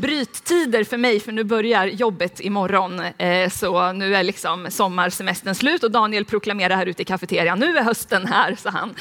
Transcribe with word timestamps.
bryttider 0.00 0.84
för 0.84 0.96
mig, 0.96 1.20
för 1.20 1.32
nu 1.32 1.44
börjar 1.44 1.86
jobbet 1.86 2.40
imorgon. 2.40 3.00
Eh, 3.00 3.48
så 3.50 3.92
nu 3.92 4.14
är 4.14 4.22
liksom 4.22 4.66
sommarsemestern 4.70 5.54
slut 5.54 5.84
och 5.84 5.90
Daniel 5.90 6.24
proklamerar 6.24 6.76
här 6.76 6.86
ute 6.86 7.02
i 7.02 7.04
kafeterian, 7.04 7.58
nu 7.58 7.78
är 7.78 7.82
hösten 7.82 8.26
här, 8.26 8.54
sa 8.54 8.70
han. 8.70 8.94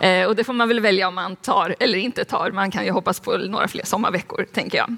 Eh, 0.00 0.26
och 0.26 0.36
det 0.36 0.44
får 0.44 0.52
man 0.52 0.68
väl 0.68 0.80
välja 0.80 1.08
om 1.08 1.14
man 1.14 1.36
tar 1.36 1.74
eller 1.80 1.98
inte 1.98 2.24
tar. 2.24 2.50
Man 2.50 2.70
kan 2.70 2.84
ju 2.84 2.90
hoppas 2.90 3.20
på 3.20 3.36
några 3.36 3.68
fler 3.68 3.84
sommarveckor, 3.84 4.46
tänker 4.52 4.78
jag. 4.78 4.96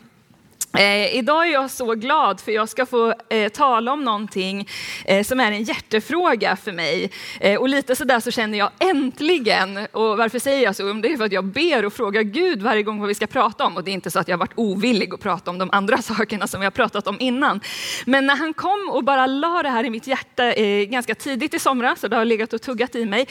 Eh, 0.78 1.16
idag 1.16 1.48
är 1.48 1.52
jag 1.52 1.70
så 1.70 1.94
glad 1.94 2.40
för 2.40 2.52
jag 2.52 2.68
ska 2.68 2.86
få 2.86 3.14
eh, 3.28 3.48
tala 3.48 3.92
om 3.92 4.04
någonting 4.04 4.68
eh, 5.04 5.24
som 5.24 5.40
är 5.40 5.52
en 5.52 5.62
hjärtefråga 5.62 6.56
för 6.56 6.72
mig. 6.72 7.10
Eh, 7.40 7.60
och 7.60 7.68
lite 7.68 7.96
sådär 7.96 8.20
så 8.20 8.30
känner 8.30 8.58
jag 8.58 8.70
äntligen, 8.78 9.86
och 9.92 10.18
varför 10.18 10.38
säger 10.38 10.64
jag 10.64 10.76
så? 10.76 10.92
Det 10.92 11.12
är 11.12 11.16
för 11.16 11.24
att 11.24 11.32
jag 11.32 11.44
ber 11.44 11.84
och 11.84 11.92
frågar 11.92 12.22
Gud 12.22 12.62
varje 12.62 12.82
gång 12.82 12.98
vad 12.98 13.08
vi 13.08 13.14
ska 13.14 13.26
prata 13.26 13.66
om. 13.66 13.76
Och 13.76 13.84
det 13.84 13.90
är 13.90 13.92
inte 13.92 14.10
så 14.10 14.18
att 14.18 14.28
jag 14.28 14.38
varit 14.38 14.52
ovillig 14.54 15.14
att 15.14 15.20
prata 15.20 15.50
om 15.50 15.58
de 15.58 15.70
andra 15.72 15.98
sakerna 16.02 16.46
som 16.46 16.60
vi 16.60 16.66
har 16.66 16.70
pratat 16.70 17.06
om 17.06 17.16
innan. 17.20 17.60
Men 18.04 18.26
när 18.26 18.36
han 18.36 18.54
kom 18.54 18.90
och 18.90 19.04
bara 19.04 19.26
la 19.26 19.62
det 19.62 19.70
här 19.70 19.84
i 19.84 19.90
mitt 19.90 20.06
hjärta 20.06 20.52
eh, 20.52 20.84
ganska 20.84 21.14
tidigt 21.14 21.54
i 21.54 21.58
somras, 21.58 22.00
så 22.00 22.08
det 22.08 22.16
har 22.16 22.24
legat 22.24 22.52
och 22.52 22.62
tuggat 22.62 22.94
i 22.94 23.04
mig, 23.04 23.26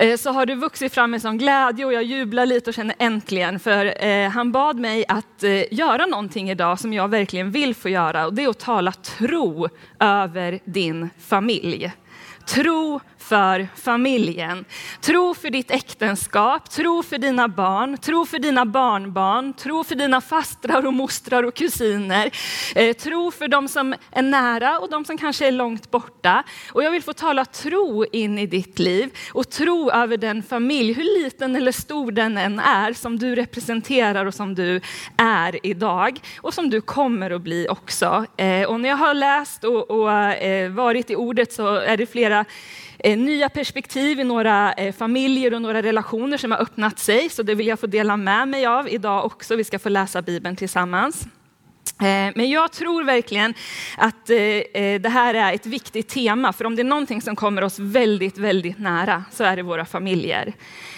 Eh, 0.00 0.16
så 0.16 0.30
har 0.30 0.46
det 0.46 0.54
vuxit 0.54 0.94
fram 0.94 1.14
en 1.14 1.20
sån 1.20 1.38
glädje 1.38 1.84
och 1.84 1.92
jag 1.92 2.02
jublar 2.02 2.46
lite 2.46 2.70
och 2.70 2.74
känner 2.74 2.94
äntligen. 2.98 3.60
För 3.60 4.04
eh, 4.04 4.28
han 4.30 4.52
bad 4.52 4.76
mig 4.76 5.04
att 5.08 5.42
eh, 5.42 5.74
göra 5.74 6.06
någonting 6.06 6.50
idag 6.50 6.80
som 6.80 6.92
jag 6.92 7.08
verkligen 7.08 7.50
vill 7.50 7.74
få 7.74 7.88
göra 7.88 8.26
och 8.26 8.34
det 8.34 8.44
är 8.44 8.48
att 8.48 8.58
tala 8.58 8.92
tro 8.92 9.68
över 9.98 10.60
din 10.64 11.10
familj. 11.18 11.92
Tro 12.46 13.00
för 13.30 13.68
familjen. 13.76 14.64
Tro 15.00 15.34
för 15.34 15.50
ditt 15.50 15.70
äktenskap, 15.70 16.70
tro 16.70 17.02
för 17.02 17.18
dina 17.18 17.48
barn, 17.48 17.98
tro 17.98 18.26
för 18.26 18.38
dina 18.38 18.66
barnbarn, 18.66 19.52
tro 19.52 19.84
för 19.84 19.94
dina 19.94 20.20
fastrar 20.20 20.86
och 20.86 20.94
mostrar 20.94 21.42
och 21.42 21.54
kusiner. 21.54 22.30
Eh, 22.74 22.96
tro 22.96 23.30
för 23.30 23.48
de 23.48 23.68
som 23.68 23.94
är 24.10 24.22
nära 24.22 24.78
och 24.78 24.90
de 24.90 25.04
som 25.04 25.18
kanske 25.18 25.46
är 25.46 25.52
långt 25.52 25.90
borta. 25.90 26.42
Och 26.72 26.82
jag 26.82 26.90
vill 26.90 27.02
få 27.02 27.12
tala 27.12 27.44
tro 27.44 28.04
in 28.12 28.38
i 28.38 28.46
ditt 28.46 28.78
liv 28.78 29.10
och 29.32 29.50
tro 29.50 29.90
över 29.90 30.16
den 30.16 30.42
familj, 30.42 30.92
hur 30.92 31.22
liten 31.22 31.56
eller 31.56 31.72
stor 31.72 32.12
den 32.12 32.38
än 32.38 32.58
är, 32.58 32.92
som 32.92 33.18
du 33.18 33.34
representerar 33.34 34.26
och 34.26 34.34
som 34.34 34.54
du 34.54 34.80
är 35.16 35.66
idag 35.66 36.20
och 36.40 36.54
som 36.54 36.70
du 36.70 36.80
kommer 36.80 37.30
att 37.30 37.42
bli 37.42 37.68
också. 37.68 38.26
Eh, 38.36 38.68
och 38.68 38.80
när 38.80 38.88
jag 38.88 38.96
har 38.96 39.14
läst 39.14 39.64
och, 39.64 39.90
och 39.90 40.12
eh, 40.12 40.70
varit 40.70 41.10
i 41.10 41.16
ordet 41.16 41.52
så 41.52 41.74
är 41.74 41.96
det 41.96 42.06
flera 42.06 42.44
Eh, 43.04 43.18
nya 43.18 43.48
perspektiv 43.48 44.20
i 44.20 44.24
några 44.24 44.72
eh, 44.72 44.92
familjer 44.92 45.54
och 45.54 45.62
några 45.62 45.82
relationer 45.82 46.36
som 46.36 46.50
har 46.50 46.58
öppnat 46.58 46.98
sig. 46.98 47.28
Så 47.28 47.42
det 47.42 47.54
vill 47.54 47.66
jag 47.66 47.80
få 47.80 47.86
dela 47.86 48.16
med 48.16 48.48
mig 48.48 48.66
av 48.66 48.88
idag 48.88 49.24
också. 49.24 49.56
Vi 49.56 49.64
ska 49.64 49.78
få 49.78 49.88
läsa 49.88 50.22
Bibeln 50.22 50.56
tillsammans. 50.56 51.26
Eh, 52.00 52.32
men 52.34 52.50
jag 52.50 52.72
tror 52.72 53.04
verkligen 53.04 53.54
att 53.96 54.30
eh, 54.30 54.38
eh, 54.38 55.00
det 55.00 55.08
här 55.08 55.34
är 55.34 55.52
ett 55.52 55.66
viktigt 55.66 56.08
tema, 56.08 56.52
för 56.52 56.64
om 56.64 56.76
det 56.76 56.82
är 56.82 56.84
någonting 56.84 57.22
som 57.22 57.36
kommer 57.36 57.64
oss 57.64 57.78
väldigt, 57.78 58.38
väldigt 58.38 58.78
nära 58.78 59.24
så 59.32 59.44
är 59.44 59.56
det 59.56 59.62
våra 59.62 59.84
familjer. 59.84 60.52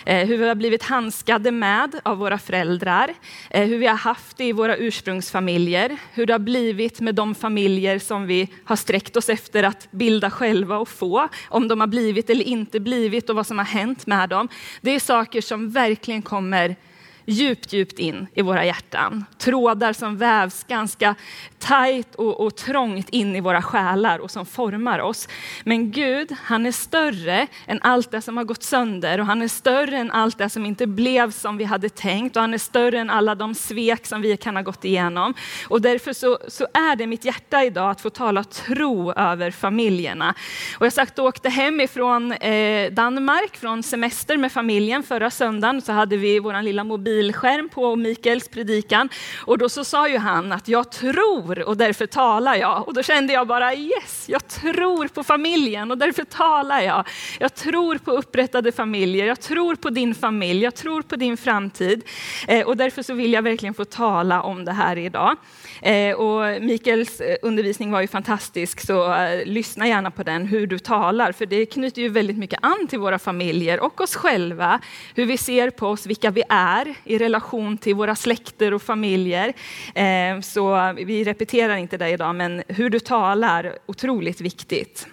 Hur 0.04 0.36
vi 0.36 0.48
har 0.48 0.54
blivit 0.54 0.82
handskade 0.82 1.50
med 1.50 2.00
av 2.02 2.18
våra 2.18 2.38
föräldrar, 2.38 3.14
hur 3.50 3.78
vi 3.78 3.86
har 3.86 3.96
haft 3.96 4.36
det 4.36 4.44
i 4.44 4.52
våra 4.52 4.76
ursprungsfamiljer, 4.76 5.96
hur 6.12 6.26
det 6.26 6.34
har 6.34 6.38
blivit 6.38 7.00
med 7.00 7.14
de 7.14 7.34
familjer 7.34 7.98
som 7.98 8.26
vi 8.26 8.48
har 8.64 8.76
sträckt 8.76 9.16
oss 9.16 9.28
efter 9.28 9.62
att 9.62 9.88
bilda 9.90 10.30
själva 10.30 10.78
och 10.78 10.88
få, 10.88 11.28
om 11.48 11.68
de 11.68 11.80
har 11.80 11.86
blivit 11.86 12.30
eller 12.30 12.44
inte 12.44 12.80
blivit 12.80 13.30
och 13.30 13.36
vad 13.36 13.46
som 13.46 13.58
har 13.58 13.64
hänt 13.64 14.06
med 14.06 14.28
dem. 14.28 14.48
Det 14.80 14.90
är 14.90 15.00
saker 15.00 15.40
som 15.40 15.70
verkligen 15.70 16.22
kommer 16.22 16.76
djupt, 17.24 17.72
djupt 17.72 17.98
in 17.98 18.26
i 18.34 18.42
våra 18.42 18.64
hjärtan. 18.64 19.24
Trådar 19.38 19.92
som 19.92 20.16
vävs 20.16 20.64
ganska 20.64 21.14
tajt 21.58 22.14
och, 22.14 22.40
och 22.40 22.56
trångt 22.56 23.08
in 23.08 23.36
i 23.36 23.40
våra 23.40 23.62
själar 23.62 24.18
och 24.18 24.30
som 24.30 24.46
formar 24.46 24.98
oss. 24.98 25.28
Men 25.64 25.90
Gud, 25.90 26.36
han 26.42 26.66
är 26.66 26.72
större 26.72 27.46
än 27.66 27.78
allt 27.82 28.10
det 28.10 28.20
som 28.20 28.36
har 28.36 28.44
gått 28.44 28.62
sönder 28.62 29.20
och 29.20 29.26
han 29.26 29.42
är 29.42 29.48
större 29.48 29.96
än 29.96 30.10
allt 30.10 30.38
det 30.38 30.48
som 30.48 30.66
inte 30.66 30.86
blev 30.86 31.30
som 31.30 31.56
vi 31.56 31.64
hade 31.64 31.88
tänkt 31.88 32.36
och 32.36 32.42
han 32.42 32.54
är 32.54 32.58
större 32.58 32.98
än 32.98 33.10
alla 33.10 33.34
de 33.34 33.54
svek 33.54 34.06
som 34.06 34.22
vi 34.22 34.36
kan 34.36 34.56
ha 34.56 34.62
gått 34.62 34.84
igenom. 34.84 35.34
Och 35.68 35.80
därför 35.82 36.12
så, 36.12 36.38
så 36.48 36.64
är 36.64 36.96
det 36.96 37.06
mitt 37.06 37.24
hjärta 37.24 37.64
idag 37.64 37.90
att 37.90 38.00
få 38.00 38.10
tala 38.10 38.44
tro 38.44 39.12
över 39.12 39.50
familjerna. 39.50 40.34
Och 40.78 40.86
jag 40.86 40.92
sagt 40.92 41.18
åkte 41.18 41.48
hem 41.48 41.80
ifrån 41.80 42.32
eh, 42.32 42.92
Danmark 42.92 43.56
från 43.56 43.82
semester 43.82 44.36
med 44.36 44.52
familjen 44.52 45.02
förra 45.02 45.30
söndagen 45.30 45.82
så 45.82 45.92
hade 45.92 46.16
vi 46.16 46.38
vår 46.38 46.62
lilla 46.62 46.84
mobil 46.84 47.11
mobilskärm 47.12 47.68
på 47.68 47.96
Mikaels 47.96 48.48
predikan 48.48 49.08
och 49.40 49.58
då 49.58 49.68
så 49.68 49.84
sa 49.84 50.08
ju 50.08 50.18
han 50.18 50.52
att 50.52 50.68
jag 50.68 50.92
tror 50.92 51.68
och 51.68 51.76
därför 51.76 52.06
talar 52.06 52.54
jag. 52.54 52.88
Och 52.88 52.94
då 52.94 53.02
kände 53.02 53.32
jag 53.32 53.46
bara 53.46 53.74
yes, 53.74 54.24
jag 54.28 54.48
tror 54.48 55.08
på 55.08 55.24
familjen 55.24 55.90
och 55.90 55.98
därför 55.98 56.24
talar 56.24 56.80
jag. 56.80 57.08
Jag 57.40 57.54
tror 57.54 57.98
på 57.98 58.10
upprättade 58.10 58.72
familjer, 58.72 59.26
jag 59.26 59.40
tror 59.40 59.74
på 59.74 59.90
din 59.90 60.14
familj, 60.14 60.62
jag 60.62 60.74
tror 60.74 61.02
på 61.02 61.16
din 61.16 61.36
framtid. 61.36 62.02
Eh, 62.48 62.66
och 62.66 62.76
därför 62.76 63.02
så 63.02 63.14
vill 63.14 63.32
jag 63.32 63.42
verkligen 63.42 63.74
få 63.74 63.84
tala 63.84 64.42
om 64.42 64.64
det 64.64 64.72
här 64.72 64.98
idag. 64.98 65.36
Eh, 65.82 66.14
och 66.14 66.62
Mikaels 66.62 67.20
eh, 67.20 67.36
undervisning 67.42 67.90
var 67.90 68.00
ju 68.00 68.06
fantastisk, 68.06 68.80
så 68.80 69.14
eh, 69.14 69.44
lyssna 69.46 69.88
gärna 69.88 70.10
på 70.10 70.22
den, 70.22 70.46
hur 70.46 70.66
du 70.66 70.78
talar, 70.78 71.32
för 71.32 71.46
det 71.46 71.66
knyter 71.66 72.02
ju 72.02 72.08
väldigt 72.08 72.38
mycket 72.38 72.58
an 72.62 72.86
till 72.88 72.98
våra 72.98 73.18
familjer 73.18 73.80
och 73.80 74.00
oss 74.00 74.14
själva, 74.14 74.80
hur 75.14 75.26
vi 75.26 75.36
ser 75.36 75.70
på 75.70 75.88
oss, 75.88 76.06
vilka 76.06 76.30
vi 76.30 76.42
är 76.48 76.94
i 77.04 77.18
relation 77.18 77.78
till 77.78 77.94
våra 77.94 78.14
släkter 78.16 78.74
och 78.74 78.82
familjer. 78.82 79.52
Eh, 79.94 80.40
så 80.40 80.92
vi 80.96 81.24
repeterar 81.24 81.76
inte 81.76 81.96
det 81.96 82.08
idag, 82.08 82.34
men 82.34 82.62
hur 82.68 82.90
du 82.90 83.00
talar, 83.00 83.78
otroligt 83.86 84.40
viktigt. 84.40 85.06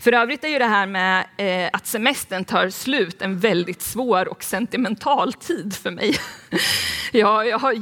För 0.00 0.12
övrigt 0.12 0.44
är 0.44 0.48
ju 0.48 0.58
det 0.58 0.64
här 0.64 0.86
med 0.86 1.26
eh, 1.36 1.70
att 1.72 1.86
semestern 1.86 2.44
tar 2.44 2.70
slut 2.70 3.22
en 3.22 3.38
väldigt 3.38 3.82
svår 3.82 4.28
och 4.28 4.44
sentimental 4.44 5.32
tid 5.32 5.74
för 5.74 5.90
mig. 5.90 6.16
jag, 7.12 7.48
jag 7.48 7.58
har 7.58 7.72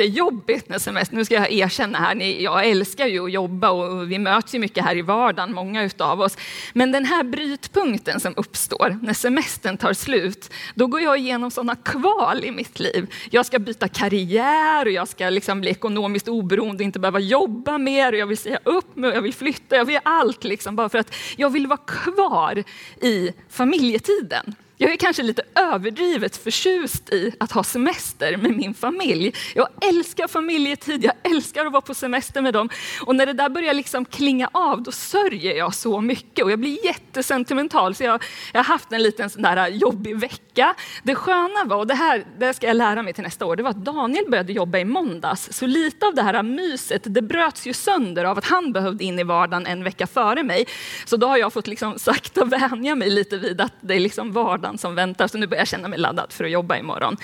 jättejobbigt 0.00 0.68
med 0.68 0.82
semestern, 0.82 1.18
nu 1.18 1.24
ska 1.24 1.34
jag 1.34 1.52
erkänna 1.52 1.98
här, 1.98 2.16
jag 2.42 2.66
älskar 2.66 3.06
ju 3.06 3.24
att 3.24 3.32
jobba 3.32 3.70
och 3.70 4.12
vi 4.12 4.18
möts 4.18 4.54
ju 4.54 4.58
mycket 4.58 4.84
här 4.84 4.96
i 4.96 5.02
vardagen, 5.02 5.54
många 5.54 5.84
utav 5.84 6.20
oss. 6.20 6.36
Men 6.72 6.92
den 6.92 7.04
här 7.04 7.24
brytpunkten 7.24 8.20
som 8.20 8.34
uppstår 8.36 8.98
när 9.02 9.14
semestern 9.14 9.76
tar 9.76 9.92
slut, 9.92 10.50
då 10.74 10.86
går 10.86 11.00
jag 11.00 11.18
igenom 11.18 11.50
sådana 11.50 11.76
kval 11.76 12.44
i 12.44 12.50
mitt 12.50 12.80
liv. 12.80 13.14
Jag 13.30 13.46
ska 13.46 13.58
byta 13.58 13.88
karriär 13.88 14.86
och 14.86 14.92
jag 14.92 15.08
ska 15.08 15.30
liksom 15.30 15.60
bli 15.60 15.70
ekonomiskt 15.70 16.28
oberoende, 16.28 16.84
inte 16.84 16.98
behöva 16.98 17.18
jobba 17.18 17.78
mer 17.78 18.12
och 18.12 18.18
jag 18.18 18.26
vill 18.26 18.38
säga 18.38 18.58
upp 18.64 18.96
mig 18.96 19.10
och 19.10 19.16
jag 19.16 19.22
vill 19.22 19.34
flytta, 19.34 19.76
jag 19.76 19.84
vill 19.84 20.00
allt 20.02 20.44
liksom 20.44 20.76
bara 20.76 20.88
för 20.88 20.98
att 20.98 21.14
jag 21.36 21.50
vill 21.50 21.66
vara 21.66 21.80
kvar 21.86 22.64
i 23.02 23.32
familjetiden. 23.48 24.54
Jag 24.82 24.92
är 24.92 24.96
kanske 24.96 25.22
lite 25.22 25.42
överdrivet 25.54 26.36
förtjust 26.36 27.12
i 27.12 27.32
att 27.38 27.52
ha 27.52 27.64
semester 27.64 28.36
med 28.36 28.56
min 28.56 28.74
familj. 28.74 29.34
Jag 29.54 29.68
älskar 29.80 30.28
familjetid, 30.28 31.04
jag 31.04 31.12
älskar 31.22 31.66
att 31.66 31.72
vara 31.72 31.80
på 31.82 31.94
semester 31.94 32.42
med 32.42 32.54
dem. 32.54 32.68
Och 33.02 33.16
när 33.16 33.26
det 33.26 33.32
där 33.32 33.48
börjar 33.48 33.74
liksom 33.74 34.04
klinga 34.04 34.48
av, 34.52 34.82
då 34.82 34.92
sörjer 34.92 35.54
jag 35.54 35.74
så 35.74 36.00
mycket 36.00 36.44
och 36.44 36.50
jag 36.50 36.58
blir 36.58 36.84
jättesentimental. 36.84 37.94
Så 37.94 38.04
jag, 38.04 38.22
jag 38.52 38.58
har 38.58 38.64
haft 38.64 38.92
en 38.92 39.02
liten 39.02 39.30
sån 39.30 39.42
där 39.42 39.68
jobbig 39.68 40.16
vecka. 40.16 40.74
Det 41.02 41.14
sköna 41.14 41.64
var, 41.64 41.76
och 41.76 41.86
det 41.86 41.94
här 41.94 42.24
det 42.38 42.54
ska 42.54 42.66
jag 42.66 42.76
lära 42.76 43.02
mig 43.02 43.12
till 43.12 43.24
nästa 43.24 43.46
år, 43.46 43.56
det 43.56 43.62
var 43.62 43.70
att 43.70 43.84
Daniel 43.84 44.30
började 44.30 44.52
jobba 44.52 44.78
i 44.78 44.84
måndags. 44.84 45.48
Så 45.52 45.66
lite 45.66 46.06
av 46.06 46.14
det 46.14 46.22
här 46.22 46.42
myset, 46.42 47.02
det 47.04 47.22
bröts 47.22 47.66
ju 47.66 47.72
sönder 47.72 48.24
av 48.24 48.38
att 48.38 48.46
han 48.46 48.72
behövde 48.72 49.04
in 49.04 49.18
i 49.18 49.22
vardagen 49.22 49.66
en 49.66 49.84
vecka 49.84 50.06
före 50.06 50.42
mig. 50.42 50.66
Så 51.04 51.16
då 51.16 51.26
har 51.26 51.36
jag 51.36 51.52
fått 51.52 51.66
liksom 51.66 51.98
sakta 51.98 52.44
vänja 52.44 52.94
mig 52.94 53.10
lite 53.10 53.36
vid 53.36 53.60
att 53.60 53.74
det 53.80 53.94
är 53.94 54.00
liksom 54.00 54.32
vardagen 54.32 54.69
vardagen 54.70 54.78
som 54.78 54.94
väntar, 54.94 55.28
så 55.28 55.38
nu 55.38 55.46
börjar 55.46 55.60
jag 55.60 55.68
känna 55.68 55.88
mig 55.88 55.98
laddad 55.98 56.32
för 56.32 56.44
att 56.44 56.50
jobba 56.50 56.76
imorgon. 56.76 57.16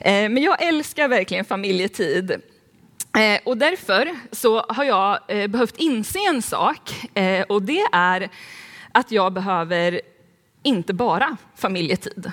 Eh, 0.00 0.28
men 0.28 0.42
jag 0.42 0.62
älskar 0.62 1.08
verkligen 1.08 1.44
familjetid. 1.44 2.30
Eh, 3.16 3.40
och 3.44 3.56
därför 3.56 4.10
så 4.32 4.60
har 4.68 4.84
jag 4.84 5.18
eh, 5.28 5.48
behövt 5.48 5.76
inse 5.78 6.18
en 6.18 6.42
sak 6.42 7.08
och 7.48 7.62
det 7.62 7.84
är 7.92 8.28
att 8.92 9.10
jag 9.10 9.32
behöver 9.32 10.00
inte 10.62 10.94
bara 10.94 11.36
familjetid. 11.56 12.32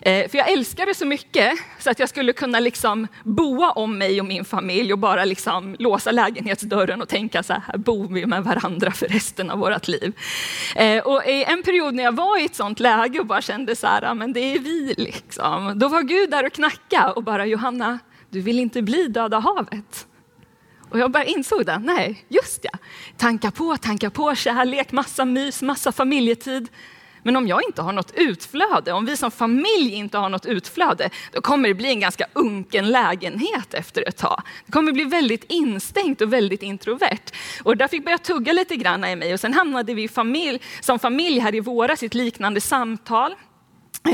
Eh, 0.00 0.28
för 0.28 0.38
jag 0.38 0.52
älskar 0.52 0.86
det 0.86 0.94
så 0.94 1.06
mycket 1.06 1.58
så 1.78 1.90
att 1.90 1.98
jag 1.98 2.08
skulle 2.08 2.32
kunna 2.32 2.60
liksom 2.60 3.08
boa 3.22 3.70
om 3.70 3.98
mig 3.98 4.20
och 4.20 4.26
min 4.26 4.44
familj 4.44 4.92
och 4.92 4.98
bara 4.98 5.24
liksom 5.24 5.76
låsa 5.78 6.10
lägenhetsdörren 6.10 7.02
och 7.02 7.08
tänka 7.08 7.42
så 7.42 7.52
här, 7.52 7.78
bor 7.78 8.08
vi 8.08 8.26
med 8.26 8.44
varandra 8.44 8.90
för 8.90 9.08
resten 9.08 9.50
av 9.50 9.58
vårt 9.58 9.88
liv. 9.88 10.12
Eh, 10.76 10.98
och 10.98 11.26
i 11.26 11.44
en 11.44 11.62
period 11.62 11.94
när 11.94 12.04
jag 12.04 12.16
var 12.16 12.40
i 12.40 12.44
ett 12.44 12.54
sånt 12.54 12.80
läge 12.80 13.20
och 13.20 13.26
bara 13.26 13.42
kände 13.42 13.76
så 13.76 13.86
här, 13.86 14.14
men 14.14 14.32
det 14.32 14.40
är 14.40 14.58
vi 14.58 14.94
liksom. 14.98 15.78
Då 15.78 15.88
var 15.88 16.02
Gud 16.02 16.30
där 16.30 16.46
och 16.46 16.52
knacka 16.52 17.12
och 17.12 17.24
bara 17.24 17.46
Johanna, 17.46 17.98
du 18.30 18.40
vill 18.40 18.58
inte 18.58 18.82
bli 18.82 19.08
döda 19.08 19.38
havet. 19.38 20.06
Och 20.90 20.98
jag 20.98 21.10
bara 21.10 21.24
insåg 21.24 21.66
det, 21.66 21.78
nej, 21.78 22.24
just 22.28 22.60
ja. 22.62 22.78
Tanka 23.16 23.50
på, 23.50 23.76
tanka 23.76 24.10
på, 24.10 24.34
kärlek, 24.34 24.92
massa 24.92 25.24
mys, 25.24 25.62
massa 25.62 25.92
familjetid. 25.92 26.68
Men 27.26 27.36
om 27.36 27.48
jag 27.48 27.62
inte 27.62 27.82
har 27.82 27.92
något 27.92 28.12
utflöde, 28.14 28.92
om 28.92 29.06
vi 29.06 29.16
som 29.16 29.30
familj 29.30 29.94
inte 29.94 30.18
har 30.18 30.28
något 30.28 30.46
utflöde, 30.46 31.10
då 31.32 31.40
kommer 31.40 31.68
det 31.68 31.74
bli 31.74 31.88
en 31.88 32.00
ganska 32.00 32.26
unken 32.32 32.88
lägenhet 32.88 33.74
efter 33.74 34.08
ett 34.08 34.16
tag. 34.16 34.42
Det 34.66 34.72
kommer 34.72 34.92
bli 34.92 35.04
väldigt 35.04 35.44
instängt 35.48 36.20
och 36.20 36.32
väldigt 36.32 36.62
introvert. 36.62 37.32
Och 37.62 37.76
där 37.76 37.88
fick 37.88 38.04
börja 38.04 38.18
tugga 38.18 38.52
lite 38.52 38.76
grann 38.76 39.04
i 39.04 39.16
mig 39.16 39.34
och 39.34 39.40
sen 39.40 39.54
hamnade 39.54 39.94
vi 39.94 40.08
familj, 40.08 40.60
som 40.80 40.98
familj 40.98 41.38
här 41.38 41.54
i 41.54 41.60
våras 41.60 42.02
i 42.02 42.06
ett 42.06 42.14
liknande 42.14 42.60
samtal. 42.60 43.34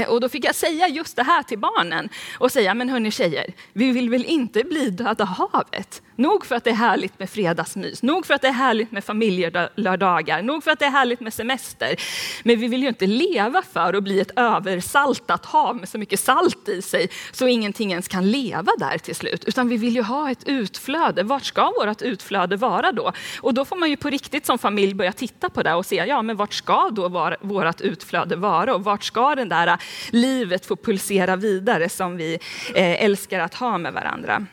Och 0.09 0.21
då 0.21 0.29
fick 0.29 0.45
jag 0.45 0.55
säga 0.55 0.89
just 0.89 1.17
det 1.17 1.23
här 1.23 1.43
till 1.43 1.59
barnen 1.59 2.09
och 2.39 2.53
säga, 2.53 2.75
men 2.75 2.89
hörni 2.89 3.11
tjejer, 3.11 3.53
vi 3.73 3.93
vill 3.93 4.11
väl 4.11 4.25
inte 4.25 4.65
bli 4.65 4.91
Döda 4.91 5.25
havet? 5.25 6.03
Nog 6.23 6.47
för 6.47 6.55
att 6.55 6.65
det 6.65 6.71
är 6.71 6.75
härligt 6.75 7.19
med 7.19 7.31
fredagsmys, 7.31 8.03
nog 8.03 8.27
för 8.27 8.35
att 8.35 8.43
det 8.43 8.49
är 8.49 8.53
härligt 8.53 8.93
med 8.93 9.05
familjelördagar, 9.05 10.43
nog 10.43 10.65
för 10.65 10.71
att 10.71 10.79
det 10.79 10.85
är 10.85 10.91
härligt 10.91 11.21
med 11.21 11.35
semester. 11.35 11.97
Men 12.43 12.61
vi 12.61 12.69
vill 12.69 12.83
ju 12.83 12.89
inte 12.89 13.07
leva 13.07 13.63
för 13.73 13.95
att 13.95 14.03
bli 14.03 14.21
ett 14.21 14.31
översaltat 14.37 15.47
hav 15.47 15.77
med 15.77 15.89
så 15.89 15.99
mycket 15.99 16.21
salt 16.21 16.69
i 16.69 16.83
sig 16.83 17.09
så 17.33 17.47
ingenting 17.47 17.91
ens 17.91 18.09
kan 18.09 18.31
leva 18.31 18.73
där 18.79 18.99
till 18.99 19.15
slut. 19.15 19.45
Utan 19.45 19.69
vi 19.69 19.77
vill 19.77 19.95
ju 19.95 20.03
ha 20.03 20.31
ett 20.31 20.49
utflöde. 20.49 21.23
Vart 21.23 21.45
ska 21.45 21.73
vårt 21.81 22.03
utflöde 22.03 22.57
vara 22.57 22.93
då? 22.93 23.13
Och 23.41 23.55
då 23.55 23.65
får 23.65 23.77
man 23.77 23.91
ju 23.91 23.97
på 23.97 24.11
riktigt 24.11 24.47
som 24.47 24.59
familj 24.59 24.95
börja 24.95 25.13
titta 25.13 25.51
på 25.51 25.63
det 25.63 25.75
och 25.75 25.87
se, 25.87 25.97
ja 25.97 26.23
men 26.23 26.37
vart 26.37 26.55
ska 26.55 26.91
då 26.91 27.37
vårt 27.41 27.81
utflöde 27.81 28.37
vara? 28.37 28.75
Och 28.75 28.85
vart 28.85 29.05
ska 29.05 29.35
det 29.35 29.45
där 29.45 29.67
äh, 29.67 29.77
livet 30.11 30.67
få 30.67 30.77
pulsera 30.77 31.37
vidare 31.37 31.89
som 31.89 32.17
vi 32.17 32.39
eh, 32.75 33.05
älskar 33.05 33.41
att 33.41 33.55
ha 33.55 33.79
med 33.79 33.93
varandra? 33.93 34.47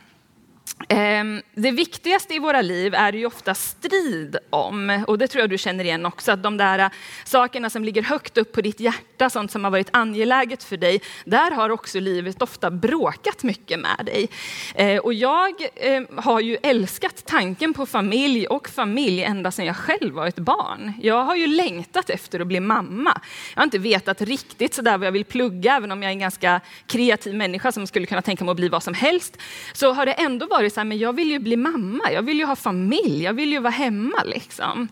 Ehm, 0.87 1.41
det 1.53 1.71
viktigaste 1.71 2.33
i 2.33 2.39
våra 2.39 2.61
liv 2.61 2.93
är 2.95 3.13
ju 3.13 3.25
ofta 3.25 3.55
strid 3.55 4.37
om, 4.49 5.03
och 5.07 5.17
det 5.17 5.27
tror 5.27 5.41
jag 5.41 5.49
du 5.49 5.57
känner 5.57 5.83
igen 5.83 6.05
också, 6.05 6.31
att 6.31 6.43
de 6.43 6.57
där 6.57 6.79
äh, 6.79 6.89
sakerna 7.25 7.69
som 7.69 7.83
ligger 7.83 8.01
högt 8.01 8.37
upp 8.37 8.51
på 8.51 8.61
ditt 8.61 8.79
hjärta, 8.79 9.29
sånt 9.29 9.51
som 9.51 9.63
har 9.63 9.71
varit 9.71 9.89
angeläget 9.91 10.63
för 10.63 10.77
dig, 10.77 11.01
där 11.25 11.51
har 11.51 11.69
också 11.69 11.99
livet 11.99 12.41
ofta 12.41 12.71
bråkat 12.71 13.43
mycket 13.43 13.79
med 13.79 14.05
dig. 14.05 14.29
Ehm, 14.75 14.99
och 14.99 15.13
jag 15.13 15.53
ehm, 15.75 16.07
har 16.15 16.39
ju 16.39 16.57
älskat 16.63 17.25
tanken 17.25 17.73
på 17.73 17.85
familj 17.85 18.47
och 18.47 18.69
familj 18.69 19.23
ända 19.23 19.51
sedan 19.51 19.65
jag 19.65 19.77
själv 19.77 20.13
var 20.13 20.27
ett 20.27 20.39
barn. 20.39 20.93
Jag 21.01 21.23
har 21.23 21.35
ju 21.35 21.47
längtat 21.47 22.09
efter 22.09 22.39
att 22.39 22.47
bli 22.47 22.59
mamma. 22.59 23.21
Jag 23.53 23.59
har 23.59 23.63
inte 23.63 23.77
vetat 23.77 24.21
riktigt 24.21 24.73
sådär 24.73 24.97
vad 24.97 25.07
jag 25.07 25.11
vill 25.11 25.25
plugga, 25.25 25.75
även 25.75 25.91
om 25.91 26.03
jag 26.03 26.09
är 26.09 26.13
en 26.13 26.19
ganska 26.19 26.61
kreativ 26.87 27.35
människa 27.35 27.71
som 27.71 27.87
skulle 27.87 28.05
kunna 28.05 28.21
tänka 28.21 28.43
mig 28.43 28.51
att 28.51 28.57
bli 28.57 28.69
vad 28.69 28.83
som 28.83 28.93
helst, 28.93 29.37
så 29.73 29.93
har 29.93 30.05
det 30.05 30.13
ändå 30.13 30.45
varit 30.45 30.68
det 30.69 30.73
så 30.73 30.79
här, 30.79 30.85
men 30.85 30.97
jag 30.97 31.13
vill 31.13 31.31
ju 31.31 31.39
bli 31.39 31.55
mamma, 31.55 32.11
jag 32.11 32.21
vill 32.21 32.39
ju 32.39 32.45
ha 32.45 32.55
familj, 32.55 33.23
jag 33.23 33.33
vill 33.33 33.51
ju 33.51 33.59
vara 33.59 33.71
hemma 33.71 34.23
liksom. 34.25 34.87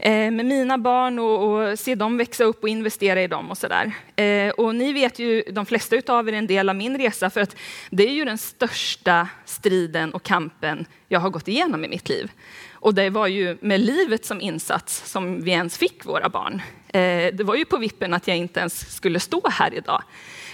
Eh, 0.00 0.30
med 0.30 0.46
mina 0.46 0.78
barn 0.78 1.18
och, 1.18 1.70
och, 1.70 1.78
se 1.78 1.94
dem 1.94 2.16
växa 2.16 2.44
upp 2.44 2.62
och 2.62 2.68
investera 2.68 3.22
i 3.22 3.26
dem 3.26 3.50
och 3.50 3.58
sådär. 3.58 3.92
Eh, 4.16 4.50
och 4.50 4.74
ni 4.74 4.92
vet 4.92 5.18
ju, 5.18 5.42
de 5.42 5.66
flesta 5.66 5.96
utav 5.96 6.28
er, 6.28 6.32
en 6.32 6.46
del 6.46 6.68
av 6.68 6.76
min 6.76 6.98
resa, 6.98 7.30
för 7.30 7.40
att 7.40 7.56
det 7.90 8.08
är 8.08 8.12
ju 8.12 8.24
den 8.24 8.38
största 8.38 9.28
striden 9.44 10.12
och 10.12 10.22
kampen 10.22 10.86
jag 11.08 11.20
har 11.20 11.30
gått 11.30 11.48
igenom 11.48 11.84
i 11.84 11.88
mitt 11.88 12.08
liv. 12.08 12.30
Och 12.72 12.94
det 12.94 13.10
var 13.10 13.26
ju 13.26 13.58
med 13.60 13.80
livet 13.80 14.24
som 14.24 14.40
insats 14.40 15.10
som 15.10 15.42
vi 15.42 15.50
ens 15.50 15.78
fick 15.78 16.04
våra 16.04 16.28
barn. 16.28 16.62
Eh, 16.88 17.34
det 17.34 17.44
var 17.44 17.54
ju 17.54 17.64
på 17.64 17.76
vippen 17.76 18.14
att 18.14 18.28
jag 18.28 18.36
inte 18.36 18.60
ens 18.60 18.94
skulle 18.96 19.20
stå 19.20 19.42
här 19.50 19.74
idag. 19.74 20.02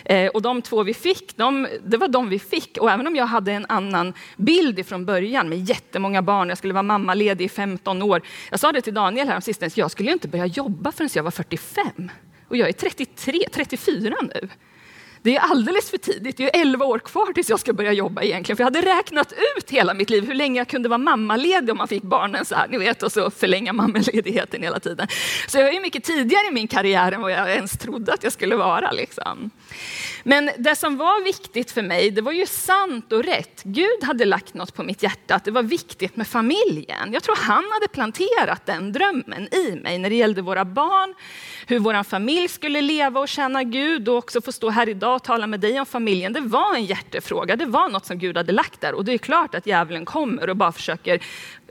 Eh, 0.04 0.28
och 0.28 0.42
de 0.42 0.62
två 0.62 0.82
vi 0.82 0.94
fick, 0.94 1.36
de, 1.36 1.68
det 1.84 1.96
var 1.96 2.08
de 2.08 2.28
vi 2.28 2.38
fick. 2.38 2.78
Och 2.80 2.90
även 2.90 3.06
om 3.06 3.16
jag 3.16 3.26
hade 3.26 3.52
en 3.52 3.66
annan 3.68 4.12
bild 4.36 4.78
ifrån 4.78 5.04
början 5.04 5.48
med 5.48 5.58
jättemånga 5.68 6.22
barn, 6.22 6.48
jag 6.48 6.58
skulle 6.58 6.74
vara 6.74 6.82
mammaledig 6.82 7.44
i 7.44 7.48
15 7.48 8.02
år. 8.02 8.22
Jag 8.50 8.60
sa 8.60 8.72
det 8.72 8.80
till 8.80 8.94
Daniel 8.94 9.28
här 9.28 9.40
sistens, 9.40 9.76
jag 9.76 9.90
skulle 9.90 10.12
inte 10.12 10.28
börja 10.28 10.46
jobba 10.46 10.92
förrän 10.92 11.10
jag 11.14 11.22
var 11.22 11.30
45. 11.30 12.10
Och 12.48 12.56
jag 12.56 12.68
är 12.68 12.72
33, 12.72 13.38
34 13.52 14.14
nu. 14.22 14.48
Det 15.22 15.36
är 15.36 15.40
alldeles 15.40 15.90
för 15.90 15.98
tidigt, 15.98 16.36
det 16.36 16.56
är 16.56 16.60
11 16.60 16.84
år 16.84 16.98
kvar 16.98 17.32
tills 17.32 17.50
jag 17.50 17.60
ska 17.60 17.72
börja 17.72 17.92
jobba 17.92 18.22
egentligen. 18.22 18.56
För 18.56 18.64
jag 18.64 18.66
hade 18.66 18.98
räknat 18.98 19.32
ut 19.56 19.70
hela 19.70 19.94
mitt 19.94 20.10
liv 20.10 20.26
hur 20.26 20.34
länge 20.34 20.60
jag 20.60 20.68
kunde 20.68 20.88
vara 20.88 20.98
mammaledig 20.98 21.70
om 21.70 21.78
man 21.78 21.88
fick 21.88 22.02
barnen 22.02 22.44
så 22.44 22.54
här, 22.54 22.68
ni 22.68 22.78
vet, 22.78 23.02
och 23.02 23.12
så 23.12 23.30
förlänga 23.30 23.72
mammaledigheten 23.72 24.62
hela 24.62 24.80
tiden. 24.80 25.08
Så 25.48 25.58
jag 25.58 25.74
är 25.74 25.80
mycket 25.80 26.04
tidigare 26.04 26.46
i 26.46 26.50
min 26.50 26.68
karriär 26.68 27.12
än 27.12 27.20
vad 27.20 27.32
jag 27.32 27.50
ens 27.50 27.72
trodde 27.72 28.12
att 28.14 28.22
jag 28.22 28.32
skulle 28.32 28.56
vara. 28.56 28.90
Liksom. 28.90 29.50
Men 30.22 30.50
det 30.58 30.76
som 30.76 30.96
var 30.96 31.24
viktigt 31.24 31.70
för 31.70 31.82
mig, 31.82 32.10
det 32.10 32.20
var 32.20 32.32
ju 32.32 32.46
sant 32.46 33.12
och 33.12 33.24
rätt. 33.24 33.62
Gud 33.62 34.02
hade 34.02 34.24
lagt 34.24 34.54
något 34.54 34.74
på 34.74 34.82
mitt 34.82 35.02
hjärta, 35.02 35.34
att 35.34 35.44
det 35.44 35.50
var 35.50 35.62
viktigt 35.62 36.16
med 36.16 36.26
familjen. 36.26 37.12
Jag 37.12 37.22
tror 37.22 37.36
han 37.36 37.64
hade 37.72 37.88
planterat 37.92 38.66
den 38.66 38.92
drömmen 38.92 39.54
i 39.54 39.80
mig 39.82 39.98
när 39.98 40.10
det 40.10 40.16
gällde 40.16 40.42
våra 40.42 40.64
barn, 40.64 41.14
hur 41.66 41.78
vår 41.78 42.02
familj 42.02 42.48
skulle 42.48 42.80
leva 42.80 43.20
och 43.20 43.28
tjäna 43.28 43.62
Gud 43.64 44.08
och 44.08 44.16
också 44.16 44.40
få 44.40 44.52
stå 44.52 44.70
här 44.70 44.88
idag 44.88 45.16
och 45.16 45.22
tala 45.22 45.46
med 45.46 45.60
dig 45.60 45.80
om 45.80 45.86
familjen. 45.86 46.32
Det 46.32 46.40
var 46.40 46.74
en 46.74 46.84
hjärtefråga, 46.84 47.56
det 47.56 47.66
var 47.66 47.88
något 47.88 48.06
som 48.06 48.18
Gud 48.18 48.36
hade 48.36 48.52
lagt 48.52 48.80
där 48.80 48.94
och 48.94 49.04
det 49.04 49.12
är 49.12 49.18
klart 49.18 49.54
att 49.54 49.66
djävulen 49.66 50.04
kommer 50.04 50.50
och 50.50 50.56
bara 50.56 50.72
försöker 50.72 51.22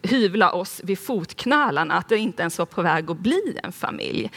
hyvla 0.04 0.52
oss 0.52 0.82
vid 0.84 1.00
fotknölarna, 1.00 1.94
att 1.94 2.10
det 2.10 2.18
inte 2.18 2.42
ens 2.42 2.58
var 2.58 2.66
på 2.66 2.82
väg 2.82 3.12
att 3.12 3.18
bli 3.18 3.60
en 3.64 3.72
familj. 3.72 4.32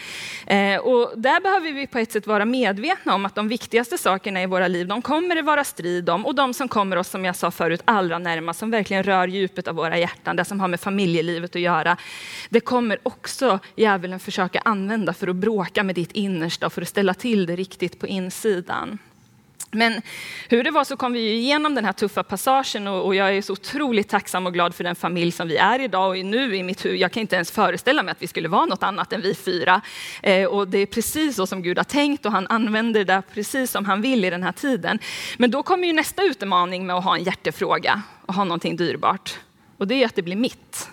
Eh, 0.47 0.77
och 0.77 1.13
där 1.17 1.41
behöver 1.41 1.73
vi 1.73 1.87
på 1.87 1.99
ett 1.99 2.13
sätt 2.13 2.27
vara 2.27 2.45
medvetna 2.45 3.15
om 3.15 3.27
att 3.27 3.35
de 3.35 3.49
viktigaste 3.49 3.99
sakerna 3.99 4.43
i 4.43 4.47
våra 4.47 4.69
liv, 4.69 4.87
de 4.87 5.03
kommer 5.03 5.35
det 5.35 5.43
vara 5.43 5.65
strid 5.65 6.11
om 6.11 6.27
och 6.27 6.35
de 6.35 6.55
som 6.55 6.69
kommer 6.69 6.97
oss, 6.97 7.09
som 7.09 7.25
jag 7.25 7.37
sa 7.37 7.51
förut, 7.51 7.83
allra 7.85 8.19
närmast, 8.19 8.59
som 8.59 8.71
verkligen 8.71 9.03
rör 9.03 9.29
djupet 9.29 9.69
av 9.69 9.75
våra 9.75 9.99
hjärtan, 9.99 10.37
det 10.37 10.45
som 10.45 10.61
har 10.61 10.69
med 10.69 10.81
familjelivet 10.81 11.57
att 11.57 11.63
göra, 11.63 11.97
det 12.49 12.61
kommer 12.61 12.99
också 13.03 13.59
djävulen 13.77 14.21
försöka 14.21 14.61
använda 14.65 15.13
för 15.13 15.29
att 15.29 15.37
bråka 15.37 15.83
med 15.83 15.95
ditt 15.95 16.13
innersta 16.13 16.67
och 16.67 16.73
för 16.73 16.83
att 16.83 16.89
ställa 16.89 17.15
till 17.15 17.47
det 17.47 17.57
riktigt 17.57 17.99
på 17.99 18.07
insidan. 18.07 18.99
Men 19.75 20.03
hur 20.49 20.65
det 20.65 20.71
var 20.71 20.85
så 20.85 20.97
kom 20.97 21.13
vi 21.13 21.33
igenom 21.33 21.75
den 21.75 21.85
här 21.85 21.93
tuffa 21.93 22.23
passagen 22.23 22.87
och, 22.87 23.15
jag 23.15 23.37
är 23.37 23.43
så 23.43 23.53
otroligt 23.53 24.09
tacksam 24.09 24.47
och 24.47 24.53
glad 24.53 24.75
för 24.75 24.85
den 24.85 24.97
familj 24.97 25.33
som 25.33 25.49
vi 25.49 25.57
är 25.57 25.81
idag. 25.81 26.09
Och 26.09 26.25
nu 26.25 26.57
i 26.57 26.63
mitt 26.63 26.85
huvud, 26.85 27.01
jag 27.01 27.13
kan 27.13 27.21
inte 27.21 27.37
ens 27.37 27.51
föreställa 27.51 28.03
mig 28.03 28.13
att 28.13 28.23
vi 28.23 28.27
skulle 28.27 28.49
vara 28.49 28.67
något 28.67 28.83
annat 28.83 29.13
än 29.13 29.21
vi 29.21 29.35
fyra. 29.35 29.81
Eh, 30.23 30.47
och 30.47 30.69
det 30.69 30.79
är 30.79 30.87
precis 30.87 31.37
så 31.37 31.47
som 31.47 31.63
Gud 31.63 31.79
har 31.79 31.85
tänkt 31.85 32.27
och 32.27 32.33
han 32.33 32.47
använder 32.47 33.05
det 33.05 33.23
precis 33.35 33.71
som 33.71 33.85
han 33.85 34.03
vill 34.03 34.25
i 34.25 34.31
den 34.31 34.43
här 34.43 34.53
tiden. 34.53 34.99
Men 35.39 35.51
då 35.51 35.63
kommer 35.63 35.87
ju 35.87 35.93
nästa 35.93 36.23
utmaning 36.23 36.87
med 36.87 36.97
att 36.97 37.05
ha 37.05 37.17
en 37.17 37.25
hjärtefråga 37.25 38.03
och 38.27 38.35
ha 38.35 38.45
någonting 38.45 38.77
dyrbart. 38.77 39.39
Och 39.79 39.87
det 39.87 39.95
är 39.95 40.07
att 40.07 40.15
det 40.15 40.23
blir 40.23 40.37
mitt. 40.37 40.89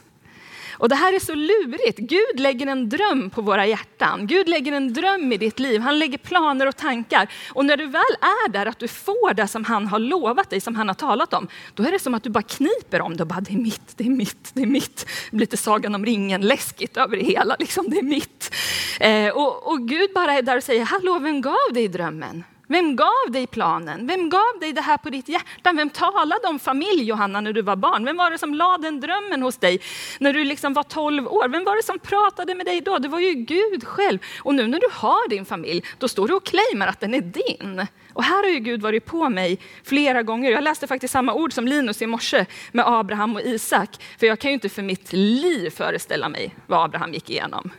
Och 0.81 0.89
det 0.89 0.95
här 0.95 1.13
är 1.13 1.19
så 1.19 1.36
lurigt. 1.36 1.98
Gud 1.98 2.39
lägger 2.39 2.68
en 2.68 2.89
dröm 2.89 3.30
på 3.30 3.42
våra 3.42 3.66
hjärtan. 3.66 4.28
Gud 4.28 4.50
lägger 4.50 4.72
en 4.72 4.94
dröm 4.94 5.33
i 5.33 5.38
ditt 5.38 5.60
liv. 5.60 5.81
Han 5.81 6.00
lägger 6.00 6.18
planer 6.18 6.68
och 6.68 6.78
tankar. 6.78 7.30
Och 7.54 7.66
när 7.66 7.78
du 7.78 7.86
väl 7.86 8.16
är 8.22 8.50
där, 8.50 8.66
att 8.66 8.80
du 8.80 8.88
får 8.88 9.33
det 9.33 9.48
som 9.48 9.66
han 9.66 9.88
har 9.88 10.00
lovat 10.00 10.50
dig, 10.50 10.62
som 10.62 10.75
han 10.75 10.88
har 10.88 10.95
talat 10.95 11.33
om, 11.33 11.48
då 11.74 11.83
är 11.83 11.92
det 11.92 12.00
som 12.00 12.13
att 12.13 12.24
du 12.24 12.30
bara 12.30 12.44
kniper 12.44 13.01
om 13.01 13.18
det 13.18 13.24
och 13.24 13.28
bara, 13.28 13.42
det 13.42 13.54
är 13.54 13.57
mitt, 13.57 13.98
det 13.98 14.06
är 14.06 14.10
mitt, 14.10 14.51
det 14.54 14.62
är 14.62 14.68
mitt. 14.68 15.06
Det 15.32 15.36
blir 15.36 15.39
lite 15.39 15.58
Sagan 15.58 15.96
om 15.96 16.06
ringen 16.06 16.41
läskigt 16.41 16.98
över 16.98 17.17
det 17.17 17.24
hela, 17.24 17.56
liksom, 17.60 17.89
det 17.89 17.98
är 17.98 18.03
mitt. 18.03 18.53
Eh, 19.00 19.29
och, 19.29 19.72
och 19.72 19.88
Gud 19.88 20.10
bara 20.15 20.34
är 20.34 20.41
där 20.41 20.58
och 20.58 20.63
säger, 20.63 20.86
hallå, 20.86 21.20
vem 21.20 21.41
gav 21.41 21.74
dig 21.74 21.88
drömmen? 21.88 22.44
Vem 22.72 22.96
gav 22.96 23.32
dig 23.32 23.48
planen? 23.48 24.08
Vem 24.08 24.30
gav 24.30 24.60
dig 24.60 24.74
det 24.74 24.82
här 24.82 24.98
på 24.98 25.10
ditt 25.10 25.30
hjärta? 25.30 25.74
Vem 25.74 25.90
talade 25.90 26.48
om 26.48 26.60
familj, 26.60 27.04
Johanna, 27.04 27.42
när 27.42 27.54
du 27.54 27.62
var 27.62 27.75
barn? 27.75 28.06
Vem 28.06 28.18
var 28.18 28.32
det 28.32 28.38
som 28.38 28.54
lade 28.54 28.84
den 28.84 29.00
drömmen 29.00 29.44
hos 29.44 29.58
dig 29.58 29.82
när 30.20 30.34
du 30.34 30.44
liksom 30.44 30.74
var 30.74 30.84
12 30.84 31.28
år? 31.28 31.48
Vem 31.48 31.63
var 31.63 31.75
det 31.75 31.84
som 31.84 32.00
pratade 32.00 32.56
med 32.56 32.66
dig 32.66 32.82
då? 32.82 32.98
Det 32.98 33.08
var 33.08 33.20
ju 33.20 33.34
Gud 33.34 33.88
själv. 33.88 34.20
Och 34.38 34.56
nu 34.56 34.68
när 34.68 34.80
du 34.80 34.88
har 34.92 35.30
din 35.30 35.46
familj, 35.46 35.84
då 35.98 36.08
står 36.08 36.28
du 36.28 36.34
och 36.34 36.46
claimar 36.46 36.88
att 36.88 37.00
den 37.00 37.13
är 37.13 37.22
din. 37.22 37.88
Och 38.13 38.24
här 38.24 38.44
har 38.44 38.50
ju 38.50 38.60
Gud 38.60 38.82
varit 38.82 39.06
på 39.06 39.30
mig 39.30 39.60
flera 39.84 40.24
gånger. 40.24 40.51
Jag 40.51 40.63
läste 40.63 40.88
faktiskt 40.88 41.12
samma 41.12 41.34
ord 41.34 41.54
som 41.54 41.68
Linus 41.68 42.01
i 42.01 42.08
morse 42.08 42.46
med 42.72 42.86
Abraham 42.88 43.36
och 43.36 43.42
Isak. 43.42 43.90
För 44.20 44.28
jag 44.28 44.40
kan 44.40 44.51
ju 44.51 44.54
inte 44.54 44.70
för 44.70 44.82
mitt 44.82 45.13
liv 45.13 45.70
föreställa 45.70 46.30
mig 46.30 46.56
vad 46.68 46.86
Abraham 46.86 47.13
gick 47.13 47.30
igenom. 47.30 47.72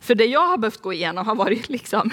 För 0.00 0.14
det 0.14 0.26
jag 0.26 0.46
har 0.46 0.58
behövt 0.58 0.82
gå 0.82 0.92
igenom 0.92 1.26
har 1.26 1.34
varit 1.34 1.68
liksom 1.68 2.10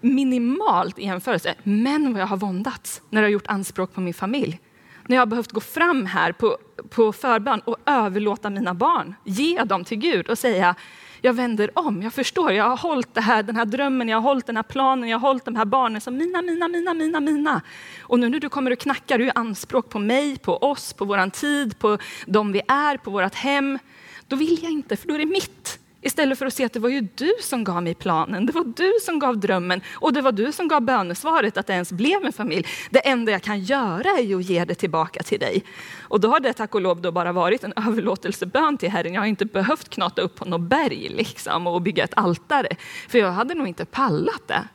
minimalt 0.00 0.98
i 0.98 1.04
jämförelse. 1.04 1.54
Men 1.62 2.12
vad 2.12 2.22
jag 2.22 2.26
har 2.26 2.36
våndats 2.36 3.02
när 3.10 3.22
jag 3.22 3.26
har 3.26 3.32
gjort 3.32 3.46
anspråk 3.46 3.94
på 3.94 4.00
min 4.00 4.14
familj. 4.14 4.60
När 5.06 5.16
jag 5.16 5.20
har 5.20 5.26
behövt 5.26 5.52
gå 5.52 5.60
fram 5.60 6.06
här 6.06 6.32
på, 6.32 6.58
på 6.90 7.12
förbön 7.12 7.60
och 7.60 7.76
överlåta 7.86 8.50
mina 8.50 8.74
barn, 8.74 9.14
ge 9.24 9.64
dem 9.64 9.84
till 9.84 9.98
Gud 9.98 10.28
och 10.28 10.38
säga 10.38 10.74
jag 11.22 11.32
vänder 11.32 11.78
om, 11.78 12.02
jag 12.02 12.12
förstår, 12.12 12.52
jag 12.52 12.68
har 12.68 12.76
hållit 12.76 13.14
det 13.14 13.20
här, 13.20 13.42
den 13.42 13.56
här 13.56 13.64
drömmen, 13.64 14.08
jag 14.08 14.16
har 14.16 14.22
hållit 14.22 14.46
den 14.46 14.56
här 14.56 14.62
planen, 14.62 15.08
jag 15.08 15.18
har 15.18 15.28
hållit 15.28 15.44
de 15.44 15.56
här 15.56 15.64
barnen 15.64 16.00
som 16.00 16.16
mina, 16.16 16.42
mina, 16.42 16.68
mina, 16.68 16.94
mina, 16.94 17.20
mina. 17.20 17.62
Och 18.02 18.18
nu 18.18 18.28
när 18.28 18.40
du 18.40 18.48
kommer 18.48 18.70
och 18.70 18.78
knackar, 18.78 19.18
du 19.18 19.30
anspråk 19.34 19.88
på 19.88 19.98
mig, 19.98 20.38
på 20.38 20.56
oss, 20.56 20.92
på 20.92 21.04
våran 21.04 21.30
tid, 21.30 21.78
på 21.78 21.98
de 22.26 22.52
vi 22.52 22.60
är, 22.68 22.96
på 22.96 23.10
vårt 23.10 23.34
hem. 23.34 23.78
Då 24.26 24.36
vill 24.36 24.58
jag 24.62 24.72
inte, 24.72 24.96
för 24.96 25.08
då 25.08 25.14
är 25.14 25.18
det 25.18 25.26
mitt. 25.26 25.78
Istället 26.02 26.38
för 26.38 26.46
att 26.46 26.54
se 26.54 26.64
att 26.64 26.72
det 26.72 26.80
var 26.80 26.88
ju 26.88 27.00
du 27.00 27.32
som 27.40 27.64
gav 27.64 27.82
mig 27.82 27.94
planen, 27.94 28.46
det 28.46 28.52
var 28.52 28.64
du 28.64 28.92
som 29.02 29.18
gav 29.18 29.38
drömmen 29.38 29.80
och 29.92 30.12
det 30.12 30.20
var 30.20 30.32
du 30.32 30.52
som 30.52 30.68
gav 30.68 30.80
bönesvaret 30.80 31.56
att 31.56 31.66
det 31.66 31.72
ens 31.72 31.92
blev 31.92 32.24
en 32.24 32.32
familj. 32.32 32.66
Det 32.90 33.08
enda 33.08 33.32
jag 33.32 33.42
kan 33.42 33.60
göra 33.60 34.08
är 34.18 34.22
ju 34.22 34.38
att 34.38 34.44
ge 34.44 34.64
det 34.64 34.74
tillbaka 34.74 35.22
till 35.22 35.40
dig. 35.40 35.64
Och 36.00 36.20
då 36.20 36.28
har 36.28 36.40
det 36.40 36.52
tack 36.52 36.74
och 36.74 36.80
lov 36.80 37.00
då 37.00 37.12
bara 37.12 37.32
varit 37.32 37.64
en 37.64 37.72
överlåtelsebön 37.76 38.78
till 38.78 38.90
Herren. 38.90 39.14
Jag 39.14 39.20
har 39.20 39.26
inte 39.26 39.44
behövt 39.44 39.88
knata 39.88 40.22
upp 40.22 40.36
på 40.36 40.44
något 40.44 40.60
berg 40.60 41.08
liksom 41.08 41.66
och 41.66 41.82
bygga 41.82 42.04
ett 42.04 42.14
altare, 42.16 42.68
för 43.08 43.18
jag 43.18 43.32
hade 43.32 43.54
nog 43.54 43.68
inte 43.68 43.84
pallat 43.84 44.48
det. 44.48 44.68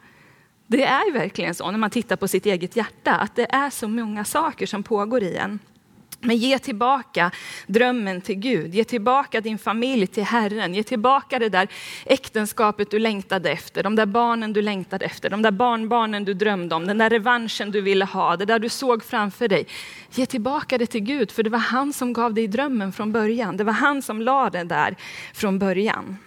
Det 0.67 0.83
är 0.83 1.13
verkligen 1.13 1.55
så 1.55 1.71
när 1.71 1.77
man 1.77 1.89
tittar 1.89 2.15
på 2.15 2.27
sitt 2.27 2.45
eget 2.45 2.75
hjärta, 2.75 3.11
att 3.11 3.35
det 3.35 3.53
är 3.55 3.69
så 3.69 3.87
många 3.87 4.25
saker 4.25 4.65
som 4.65 4.83
pågår 4.83 5.23
i 5.23 5.35
en. 5.35 5.59
Men 6.25 6.37
ge 6.37 6.59
tillbaka 6.59 7.31
drömmen 7.67 8.21
till 8.21 8.35
Gud, 8.35 8.75
ge 8.75 8.83
tillbaka 8.83 9.41
din 9.41 9.57
familj 9.57 10.07
till 10.07 10.23
Herren, 10.23 10.73
ge 10.73 10.83
tillbaka 10.83 11.39
det 11.39 11.49
där 11.49 11.67
äktenskapet 12.05 12.91
du 12.91 12.99
längtade 12.99 13.51
efter, 13.51 13.83
de 13.83 13.95
där 13.95 14.05
barnen 14.05 14.53
du 14.53 14.61
längtade 14.61 15.05
efter, 15.05 15.29
de 15.29 15.41
där 15.41 15.51
barnbarnen 15.51 16.25
du 16.25 16.33
drömde 16.33 16.75
om, 16.75 16.87
den 16.87 16.97
där 16.97 17.09
revanschen 17.09 17.71
du 17.71 17.81
ville 17.81 18.05
ha, 18.05 18.37
det 18.37 18.45
där 18.45 18.59
du 18.59 18.69
såg 18.69 19.03
framför 19.03 19.47
dig. 19.47 19.67
Ge 20.11 20.25
tillbaka 20.25 20.77
det 20.77 20.85
till 20.85 21.01
Gud, 21.01 21.31
för 21.31 21.43
det 21.43 21.49
var 21.49 21.59
han 21.59 21.93
som 21.93 22.13
gav 22.13 22.33
dig 22.33 22.47
drömmen 22.47 22.91
från 22.91 23.11
början. 23.11 23.57
Det 23.57 23.63
var 23.63 23.73
han 23.73 24.01
som 24.01 24.21
la 24.21 24.49
det 24.49 24.63
där 24.63 24.95
från 25.33 25.59
början. 25.59 26.17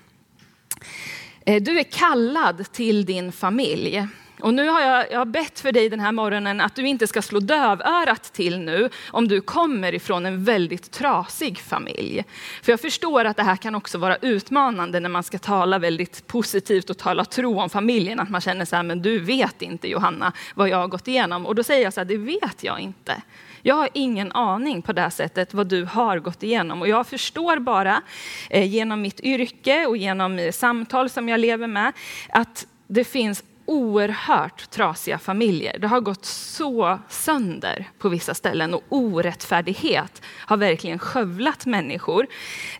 Eh, 1.46 1.62
du 1.62 1.78
är 1.78 1.84
kallad 1.84 2.72
till 2.72 3.04
din 3.04 3.32
familj. 3.32 4.08
Och 4.40 4.54
nu 4.54 4.68
har 4.68 4.80
jag, 4.80 5.12
jag 5.12 5.18
har 5.18 5.24
bett 5.24 5.60
för 5.60 5.72
dig 5.72 5.88
den 5.88 6.00
här 6.00 6.12
morgonen 6.12 6.60
att 6.60 6.74
du 6.74 6.88
inte 6.88 7.06
ska 7.06 7.22
slå 7.22 7.40
dövörat 7.40 8.32
till 8.32 8.58
nu 8.58 8.90
om 9.10 9.28
du 9.28 9.40
kommer 9.40 9.94
ifrån 9.94 10.26
en 10.26 10.44
väldigt 10.44 10.90
trasig 10.90 11.58
familj. 11.58 12.24
För 12.62 12.72
jag 12.72 12.80
förstår 12.80 13.24
att 13.24 13.36
det 13.36 13.42
här 13.42 13.56
kan 13.56 13.74
också 13.74 13.98
vara 13.98 14.16
utmanande 14.16 15.00
när 15.00 15.08
man 15.08 15.22
ska 15.22 15.38
tala 15.38 15.78
väldigt 15.78 16.26
positivt 16.26 16.90
och 16.90 16.98
tala 16.98 17.24
tro 17.24 17.60
om 17.60 17.70
familjen. 17.70 18.20
Att 18.20 18.30
man 18.30 18.40
känner 18.40 18.64
så 18.64 18.76
här, 18.76 18.82
men 18.82 19.02
du 19.02 19.18
vet 19.18 19.62
inte 19.62 19.88
Johanna 19.88 20.32
vad 20.54 20.68
jag 20.68 20.78
har 20.78 20.88
gått 20.88 21.08
igenom. 21.08 21.46
Och 21.46 21.54
då 21.54 21.62
säger 21.62 21.84
jag 21.84 21.92
så 21.92 22.00
här, 22.00 22.04
det 22.04 22.16
vet 22.16 22.64
jag 22.64 22.80
inte. 22.80 23.22
Jag 23.62 23.74
har 23.74 23.88
ingen 23.92 24.32
aning 24.32 24.82
på 24.82 24.92
det 24.92 25.10
sättet 25.10 25.54
vad 25.54 25.66
du 25.66 25.84
har 25.84 26.18
gått 26.18 26.42
igenom 26.42 26.82
och 26.82 26.88
jag 26.88 27.06
förstår 27.06 27.58
bara 27.58 28.02
eh, 28.50 28.64
genom 28.64 29.00
mitt 29.00 29.20
yrke 29.20 29.86
och 29.86 29.96
genom 29.96 30.38
eh, 30.38 30.52
samtal 30.52 31.10
som 31.10 31.28
jag 31.28 31.40
lever 31.40 31.66
med 31.66 31.92
att 32.28 32.66
det 32.86 33.04
finns 33.04 33.44
oerhört 33.68 34.70
trasiga 34.70 35.18
familjer. 35.18 35.78
Det 35.78 35.86
har 35.86 36.00
gått 36.00 36.24
så 36.24 36.98
sönder 37.08 37.88
på 37.98 38.08
vissa 38.08 38.34
ställen 38.34 38.74
och 38.74 38.82
orättfärdighet 38.88 40.22
har 40.38 40.56
verkligen 40.56 40.98
skövlat 40.98 41.66
människor. 41.66 42.26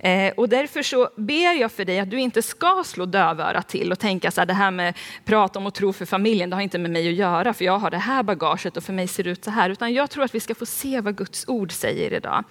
Eh, 0.01 0.33
och 0.37 0.49
därför 0.49 0.83
så 0.83 1.09
ber 1.17 1.61
jag 1.61 1.73
för 1.73 1.85
dig 1.85 1.99
att 2.01 2.11
du 2.11 2.21
inte 2.21 2.43
ska 2.43 2.83
slå 2.87 3.07
dövörat 3.07 3.69
till 3.69 3.93
och 3.93 3.99
tänka 3.99 4.31
så 4.31 4.41
här, 4.41 4.47
det 4.47 4.55
här 4.55 4.71
med 4.71 4.95
prat 5.25 5.57
om 5.57 5.67
och 5.67 5.75
tro 5.75 5.93
för 5.93 6.07
familjen, 6.07 6.51
det 6.51 6.57
har 6.57 6.63
inte 6.63 6.79
med 6.79 6.91
mig 6.91 7.09
att 7.09 7.15
göra, 7.15 7.55
för 7.55 7.65
jag 7.65 7.79
har 7.79 7.91
det 7.91 7.99
här 7.99 8.23
bagaget 8.23 8.77
och 8.77 8.85
för 8.85 8.93
mig 8.93 9.09
ser 9.09 9.25
det 9.25 9.31
ut 9.31 9.45
så 9.45 9.51
här. 9.51 9.71
Utan 9.71 9.95
jag 9.95 10.11
tror 10.11 10.25
att 10.25 10.35
vi 10.35 10.41
ska 10.41 10.55
få 10.55 10.67
se 10.67 11.01
vad 11.01 11.17
Guds 11.17 11.49
ord 11.49 11.73
säger 11.73 12.13
idag. 12.13 12.45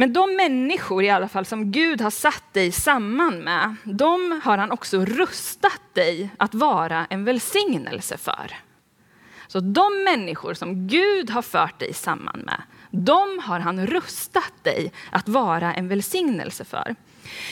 Men 0.00 0.12
de 0.12 0.36
människor 0.36 1.04
i 1.04 1.10
alla 1.10 1.28
fall 1.28 1.44
som 1.44 1.72
Gud 1.72 2.00
har 2.00 2.10
satt 2.10 2.44
dig 2.52 2.72
samman 2.72 3.38
med, 3.38 3.76
de 3.84 4.40
har 4.44 4.58
han 4.58 4.70
också 4.70 5.04
rustat 5.04 5.80
dig 5.92 6.30
att 6.36 6.54
vara 6.54 7.06
en 7.10 7.24
välsignelse 7.24 8.16
för. 8.16 8.54
Så 9.46 9.60
de 9.60 10.04
människor 10.04 10.54
som 10.54 10.88
Gud 10.88 11.30
har 11.30 11.42
fört 11.42 11.78
dig 11.78 11.94
samman 11.94 12.40
med, 12.40 12.62
de 12.90 13.38
har 13.42 13.60
han 13.60 13.86
rustat 13.86 14.52
dig 14.62 14.92
att 15.10 15.28
vara 15.28 15.74
en 15.74 15.88
välsignelse 15.88 16.64
för. 16.64 16.96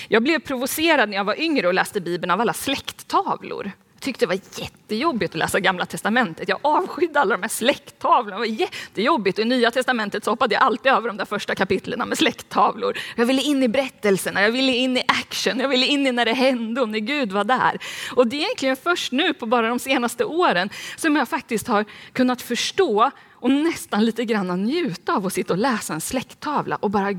Jag 0.09 0.23
blev 0.23 0.39
provocerad 0.39 1.09
när 1.09 1.17
jag 1.17 1.25
var 1.25 1.41
yngre 1.41 1.67
och 1.67 1.75
läste 1.75 2.01
Bibeln 2.01 2.31
av 2.31 2.41
alla 2.41 2.53
släkttavlor 2.53 3.73
tyckte 4.01 4.25
det 4.25 4.29
var 4.29 4.41
jättejobbigt 4.61 5.35
att 5.35 5.39
läsa 5.39 5.61
Gamla 5.61 5.87
Testamentet. 5.87 6.49
Jag 6.49 6.59
avskydde 6.63 7.21
alla 7.21 7.37
de 7.37 7.43
här 7.43 7.49
släkttavlorna. 7.49 8.37
Det 8.37 8.39
var 8.39 8.61
jättejobbigt. 8.61 9.39
I 9.39 9.45
Nya 9.45 9.71
Testamentet 9.71 10.25
så 10.25 10.31
hoppade 10.31 10.55
jag 10.55 10.63
alltid 10.63 10.93
över 10.93 11.09
de 11.09 11.17
där 11.17 11.25
första 11.25 11.55
kapitlen 11.55 12.09
med 12.09 12.19
släkttavlor. 12.19 12.99
Jag 13.17 13.27
ville 13.27 13.43
in 13.43 13.63
i 13.63 13.69
berättelserna, 13.69 14.43
jag 14.43 14.51
ville 14.51 14.73
in 14.73 14.97
i 14.97 15.03
action, 15.09 15.61
jag 15.61 15.69
ville 15.69 15.87
in 15.87 16.07
i 16.07 16.13
när 16.13 16.25
det 16.25 16.33
hände 16.33 16.81
och 16.81 16.89
när 16.89 16.99
Gud 16.99 17.33
var 17.33 17.45
där. 17.45 17.79
Och 18.17 18.27
det 18.27 18.37
är 18.37 18.41
egentligen 18.41 18.77
först 18.77 19.13
nu 19.13 19.35
på 19.35 19.47
bara 19.47 19.69
de 19.69 19.79
senaste 19.79 20.25
åren 20.25 20.71
som 20.97 21.17
jag 21.17 21.29
faktiskt 21.29 21.69
har 21.69 21.85
kunnat 22.13 22.43
förstå 22.43 23.11
och 23.41 23.51
nästan 23.51 24.05
lite 24.05 24.25
grann 24.25 24.65
njuta 24.65 25.13
av 25.13 25.27
att 25.27 25.33
sitta 25.33 25.53
och 25.53 25.59
läsa 25.59 25.95
en 25.95 26.01
släkttavla 26.01 26.77
och 26.77 26.91
bara 26.91 27.13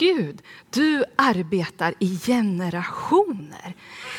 Gud, 0.00 0.42
du 0.70 1.04
arbetar 1.16 1.94
i 1.98 2.18
generationer. 2.18 3.74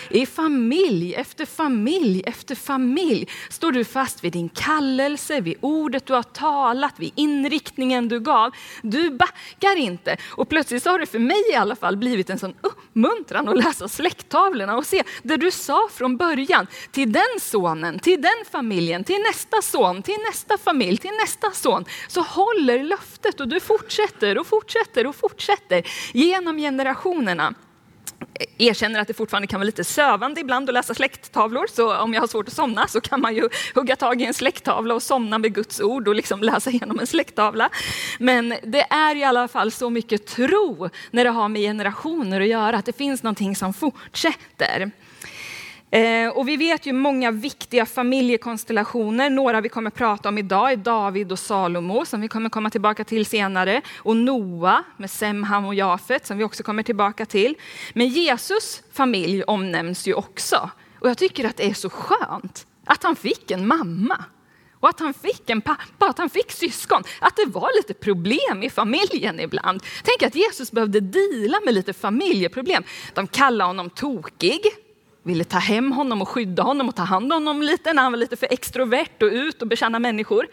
I 0.09 0.25
familj 0.25 1.13
efter 1.13 1.45
familj 1.45 2.23
efter 2.25 2.55
familj 2.55 3.27
står 3.49 3.71
du 3.71 3.83
fast 3.83 4.23
vid 4.23 4.33
din 4.33 4.49
kallelse, 4.49 5.41
vid 5.41 5.57
ordet 5.61 6.05
du 6.05 6.13
har 6.13 6.23
talat, 6.23 6.93
vid 6.97 7.11
inriktningen 7.15 8.07
du 8.07 8.19
gav. 8.19 8.51
Du 8.81 9.09
backar 9.09 9.77
inte. 9.77 10.17
Och 10.29 10.49
plötsligt 10.49 10.85
har 10.85 10.99
det 10.99 11.05
för 11.05 11.19
mig 11.19 11.43
i 11.51 11.55
alla 11.55 11.75
fall 11.75 11.97
blivit 11.97 12.29
en 12.29 12.39
sån 12.39 12.53
uppmuntran 12.61 13.49
att 13.49 13.57
läsa 13.57 13.87
släkttavlorna 13.87 14.77
och 14.77 14.85
se 14.85 15.03
det 15.23 15.37
du 15.37 15.51
sa 15.51 15.89
från 15.93 16.17
början 16.17 16.67
till 16.91 17.11
den 17.11 17.39
sonen, 17.39 17.99
till 17.99 18.21
den 18.21 18.45
familjen, 18.51 19.03
till 19.03 19.21
nästa 19.27 19.61
son, 19.61 20.03
till 20.03 20.17
nästa 20.29 20.57
familj, 20.57 20.97
till 20.97 21.11
nästa 21.21 21.51
son. 21.51 21.85
Så 22.07 22.21
håller 22.21 22.83
löftet 22.83 23.39
och 23.39 23.47
du 23.47 23.59
fortsätter 23.59 24.37
och 24.37 24.47
fortsätter 24.47 25.07
och 25.07 25.15
fortsätter 25.15 25.70
genom 26.13 26.57
generationerna 26.57 27.53
erkänner 28.57 28.99
att 28.99 29.07
det 29.07 29.13
fortfarande 29.13 29.47
kan 29.47 29.59
vara 29.59 29.65
lite 29.65 29.83
sövande 29.83 30.41
ibland 30.41 30.69
att 30.69 30.73
läsa 30.73 30.93
släkttavlor, 30.93 31.67
så 31.69 31.97
om 31.97 32.13
jag 32.13 32.21
har 32.21 32.27
svårt 32.27 32.47
att 32.47 32.53
somna 32.53 32.87
så 32.87 33.01
kan 33.01 33.21
man 33.21 33.35
ju 33.35 33.49
hugga 33.75 33.95
tag 33.95 34.21
i 34.21 34.25
en 34.25 34.33
släkttavla 34.33 34.95
och 34.95 35.03
somna 35.03 35.37
med 35.37 35.53
Guds 35.55 35.81
ord 35.81 36.07
och 36.07 36.15
liksom 36.15 36.43
läsa 36.43 36.69
igenom 36.69 36.99
en 36.99 37.07
släkttavla. 37.07 37.69
Men 38.19 38.55
det 38.63 38.81
är 38.81 39.15
i 39.15 39.23
alla 39.23 39.47
fall 39.47 39.71
så 39.71 39.89
mycket 39.89 40.27
tro 40.27 40.89
när 41.11 41.23
det 41.23 41.29
har 41.29 41.47
med 41.49 41.61
generationer 41.61 42.41
att 42.41 42.47
göra, 42.47 42.77
att 42.77 42.85
det 42.85 42.97
finns 42.97 43.23
någonting 43.23 43.55
som 43.55 43.73
fortsätter. 43.73 44.91
Eh, 45.91 46.29
och 46.29 46.47
vi 46.47 46.57
vet 46.57 46.85
ju 46.85 46.93
många 46.93 47.31
viktiga 47.31 47.85
familjekonstellationer. 47.85 49.29
Några 49.29 49.61
vi 49.61 49.69
kommer 49.69 49.89
prata 49.89 50.29
om 50.29 50.37
idag 50.37 50.71
är 50.71 50.77
David 50.77 51.31
och 51.31 51.39
Salomo 51.39 52.05
som 52.05 52.21
vi 52.21 52.27
kommer 52.27 52.49
komma 52.49 52.69
tillbaka 52.69 53.03
till 53.03 53.25
senare. 53.25 53.81
Och 53.97 54.17
Noa 54.17 54.83
med 54.97 55.11
Semham 55.11 55.65
och 55.65 55.75
Jafet 55.75 56.25
som 56.25 56.37
vi 56.37 56.43
också 56.43 56.63
kommer 56.63 56.83
tillbaka 56.83 57.25
till. 57.25 57.55
Men 57.93 58.07
Jesus 58.07 58.83
familj 58.91 59.43
omnämns 59.43 60.07
ju 60.07 60.13
också. 60.13 60.69
Och 60.99 61.09
jag 61.09 61.17
tycker 61.17 61.45
att 61.45 61.57
det 61.57 61.69
är 61.69 61.73
så 61.73 61.89
skönt 61.89 62.67
att 62.85 63.03
han 63.03 63.15
fick 63.15 63.51
en 63.51 63.67
mamma. 63.67 64.25
Och 64.79 64.89
att 64.89 64.99
han 64.99 65.13
fick 65.13 65.49
en 65.49 65.61
pappa, 65.61 66.05
att 66.05 66.17
han 66.17 66.29
fick 66.29 66.51
syskon. 66.51 67.03
Att 67.19 67.35
det 67.35 67.45
var 67.45 67.69
lite 67.77 67.93
problem 67.93 68.63
i 68.63 68.69
familjen 68.69 69.39
ibland. 69.39 69.83
Tänk 70.03 70.23
att 70.23 70.35
Jesus 70.35 70.71
behövde 70.71 70.99
dela 70.99 71.59
med 71.65 71.73
lite 71.73 71.93
familjeproblem. 71.93 72.83
De 73.13 73.27
kallade 73.27 73.69
honom 73.69 73.89
tokig 73.89 74.61
ville 75.23 75.43
ta 75.43 75.57
hem 75.57 75.91
honom 75.91 76.21
och 76.21 76.29
skydda 76.29 76.63
honom 76.63 76.89
och 76.89 76.95
ta 76.95 77.03
hand 77.03 77.33
om 77.33 77.47
honom 77.47 77.61
lite 77.61 77.93
när 77.93 78.03
han 78.03 78.11
var 78.11 78.19
lite 78.19 78.35
för 78.35 78.47
extrovert 78.53 79.23
och 79.23 79.27
ut 79.27 79.61
och 79.61 79.67
betjäna 79.67 79.99
människor. 79.99 80.47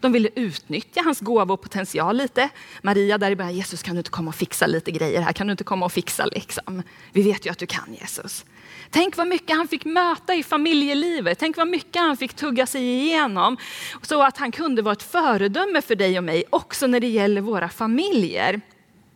De 0.00 0.12
ville 0.12 0.28
utnyttja 0.34 1.02
hans 1.04 1.20
gåva 1.20 1.54
och 1.54 1.62
potential 1.62 2.16
lite. 2.16 2.48
Maria 2.82 3.18
där 3.18 3.30
i 3.30 3.36
början, 3.36 3.54
Jesus 3.54 3.82
kan 3.82 3.94
du 3.94 3.98
inte 3.98 4.10
komma 4.10 4.28
och 4.28 4.34
fixa 4.34 4.66
lite 4.66 4.90
grejer 4.90 5.20
här? 5.20 5.32
Kan 5.32 5.46
du 5.46 5.50
inte 5.50 5.64
komma 5.64 5.86
och 5.86 5.92
fixa 5.92 6.26
liksom? 6.26 6.82
Vi 7.12 7.22
vet 7.22 7.46
ju 7.46 7.50
att 7.50 7.58
du 7.58 7.66
kan 7.66 7.94
Jesus. 8.00 8.44
Tänk 8.90 9.16
vad 9.16 9.26
mycket 9.26 9.56
han 9.56 9.68
fick 9.68 9.84
möta 9.84 10.34
i 10.34 10.42
familjelivet. 10.42 11.38
Tänk 11.38 11.56
vad 11.56 11.68
mycket 11.68 12.02
han 12.02 12.16
fick 12.16 12.34
tugga 12.34 12.66
sig 12.66 12.82
igenom. 12.82 13.56
Så 14.02 14.22
att 14.22 14.38
han 14.38 14.52
kunde 14.52 14.82
vara 14.82 14.92
ett 14.92 15.02
föredöme 15.02 15.82
för 15.82 15.94
dig 15.94 16.18
och 16.18 16.24
mig 16.24 16.44
också 16.50 16.86
när 16.86 17.00
det 17.00 17.08
gäller 17.08 17.40
våra 17.40 17.68
familjer. 17.68 18.60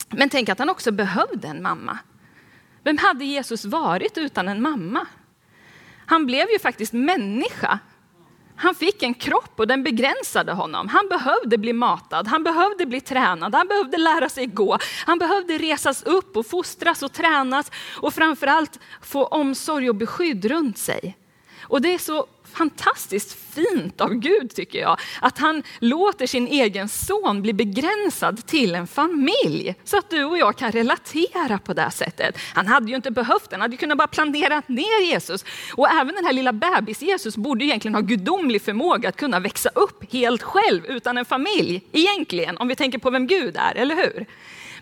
Men 0.08 0.28
tänk 0.28 0.48
att 0.48 0.58
han 0.58 0.68
också 0.68 0.90
behövde 0.90 1.48
en 1.48 1.62
mamma. 1.62 1.98
Vem 2.88 2.98
hade 2.98 3.24
Jesus 3.24 3.64
varit 3.64 4.18
utan 4.18 4.48
en 4.48 4.62
mamma? 4.62 5.06
Han 6.06 6.26
blev 6.26 6.50
ju 6.50 6.58
faktiskt 6.58 6.92
människa. 6.92 7.78
Han 8.56 8.74
fick 8.74 9.02
en 9.02 9.14
kropp 9.14 9.52
och 9.56 9.66
den 9.66 9.82
begränsade 9.82 10.52
honom. 10.52 10.88
Han 10.88 11.08
behövde 11.08 11.58
bli 11.58 11.72
matad, 11.72 12.26
han 12.26 12.42
behövde 12.42 12.86
bli 12.86 13.00
tränad, 13.00 13.54
han 13.54 13.68
behövde 13.68 13.96
lära 13.96 14.28
sig 14.28 14.46
gå. 14.46 14.78
Han 15.06 15.18
behövde 15.18 15.58
resas 15.58 16.02
upp 16.02 16.36
och 16.36 16.46
fostras 16.46 17.02
och 17.02 17.12
tränas 17.12 17.70
och 17.96 18.14
framförallt 18.14 18.80
få 19.02 19.24
omsorg 19.24 19.88
och 19.88 19.96
beskydd 19.96 20.44
runt 20.44 20.78
sig. 20.78 21.16
Och 21.62 21.82
det 21.82 21.94
är 21.94 21.98
så 21.98 22.26
fantastiskt 22.52 23.36
fint 23.54 24.00
av 24.00 24.14
Gud 24.14 24.54
tycker 24.54 24.78
jag. 24.78 24.98
Att 25.20 25.38
han 25.38 25.62
låter 25.78 26.26
sin 26.26 26.46
egen 26.46 26.88
son 26.88 27.42
bli 27.42 27.52
begränsad 27.52 28.46
till 28.46 28.74
en 28.74 28.86
familj. 28.86 29.74
Så 29.84 29.98
att 29.98 30.10
du 30.10 30.24
och 30.24 30.38
jag 30.38 30.56
kan 30.56 30.72
relatera 30.72 31.58
på 31.58 31.74
det 31.74 31.90
sättet. 31.90 32.38
Han 32.54 32.66
hade 32.66 32.90
ju 32.90 32.96
inte 32.96 33.10
behövt 33.10 33.50
den, 33.50 33.60
han 33.60 33.70
hade 33.70 33.76
kunnat 33.76 33.98
bara 33.98 34.08
planera 34.08 34.62
ner 34.66 35.04
Jesus. 35.04 35.44
Och 35.74 35.90
även 35.90 36.14
den 36.14 36.24
här 36.24 36.32
lilla 36.32 36.52
bebis 36.52 37.02
Jesus 37.02 37.36
borde 37.36 37.64
egentligen 37.64 37.94
ha 37.94 38.02
gudomlig 38.02 38.62
förmåga 38.62 39.08
att 39.08 39.16
kunna 39.16 39.40
växa 39.40 39.70
upp 39.74 40.12
helt 40.12 40.42
själv 40.42 40.86
utan 40.86 41.18
en 41.18 41.24
familj. 41.24 41.82
Egentligen, 41.92 42.58
om 42.58 42.68
vi 42.68 42.76
tänker 42.76 42.98
på 42.98 43.10
vem 43.10 43.26
Gud 43.26 43.56
är, 43.56 43.74
eller 43.74 43.96
hur? 43.96 44.26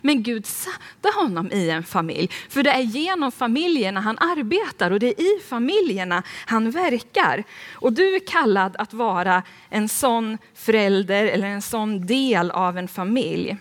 Men 0.06 0.22
Gud 0.22 0.46
satte 0.46 1.08
honom 1.14 1.52
i 1.52 1.70
en 1.70 1.82
familj. 1.82 2.30
För 2.48 2.62
det 2.62 2.70
är 2.70 2.80
genom 2.80 3.32
familjerna 3.32 4.00
han 4.00 4.18
arbetar 4.18 4.90
och 4.90 5.00
det 5.00 5.06
är 5.06 5.20
i 5.20 5.40
familjerna 5.48 6.22
han 6.46 6.70
verkar. 6.70 7.44
Och 7.74 7.92
du 7.92 8.14
är 8.14 8.20
kallad 8.26 8.76
att 8.78 8.92
vara 8.92 9.42
en 9.68 9.88
sån 9.88 10.38
förälder 10.54 11.24
eller 11.24 11.46
en 11.46 11.62
sån 11.62 12.06
del 12.06 12.50
av 12.50 12.78
en 12.78 12.88
familj. 12.88 13.56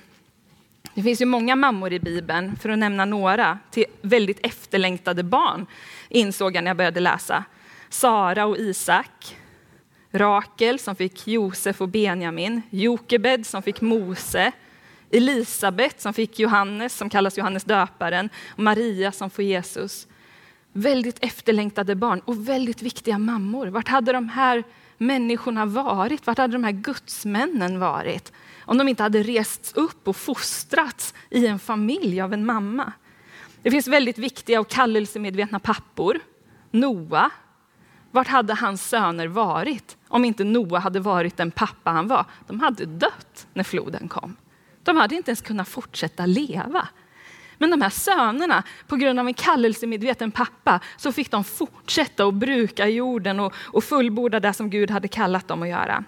Det 0.93 1.03
finns 1.03 1.21
ju 1.21 1.25
många 1.25 1.55
mammor 1.55 1.93
i 1.93 1.99
Bibeln, 1.99 2.55
för 2.61 2.69
att 2.69 2.79
nämna 2.79 3.05
några, 3.05 3.59
till 3.71 3.85
väldigt 4.01 4.45
efterlängtade 4.45 5.23
barn, 5.23 5.65
insåg 6.09 6.55
jag 6.55 6.63
när 6.63 6.69
jag 6.69 6.77
började 6.77 6.99
läsa. 6.99 7.43
Sara 7.89 8.45
och 8.45 8.57
Isak, 8.57 9.37
Rakel 10.11 10.79
som 10.79 10.95
fick 10.95 11.27
Josef 11.27 11.81
och 11.81 11.89
Benjamin, 11.89 12.61
Jokebed 12.69 13.45
som 13.45 13.61
fick 13.63 13.81
Mose, 13.81 14.51
Elisabet 15.15 16.01
som 16.01 16.13
fick 16.13 16.39
Johannes 16.39 16.97
som 16.97 17.09
kallas 17.09 17.37
Johannes 17.37 17.63
döparen 17.63 18.29
och 18.49 18.59
Maria 18.59 19.11
som 19.11 19.29
får 19.29 19.45
Jesus. 19.45 20.07
Väldigt 20.73 21.23
efterlängtade 21.23 21.95
barn 21.95 22.21
och 22.25 22.49
väldigt 22.49 22.81
viktiga 22.81 23.17
mammor. 23.17 23.67
Vart 23.67 23.87
hade 23.87 24.11
de 24.11 24.29
här 24.29 24.63
människorna 24.97 25.65
varit? 25.65 26.27
Vart 26.27 26.37
hade 26.37 26.53
de 26.53 26.63
här 26.63 26.71
gudsmännen 26.71 27.79
varit? 27.79 28.31
Om 28.65 28.77
de 28.77 28.87
inte 28.87 29.03
hade 29.03 29.23
rests 29.23 29.73
upp 29.73 30.07
och 30.07 30.15
fostrats 30.15 31.13
i 31.29 31.47
en 31.47 31.59
familj 31.59 32.21
av 32.21 32.33
en 32.33 32.45
mamma. 32.45 32.93
Det 33.61 33.71
finns 33.71 33.87
väldigt 33.87 34.17
viktiga 34.17 34.59
och 34.59 34.67
kallelsemedvetna 34.67 35.59
pappor. 35.59 36.19
Noa. 36.71 37.29
Vart 38.11 38.27
hade 38.27 38.53
hans 38.53 38.89
söner 38.89 39.27
varit 39.27 39.97
om 40.07 40.25
inte 40.25 40.43
Noa 40.43 40.79
hade 40.79 40.99
varit 40.99 41.37
den 41.37 41.51
pappa 41.51 41.91
han 41.91 42.07
var? 42.07 42.25
De 42.47 42.59
hade 42.59 42.85
dött 42.85 43.47
när 43.53 43.63
floden 43.63 44.07
kom. 44.07 44.35
De 44.85 44.97
hade 44.97 45.15
inte 45.15 45.31
ens 45.31 45.41
kunnat 45.41 45.67
fortsätta 45.67 46.25
leva. 46.25 46.87
Men 47.57 47.69
de 47.69 47.81
här 47.81 47.89
sönerna, 47.89 48.63
på 48.87 48.95
grund 48.95 49.19
av 49.19 49.27
en 49.27 49.33
kallelsemedveten 49.33 50.31
pappa, 50.31 50.79
så 50.97 51.11
fick 51.11 51.31
de 51.31 51.43
fortsätta 51.43 52.25
att 52.25 52.33
bruka 52.33 52.87
jorden 52.87 53.39
och, 53.39 53.53
och 53.57 53.83
fullborda 53.83 54.39
det 54.39 54.53
som 54.53 54.69
Gud 54.69 54.91
hade 54.91 55.07
kallat 55.07 55.47
dem 55.47 55.61
att 55.63 55.69
göra. 55.69 56.03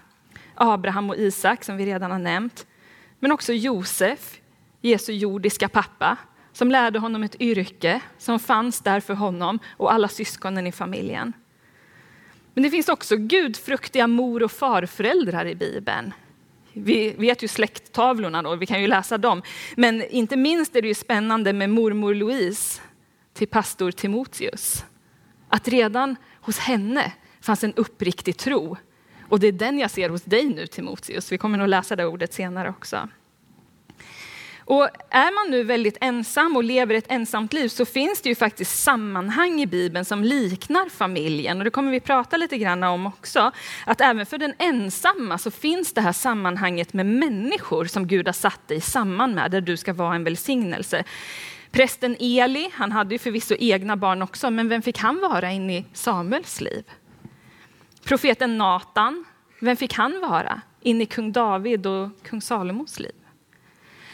Abraham 0.54 1.10
och 1.10 1.16
Isak 1.16 1.64
som 1.64 1.76
vi 1.76 1.86
redan 1.86 2.10
har 2.10 2.18
nämnt. 2.18 2.66
Men 3.18 3.32
också 3.32 3.52
Josef, 3.52 4.40
Jesu 4.80 5.12
jordiska 5.12 5.68
pappa, 5.68 6.16
som 6.52 6.70
lärde 6.70 6.98
honom 6.98 7.22
ett 7.22 7.40
yrke 7.40 8.00
som 8.18 8.38
fanns 8.38 8.80
där 8.80 9.00
för 9.00 9.14
honom 9.14 9.58
och 9.76 9.92
alla 9.92 10.08
syskonen 10.08 10.66
i 10.66 10.72
familjen. 10.72 11.32
Men 12.54 12.62
det 12.62 12.70
finns 12.70 12.88
också 12.88 13.16
gudfruktiga 13.16 14.06
mor 14.06 14.42
och 14.42 14.52
farföräldrar 14.52 15.46
i 15.46 15.54
Bibeln. 15.54 16.12
Vi 16.84 17.14
vet 17.18 17.42
ju 17.42 17.48
släkttavlorna 17.48 18.42
då, 18.42 18.56
vi 18.56 18.66
kan 18.66 18.80
ju 18.80 18.86
läsa 18.86 19.18
dem. 19.18 19.42
Men 19.76 20.02
inte 20.02 20.36
minst 20.36 20.76
är 20.76 20.82
det 20.82 20.88
ju 20.88 20.94
spännande 20.94 21.52
med 21.52 21.70
mormor 21.70 22.14
Louise 22.14 22.80
till 23.34 23.48
pastor 23.48 23.90
Timoteus. 23.90 24.84
Att 25.48 25.68
redan 25.68 26.16
hos 26.40 26.58
henne 26.58 27.12
fanns 27.40 27.64
en 27.64 27.74
uppriktig 27.74 28.36
tro. 28.36 28.76
Och 29.28 29.40
det 29.40 29.46
är 29.46 29.52
den 29.52 29.78
jag 29.78 29.90
ser 29.90 30.08
hos 30.08 30.22
dig 30.22 30.44
nu 30.44 30.66
Timoteus. 30.66 31.32
Vi 31.32 31.38
kommer 31.38 31.58
nog 31.58 31.68
läsa 31.68 31.96
det 31.96 32.06
ordet 32.06 32.32
senare 32.32 32.68
också. 32.68 33.08
Och 34.68 34.88
är 35.10 35.34
man 35.34 35.50
nu 35.50 35.64
väldigt 35.64 35.96
ensam 36.00 36.56
och 36.56 36.64
lever 36.64 36.94
ett 36.94 37.04
ensamt 37.08 37.52
liv 37.52 37.68
så 37.68 37.84
finns 37.84 38.20
det 38.20 38.28
ju 38.28 38.34
faktiskt 38.34 38.82
sammanhang 38.82 39.60
i 39.60 39.66
Bibeln 39.66 40.04
som 40.04 40.24
liknar 40.24 40.88
familjen. 40.88 41.58
Och 41.58 41.64
det 41.64 41.70
kommer 41.70 41.92
vi 41.92 42.00
prata 42.00 42.36
lite 42.36 42.58
grann 42.58 42.82
om 42.82 43.06
också. 43.06 43.52
Att 43.86 44.00
även 44.00 44.26
för 44.26 44.38
den 44.38 44.54
ensamma 44.58 45.38
så 45.38 45.50
finns 45.50 45.92
det 45.92 46.00
här 46.00 46.12
sammanhanget 46.12 46.92
med 46.92 47.06
människor 47.06 47.84
som 47.84 48.06
Gud 48.06 48.28
har 48.28 48.32
satt 48.32 48.68
dig 48.68 48.80
samman 48.80 49.34
med, 49.34 49.50
där 49.50 49.60
du 49.60 49.76
ska 49.76 49.92
vara 49.92 50.14
en 50.14 50.24
välsignelse. 50.24 51.04
Prästen 51.70 52.16
Eli, 52.20 52.70
han 52.74 52.92
hade 52.92 53.14
ju 53.14 53.18
förvisso 53.18 53.54
egna 53.58 53.96
barn 53.96 54.22
också, 54.22 54.50
men 54.50 54.68
vem 54.68 54.82
fick 54.82 54.98
han 54.98 55.20
vara 55.20 55.52
in 55.52 55.70
i 55.70 55.86
Samuels 55.92 56.60
liv? 56.60 56.84
Profeten 58.04 58.58
Natan, 58.58 59.24
vem 59.60 59.76
fick 59.76 59.94
han 59.94 60.20
vara 60.20 60.60
in 60.80 61.00
i 61.00 61.06
kung 61.06 61.32
David 61.32 61.86
och 61.86 62.08
kung 62.22 62.40
Salomos 62.40 63.00
liv? 63.00 63.12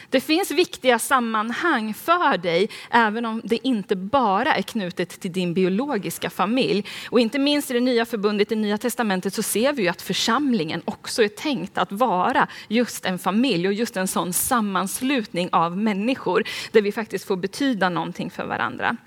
Det 0.09 0.21
finns 0.21 0.51
viktiga 0.51 0.99
sammanhang 0.99 1.93
för 1.93 2.37
dig, 2.37 2.69
även 2.89 3.25
om 3.25 3.41
det 3.43 3.67
inte 3.67 3.95
bara 3.95 4.55
är 4.55 4.61
knutet 4.61 5.19
till 5.19 5.31
din 5.31 5.53
biologiska 5.53 6.29
familj. 6.29 6.85
Och 7.09 7.19
inte 7.19 7.39
minst 7.39 7.71
i 7.71 7.73
det 7.73 7.79
nya 7.79 8.05
förbundet, 8.05 8.51
i 8.51 8.55
nya 8.55 8.77
testamentet, 8.77 9.33
så 9.33 9.43
ser 9.43 9.73
vi 9.73 9.81
ju 9.81 9.87
att 9.87 10.01
församlingen 10.01 10.81
också 10.85 11.23
är 11.23 11.27
tänkt 11.27 11.77
att 11.77 11.91
vara 11.91 12.47
just 12.67 13.05
en 13.05 13.19
familj 13.19 13.67
och 13.67 13.73
just 13.73 13.97
en 13.97 14.07
sån 14.07 14.33
sammanslutning 14.33 15.49
av 15.51 15.77
människor, 15.77 16.43
där 16.71 16.81
vi 16.81 16.91
faktiskt 16.91 17.27
får 17.27 17.35
betyda 17.35 17.89
någonting 17.89 18.31
för 18.31 18.45
varandra. 18.45 18.97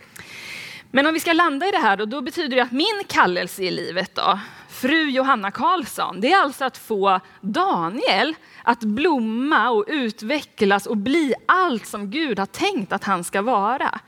Men 0.90 1.06
om 1.06 1.14
vi 1.14 1.20
ska 1.20 1.32
landa 1.32 1.68
i 1.68 1.70
det 1.70 1.78
här 1.78 1.96
då, 1.96 2.04
då 2.04 2.20
betyder 2.20 2.56
det 2.56 2.62
att 2.62 2.72
min 2.72 3.02
kallelse 3.06 3.62
i 3.62 3.70
livet 3.70 4.14
då, 4.14 4.38
fru 4.80 5.10
Johanna 5.10 5.50
Karlsson, 5.50 6.20
det 6.20 6.32
är 6.32 6.42
alltså 6.42 6.64
att 6.64 6.78
få 6.78 7.20
Daniel 7.40 8.34
att 8.62 8.80
blomma 8.80 9.70
och 9.70 9.84
utvecklas 9.88 10.86
och 10.86 10.96
bli 10.96 11.34
allt 11.46 11.86
som 11.86 12.10
Gud 12.10 12.38
har 12.38 12.46
tänkt 12.46 12.92
att 12.92 13.04
han 13.04 13.24
ska 13.24 13.42
vara. 13.42 14.00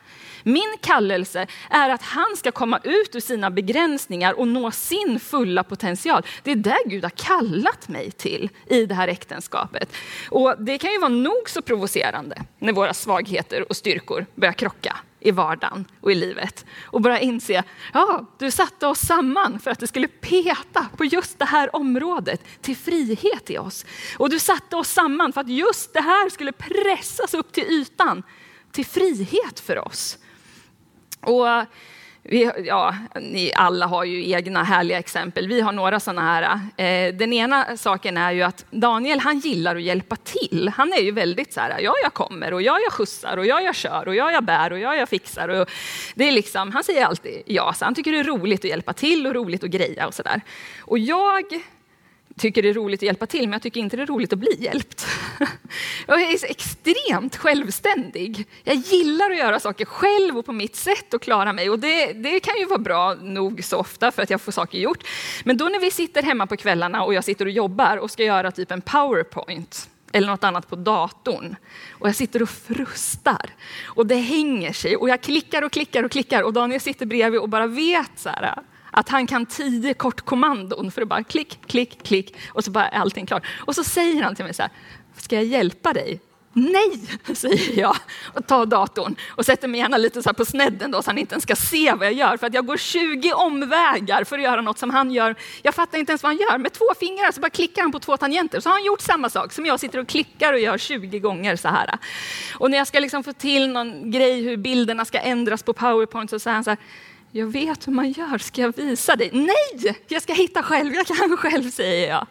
Min 0.42 0.76
kallelse 0.80 1.46
är 1.70 1.90
att 1.90 2.02
han 2.02 2.36
ska 2.36 2.52
komma 2.52 2.80
ut 2.84 3.16
ur 3.16 3.20
sina 3.20 3.50
begränsningar 3.50 4.38
och 4.38 4.48
nå 4.48 4.70
sin 4.70 5.20
fulla 5.20 5.62
potential. 5.62 6.26
Det 6.42 6.50
är 6.50 6.56
det 6.56 6.78
Gud 6.86 7.04
har 7.04 7.10
kallat 7.10 7.88
mig 7.88 8.10
till 8.10 8.50
i 8.66 8.86
det 8.86 8.94
här 8.94 9.08
äktenskapet. 9.08 9.96
Och 10.30 10.54
det 10.58 10.78
kan 10.78 10.92
ju 10.92 10.98
vara 10.98 11.08
nog 11.08 11.42
så 11.50 11.62
provocerande 11.62 12.42
när 12.58 12.72
våra 12.72 12.94
svagheter 12.94 13.68
och 13.68 13.76
styrkor 13.76 14.26
börjar 14.34 14.52
krocka 14.52 14.96
i 15.20 15.30
vardagen 15.30 15.84
och 16.00 16.12
i 16.12 16.14
livet. 16.14 16.66
Och 16.82 17.00
bara 17.00 17.20
inse, 17.20 17.64
ja, 17.92 18.26
du 18.38 18.50
satte 18.50 18.86
oss 18.86 19.00
samman 19.00 19.60
för 19.60 19.70
att 19.70 19.78
du 19.78 19.86
skulle 19.86 20.08
peta 20.08 20.86
på 20.96 21.04
just 21.04 21.38
det 21.38 21.44
här 21.44 21.76
området 21.76 22.44
till 22.60 22.76
frihet 22.76 23.50
i 23.50 23.58
oss. 23.58 23.86
Och 24.18 24.30
du 24.30 24.38
satte 24.38 24.76
oss 24.76 24.88
samman 24.88 25.32
för 25.32 25.40
att 25.40 25.48
just 25.48 25.92
det 25.92 26.00
här 26.00 26.30
skulle 26.30 26.52
pressas 26.52 27.34
upp 27.34 27.52
till 27.52 27.64
ytan 27.64 28.22
till 28.72 28.86
frihet 28.86 29.60
för 29.60 29.86
oss. 29.86 30.18
Och 31.20 31.46
vi, 32.30 32.50
ja, 32.64 32.94
ni 33.20 33.52
alla 33.54 33.86
har 33.86 34.04
ju 34.04 34.30
egna 34.30 34.62
härliga 34.62 34.98
exempel. 34.98 35.48
Vi 35.48 35.60
har 35.60 35.72
några 35.72 36.00
sådana 36.00 36.20
här. 36.20 36.60
Eh, 36.76 37.14
den 37.14 37.32
ena 37.32 37.76
saken 37.76 38.16
är 38.16 38.32
ju 38.32 38.42
att 38.42 38.64
Daniel, 38.70 39.20
han 39.20 39.38
gillar 39.38 39.76
att 39.76 39.82
hjälpa 39.82 40.16
till. 40.16 40.72
Han 40.76 40.92
är 40.92 41.00
ju 41.00 41.10
väldigt 41.10 41.52
så 41.52 41.60
här, 41.60 41.80
ja, 41.80 41.94
jag 42.02 42.14
kommer 42.14 42.54
och 42.54 42.62
ja, 42.62 42.78
jag 42.84 42.92
skjutsar 42.92 43.36
och 43.36 43.46
ja, 43.46 43.60
jag 43.60 43.74
kör 43.74 44.08
och 44.08 44.14
ja, 44.14 44.32
jag 44.32 44.44
bär 44.44 44.72
och 44.72 44.78
ja, 44.78 44.94
jag 44.94 45.08
fixar. 45.08 45.48
Och 45.48 45.70
det 46.14 46.28
är 46.28 46.32
liksom, 46.32 46.72
han 46.72 46.84
säger 46.84 47.04
alltid 47.04 47.42
ja, 47.46 47.72
så 47.72 47.84
han 47.84 47.94
tycker 47.94 48.12
det 48.12 48.18
är 48.18 48.24
roligt 48.24 48.60
att 48.60 48.70
hjälpa 48.70 48.92
till 48.92 49.26
och 49.26 49.34
roligt 49.34 49.64
att 49.64 49.70
greja 49.70 50.06
och 50.06 50.14
sådär. 50.14 50.40
Och 50.80 50.98
jag 50.98 51.44
tycker 52.36 52.62
det 52.62 52.68
är 52.68 52.74
roligt 52.74 52.98
att 52.98 53.02
hjälpa 53.02 53.26
till, 53.26 53.42
men 53.42 53.52
jag 53.52 53.62
tycker 53.62 53.80
inte 53.80 53.96
det 53.96 54.02
är 54.02 54.06
roligt 54.06 54.32
att 54.32 54.38
bli 54.38 54.56
hjälpt. 54.58 55.06
Jag 56.06 56.22
är 56.22 56.38
så 56.38 56.46
extremt 56.46 57.36
självständig. 57.36 58.46
Jag 58.64 58.76
gillar 58.76 59.30
att 59.30 59.38
göra 59.38 59.60
saker 59.60 59.84
själv 59.84 60.38
och 60.38 60.46
på 60.46 60.52
mitt 60.52 60.76
sätt 60.76 61.14
och 61.14 61.22
klara 61.22 61.52
mig. 61.52 61.70
Och 61.70 61.78
det, 61.78 62.12
det 62.12 62.40
kan 62.40 62.58
ju 62.58 62.66
vara 62.66 62.78
bra 62.78 63.14
nog 63.14 63.64
så 63.64 63.76
ofta 63.76 64.10
för 64.10 64.22
att 64.22 64.30
jag 64.30 64.40
får 64.40 64.52
saker 64.52 64.78
gjort. 64.78 65.04
Men 65.44 65.56
då 65.56 65.64
när 65.64 65.80
vi 65.80 65.90
sitter 65.90 66.22
hemma 66.22 66.46
på 66.46 66.56
kvällarna 66.56 67.04
och 67.04 67.14
jag 67.14 67.24
sitter 67.24 67.44
och 67.44 67.50
jobbar 67.50 67.96
och 67.96 68.10
ska 68.10 68.24
göra 68.24 68.50
typ 68.50 68.70
en 68.70 68.80
powerpoint 68.80 69.88
eller 70.12 70.26
något 70.26 70.44
annat 70.44 70.68
på 70.68 70.76
datorn. 70.76 71.56
Och 71.90 72.08
jag 72.08 72.16
sitter 72.16 72.42
och 72.42 72.50
frustar. 72.50 73.50
Och 73.84 74.06
det 74.06 74.16
hänger 74.16 74.72
sig. 74.72 74.96
Och 74.96 75.08
jag 75.08 75.20
klickar 75.20 75.62
och 75.62 75.72
klickar 75.72 76.04
och 76.04 76.10
klickar. 76.10 76.42
Och 76.42 76.52
Daniel 76.52 76.80
sitter 76.80 77.06
bredvid 77.06 77.40
och 77.40 77.48
bara 77.48 77.66
vet 77.66 78.10
så 78.16 78.28
här, 78.28 78.54
att 78.90 79.08
han 79.08 79.26
kan 79.26 79.46
tio 79.46 79.94
kortkommandon 79.94 80.90
för 80.90 81.02
att 81.02 81.08
bara 81.08 81.24
klick, 81.24 81.58
klick, 81.66 82.02
klick 82.02 82.36
och 82.48 82.64
så 82.64 82.70
bara 82.70 82.88
är 82.88 82.98
allting 82.98 83.26
klart. 83.26 83.46
Och 83.58 83.74
så 83.74 83.84
säger 83.84 84.22
han 84.22 84.34
till 84.34 84.44
mig 84.44 84.54
så 84.54 84.62
här, 84.62 84.70
ska 85.16 85.36
jag 85.36 85.44
hjälpa 85.44 85.92
dig? 85.92 86.20
Nej, 86.52 87.00
säger 87.34 87.80
jag 87.80 87.96
och 88.34 88.46
tar 88.46 88.66
datorn 88.66 89.16
och 89.28 89.46
sätter 89.46 89.68
mig 89.68 89.80
gärna 89.80 89.96
lite 89.96 90.22
så 90.22 90.34
på 90.34 90.44
snedden 90.44 90.90
då 90.90 91.02
så 91.02 91.10
han 91.10 91.18
inte 91.18 91.34
ens 91.34 91.42
ska 91.42 91.56
se 91.56 91.94
vad 91.94 92.06
jag 92.06 92.12
gör. 92.12 92.36
För 92.36 92.46
att 92.46 92.54
jag 92.54 92.66
går 92.66 92.76
20 92.76 93.32
omvägar 93.32 94.24
för 94.24 94.38
att 94.38 94.44
göra 94.44 94.60
något 94.60 94.78
som 94.78 94.90
han 94.90 95.10
gör. 95.10 95.34
Jag 95.62 95.74
fattar 95.74 95.98
inte 95.98 96.12
ens 96.12 96.22
vad 96.22 96.30
han 96.30 96.38
gör. 96.38 96.58
Med 96.58 96.72
två 96.72 96.84
fingrar 97.00 97.32
så 97.32 97.40
bara 97.40 97.50
klickar 97.50 97.82
han 97.82 97.92
på 97.92 97.98
två 97.98 98.16
tangenter. 98.16 98.60
Så 98.60 98.68
har 98.68 98.74
han 98.74 98.84
gjort 98.84 99.00
samma 99.00 99.30
sak 99.30 99.52
som 99.52 99.66
jag 99.66 99.80
sitter 99.80 99.98
och 99.98 100.08
klickar 100.08 100.52
och 100.52 100.58
gör 100.58 100.78
20 100.78 101.18
gånger 101.18 101.56
så 101.56 101.68
här. 101.68 101.98
Och 102.54 102.70
när 102.70 102.78
jag 102.78 102.86
ska 102.86 103.00
liksom 103.00 103.24
få 103.24 103.32
till 103.32 103.68
någon 103.68 104.10
grej 104.10 104.42
hur 104.42 104.56
bilderna 104.56 105.04
ska 105.04 105.18
ändras 105.18 105.62
på 105.62 105.72
powerpoint 105.72 106.30
så 106.30 106.38
säger 106.38 106.54
han 106.54 106.64
så 106.64 106.70
här, 106.70 106.78
jag 107.32 107.46
vet 107.46 107.86
hur 107.86 107.92
man 107.92 108.12
gör, 108.12 108.38
ska 108.38 108.62
jag 108.62 108.76
visa 108.76 109.16
dig? 109.16 109.30
Nej, 109.32 109.96
jag 110.08 110.22
ska 110.22 110.32
hitta 110.32 110.62
själv, 110.62 110.94
jag 110.94 111.06
kan 111.06 111.36
själv 111.36 111.70
säger 111.70 112.08
jag. 112.08 112.26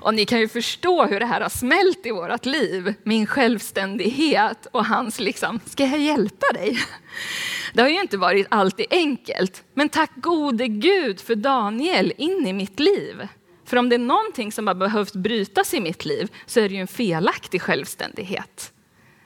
Och 0.00 0.14
ni 0.14 0.24
kan 0.24 0.40
ju 0.40 0.48
förstå 0.48 1.04
hur 1.04 1.20
det 1.20 1.26
här 1.26 1.40
har 1.40 1.48
smält 1.48 2.06
i 2.06 2.10
vårt 2.10 2.46
liv, 2.46 2.94
min 3.02 3.26
självständighet 3.26 4.66
och 4.70 4.86
hans 4.86 5.20
liksom, 5.20 5.60
ska 5.64 5.86
jag 5.86 6.00
hjälpa 6.00 6.46
dig? 6.54 6.78
Det 7.72 7.82
har 7.82 7.88
ju 7.88 8.00
inte 8.00 8.16
varit 8.16 8.46
alltid 8.50 8.86
enkelt, 8.90 9.64
men 9.74 9.88
tack 9.88 10.10
gode 10.14 10.68
Gud 10.68 11.20
för 11.20 11.34
Daniel 11.34 12.12
in 12.18 12.46
i 12.46 12.52
mitt 12.52 12.80
liv. 12.80 13.28
För 13.64 13.76
om 13.76 13.88
det 13.88 13.96
är 13.96 13.98
någonting 13.98 14.52
som 14.52 14.66
har 14.66 14.74
behövt 14.74 15.14
brytas 15.14 15.74
i 15.74 15.80
mitt 15.80 16.04
liv 16.04 16.32
så 16.46 16.60
är 16.60 16.68
det 16.68 16.74
ju 16.74 16.80
en 16.80 16.86
felaktig 16.86 17.62
självständighet. 17.62 18.72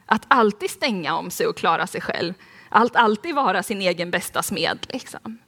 Att 0.07 0.23
alltid 0.29 0.71
stänga 0.71 1.17
om 1.17 1.31
sig 1.31 1.47
och 1.47 1.57
klara 1.57 1.87
sig 1.87 2.01
själv 2.01 2.35
allt 2.69 2.97
alltid 2.97 3.35
vara 3.35 3.63
sin 3.63 3.81
egen 3.81 4.11
bästa 4.11 4.43
smed. 4.43 4.87
Liksom. 4.89 5.39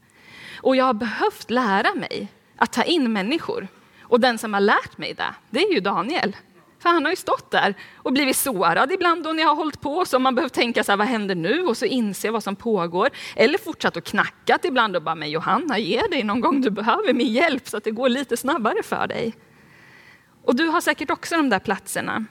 Och 0.63 0.77
jag 0.77 0.85
har 0.85 0.95
behövt 0.95 1.51
lära 1.51 1.95
mig 1.95 2.29
att 2.57 2.73
ta 2.73 2.83
in 2.83 3.13
människor. 3.13 3.69
Och 4.03 4.21
den 4.21 4.39
som 4.39 4.55
har 4.55 4.61
lärt 4.61 4.99
mig 4.99 5.15
det, 5.15 5.35
det 5.51 5.63
är 5.63 5.73
ju 5.73 5.81
Daniel. 5.81 6.37
För 6.79 6.89
han 6.89 7.05
har 7.05 7.13
ju 7.13 7.17
stått 7.17 7.51
där 7.51 7.75
och 7.97 8.13
blivit 8.13 8.37
sårad 8.37 8.93
ibland 8.93 9.25
då 9.25 9.35
jag 9.35 9.49
har 9.49 9.55
hållit 9.55 9.81
på. 9.81 10.05
Så 10.05 10.19
man 10.19 10.35
behöver 10.35 10.49
tänka 10.49 10.85
så 10.85 10.93
här, 10.93 10.97
vad 10.97 11.07
händer 11.07 11.35
nu? 11.35 11.63
Och 11.63 11.77
så 11.77 11.85
inse 11.85 12.31
vad 12.31 12.43
som 12.43 12.57
pågår. 12.57 13.11
Eller 13.37 13.59
fortsatt 13.59 13.97
och 13.97 14.05
knackat 14.05 14.65
ibland 14.65 14.97
och 14.97 15.03
bara, 15.03 15.15
men 15.15 15.31
Johanna, 15.31 15.79
ge 15.79 16.03
dig 16.03 16.23
någon 16.23 16.41
gång 16.41 16.61
du 16.61 16.71
behöver 16.71 17.15
min 17.15 17.33
hjälp 17.33 17.69
så 17.69 17.77
att 17.77 17.85
det 17.85 17.91
går 17.91 18.09
lite 18.09 18.37
snabbare 18.37 18.83
för 18.83 19.07
dig. 19.07 19.35
Och 20.45 20.57
du 20.57 20.67
har 20.67 20.81
säkert 20.81 21.11
också 21.11 21.37
de 21.37 21.49
där 21.49 21.59
platserna. 21.59 22.25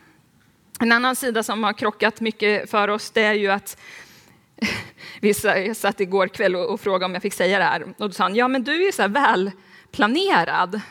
En 0.79 0.91
annan 0.91 1.15
sida 1.15 1.43
som 1.43 1.63
har 1.63 1.73
krockat 1.73 2.21
mycket 2.21 2.71
för 2.71 2.87
oss, 2.87 3.11
det 3.11 3.23
är 3.23 3.33
ju 3.33 3.47
att 3.47 3.77
vi 5.21 5.33
satt 5.75 5.99
igår 5.99 6.27
kväll 6.27 6.55
och 6.55 6.81
frågade 6.81 7.05
om 7.05 7.13
jag 7.13 7.21
fick 7.21 7.33
säga 7.33 7.57
det 7.57 7.63
här. 7.63 7.81
Och 7.81 8.07
då 8.07 8.11
sa 8.11 8.23
han, 8.23 8.35
ja 8.35 8.47
men 8.47 8.63
du 8.63 8.81
är 8.81 8.85
ju 8.85 8.91
så 8.91 9.01
här 9.01 9.09
välplanerad. 9.09 10.81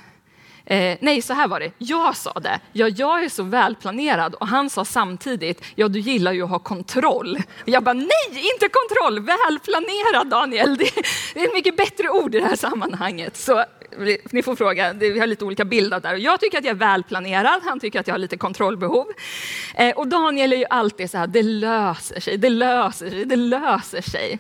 Eh, 0.69 0.99
nej, 1.01 1.23
så 1.23 1.35
här 1.35 1.49
var 1.49 1.61
det. 1.61 1.73
Jag 1.79 2.17
sa 2.17 2.33
det. 2.33 2.61
Ja, 2.73 2.89
jag 2.89 3.25
är 3.25 3.29
så 3.29 3.43
välplanerad. 3.43 4.35
Och 4.35 4.49
han 4.49 4.71
sa 4.71 4.85
samtidigt, 4.85 5.65
ja 5.75 5.89
du 5.89 6.01
gillar 6.01 6.33
ju 6.33 6.43
att 6.43 6.51
ha 6.51 6.59
kontroll. 6.59 7.39
Jag 7.65 7.83
bara, 7.83 7.93
nej, 7.93 8.51
inte 8.55 8.69
kontroll, 8.69 9.21
välplanerad 9.21 10.27
Daniel. 10.27 10.77
Det, 10.77 10.91
det 11.35 11.41
är 11.41 11.45
ett 11.45 11.55
mycket 11.55 11.77
bättre 11.77 12.11
ord 12.11 12.35
i 12.35 12.39
det 12.39 12.47
här 12.47 12.57
sammanhanget. 12.57 13.37
Så 13.37 13.65
ni 14.31 14.43
får 14.43 14.57
fråga, 14.57 14.93
vi 14.93 15.19
har 15.19 15.27
lite 15.27 15.45
olika 15.45 15.65
bilder 15.65 16.01
där. 16.01 16.15
Jag 16.15 16.41
tycker 16.41 16.59
att 16.59 16.65
jag 16.65 16.75
är 16.75 16.79
välplanerad, 16.79 17.61
han 17.65 17.81
tycker 17.81 18.01
att 18.01 18.07
jag 18.07 18.15
har 18.15 18.19
lite 18.19 18.37
kontrollbehov. 18.37 19.07
Eh, 19.75 19.97
och 19.97 20.09
Daniel 20.09 20.53
är 20.53 20.57
ju 20.57 20.65
alltid 20.71 21.11
så 21.11 21.19
här, 21.19 21.27
det 21.27 21.43
löser 21.43 22.21
sig, 22.21 22.37
det 22.37 22.49
löser 22.49 23.11
sig, 23.11 23.25
det 23.25 23.37
löser 23.37 24.01
sig. 24.01 24.39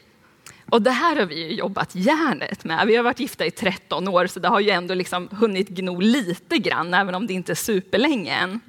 Och 0.70 0.82
det 0.82 0.90
här 0.90 1.16
har 1.16 1.26
vi 1.26 1.54
jobbat 1.54 1.94
järnet 1.94 2.64
med. 2.64 2.86
Vi 2.86 2.96
har 2.96 3.04
varit 3.04 3.20
gifta 3.20 3.46
i 3.46 3.50
13 3.50 4.08
år, 4.08 4.26
så 4.26 4.40
det 4.40 4.48
har 4.48 4.60
ju 4.60 4.70
ändå 4.70 4.94
liksom 4.94 5.28
hunnit 5.32 5.68
gno 5.68 6.00
lite 6.00 6.58
grann, 6.58 6.94
även 6.94 7.14
om 7.14 7.26
det 7.26 7.32
inte 7.32 7.52
är 7.52 7.54
superlänge 7.54 8.34
än. 8.34 8.60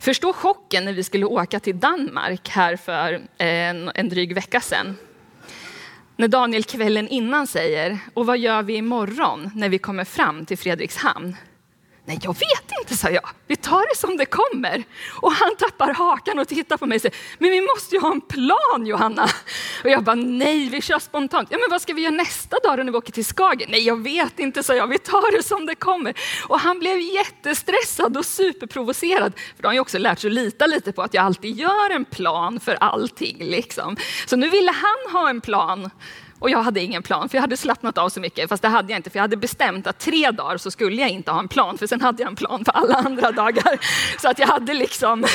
Förstå 0.00 0.32
chocken 0.32 0.84
när 0.84 0.92
vi 0.92 1.02
skulle 1.02 1.26
åka 1.26 1.60
till 1.60 1.80
Danmark 1.80 2.48
här 2.48 2.76
för 2.76 3.20
en, 3.38 3.90
en 3.94 4.08
dryg 4.08 4.34
vecka 4.34 4.60
sedan. 4.60 4.96
När 6.18 6.28
Daniel 6.28 6.64
kvällen 6.64 7.08
innan 7.08 7.46
säger, 7.46 7.98
och 8.14 8.26
vad 8.26 8.38
gör 8.38 8.62
vi 8.62 8.76
imorgon 8.76 9.50
när 9.54 9.68
vi 9.68 9.78
kommer 9.78 10.04
fram 10.04 10.46
till 10.46 10.58
Fredrikshamn? 10.58 11.36
Nej, 12.08 12.18
jag 12.22 12.32
vet 12.32 12.72
inte, 12.80 12.96
sa 12.96 13.10
jag. 13.10 13.28
Vi 13.46 13.56
tar 13.56 13.94
det 13.94 13.98
som 13.98 14.16
det 14.16 14.26
kommer. 14.26 14.84
Och 15.20 15.32
han 15.32 15.56
tappar 15.56 15.94
hakan 15.94 16.38
och 16.38 16.48
tittar 16.48 16.76
på 16.76 16.86
mig 16.86 16.96
och 16.96 17.02
säger, 17.02 17.16
men 17.38 17.50
vi 17.50 17.60
måste 17.60 17.94
ju 17.94 18.00
ha 18.00 18.12
en 18.12 18.20
plan 18.20 18.86
Johanna. 18.86 19.28
Och 19.84 19.90
jag 19.90 20.04
bara, 20.04 20.16
nej, 20.16 20.68
vi 20.68 20.82
kör 20.82 20.98
spontant. 20.98 21.48
Ja, 21.50 21.58
men 21.58 21.70
vad 21.70 21.82
ska 21.82 21.92
vi 21.92 22.02
göra 22.02 22.14
nästa 22.14 22.56
dag 22.58 22.78
när 22.78 22.92
vi 22.92 22.98
åker 22.98 23.12
till 23.12 23.24
Skagen? 23.24 23.68
Nej, 23.70 23.86
jag 23.86 24.02
vet 24.02 24.38
inte, 24.38 24.62
sa 24.62 24.74
jag. 24.74 24.86
Vi 24.86 24.98
tar 24.98 25.36
det 25.36 25.42
som 25.42 25.66
det 25.66 25.74
kommer. 25.74 26.14
Och 26.48 26.60
han 26.60 26.78
blev 26.78 27.00
jättestressad 27.00 28.16
och 28.16 28.26
superprovocerad. 28.26 29.32
För 29.56 29.62
då 29.62 29.66
har 29.66 29.70
han 29.70 29.74
ju 29.74 29.80
också 29.80 29.98
lärt 29.98 30.18
sig 30.18 30.28
att 30.28 30.34
lita 30.34 30.66
lite 30.66 30.92
på 30.92 31.02
att 31.02 31.14
jag 31.14 31.24
alltid 31.24 31.56
gör 31.56 31.90
en 31.90 32.04
plan 32.04 32.60
för 32.60 32.74
allting. 32.74 33.36
Liksom. 33.38 33.96
Så 34.26 34.36
nu 34.36 34.48
ville 34.48 34.72
han 34.72 35.12
ha 35.12 35.30
en 35.30 35.40
plan 35.40 35.90
och 36.38 36.50
jag 36.50 36.62
hade 36.62 36.80
ingen 36.80 37.02
plan, 37.02 37.28
för 37.28 37.36
jag 37.36 37.42
hade 37.42 37.56
slappnat 37.56 37.98
av 37.98 38.08
så 38.08 38.20
mycket. 38.20 38.48
Fast 38.48 38.62
det 38.62 38.68
hade 38.68 38.92
jag 38.92 38.98
inte, 38.98 39.10
för 39.10 39.18
jag 39.18 39.22
hade 39.22 39.36
bestämt 39.36 39.86
att 39.86 39.98
tre 39.98 40.30
dagar 40.30 40.56
så 40.56 40.70
skulle 40.70 41.00
jag 41.00 41.10
inte 41.10 41.30
ha 41.30 41.38
en 41.38 41.48
plan, 41.48 41.78
för 41.78 41.86
sen 41.86 42.00
hade 42.00 42.22
jag 42.22 42.30
en 42.30 42.36
plan 42.36 42.64
för 42.64 42.72
alla 42.72 42.94
andra 42.94 43.32
dagar. 43.32 43.78
Så 44.20 44.28
att 44.28 44.38
jag 44.38 44.46
hade 44.46 44.74
liksom 44.74 45.26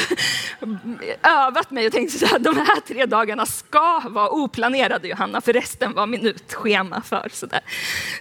övat 1.24 1.72
mig 1.72 1.88
och 1.88 1.94
tänkt 1.94 2.20
så 2.20 2.26
här, 2.26 2.40
de 2.40 2.58
här 2.58 2.80
tre 2.88 3.06
dagarna 3.06 3.46
ska 3.46 4.02
vara 4.10 4.30
oplanerade 4.30 5.08
Johanna, 5.08 5.42
för 5.42 5.54
resten 5.54 5.94
var 5.94 6.08
minutschema 6.08 7.02
för. 7.02 7.30
Så, 7.34 7.46
där. 7.46 7.62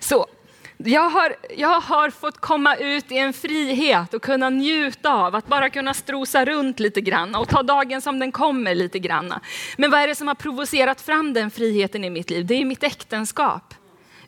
så 0.01 0.27
jag 0.85 1.11
har, 1.11 1.35
jag 1.57 1.81
har 1.81 2.11
fått 2.11 2.39
komma 2.39 2.77
ut 2.77 3.13
i 3.13 3.19
en 3.19 3.33
frihet 3.33 4.15
och 4.15 4.23
kunna 4.23 4.51
njuta 4.51 5.13
av 5.13 5.35
att 5.35 5.47
bara 5.47 5.71
kunna 5.71 5.95
strosa 5.95 6.45
runt 6.45 6.81
lite 6.81 7.01
grann 7.01 7.35
och 7.35 7.49
ta 7.49 7.63
dagen 7.63 8.01
som 8.01 8.19
den 8.19 8.33
kommer 8.33 8.75
lite 8.75 8.99
grann. 8.99 9.35
Men 9.79 9.91
vad 9.91 10.01
är 10.01 10.07
det 10.07 10.15
som 10.15 10.29
har 10.29 10.35
provocerat 10.35 11.01
fram 11.01 11.33
den 11.33 11.51
friheten 11.51 12.05
i 12.05 12.11
mitt 12.11 12.31
liv? 12.31 12.47
Det 12.47 12.55
är 12.55 12.65
mitt 12.65 12.83
äktenskap. 12.83 13.75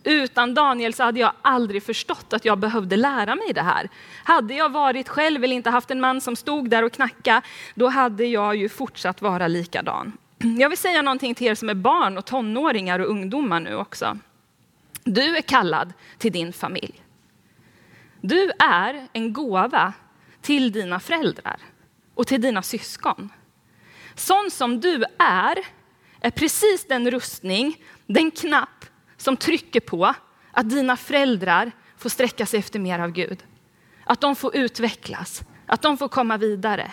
Utan 0.04 0.54
Daniel 0.54 0.94
så 0.94 1.02
hade 1.02 1.20
jag 1.20 1.32
aldrig 1.42 1.82
förstått 1.82 2.32
att 2.32 2.44
jag 2.44 2.58
behövde 2.58 2.96
lära 2.96 3.34
mig 3.34 3.52
det 3.54 3.62
här. 3.62 3.88
Hade 4.24 4.54
jag 4.54 4.72
varit 4.72 5.08
själv 5.08 5.44
eller 5.44 5.56
inte 5.56 5.70
haft 5.70 5.90
en 5.90 6.00
man 6.00 6.20
som 6.20 6.36
stod 6.36 6.70
där 6.70 6.82
och 6.82 6.92
knackade, 6.92 7.42
då 7.74 7.88
hade 7.88 8.24
jag 8.24 8.56
ju 8.56 8.68
fortsatt 8.68 9.22
vara 9.22 9.48
likadan. 9.48 10.12
Jag 10.58 10.68
vill 10.68 10.78
säga 10.78 11.02
någonting 11.02 11.34
till 11.34 11.46
er 11.46 11.54
som 11.54 11.68
är 11.68 11.74
barn 11.74 12.18
och 12.18 12.24
tonåringar 12.24 12.98
och 12.98 13.10
ungdomar 13.10 13.60
nu 13.60 13.76
också. 13.76 14.18
Du 15.04 15.36
är 15.36 15.42
kallad 15.42 15.92
till 16.18 16.32
din 16.32 16.52
familj. 16.52 17.02
Du 18.20 18.52
är 18.58 19.08
en 19.12 19.32
gåva 19.32 19.92
till 20.40 20.72
dina 20.72 21.00
föräldrar 21.00 21.56
och 22.14 22.26
till 22.26 22.40
dina 22.40 22.62
syskon. 22.62 23.32
Sån 24.14 24.50
som 24.50 24.80
du 24.80 25.04
är, 25.18 25.58
är 26.20 26.30
precis 26.30 26.86
den 26.88 27.10
rustning, 27.10 27.76
den 28.06 28.30
knapp 28.30 28.86
som 29.16 29.36
trycker 29.36 29.80
på 29.80 30.14
att 30.52 30.70
dina 30.70 30.96
föräldrar 30.96 31.72
får 31.96 32.08
sträcka 32.08 32.46
sig 32.46 32.58
efter 32.58 32.78
mer 32.78 32.98
av 32.98 33.10
Gud. 33.10 33.44
Att 34.04 34.20
de 34.20 34.36
får 34.36 34.56
utvecklas, 34.56 35.42
att 35.66 35.82
de 35.82 35.98
får 35.98 36.08
komma 36.08 36.36
vidare. 36.36 36.92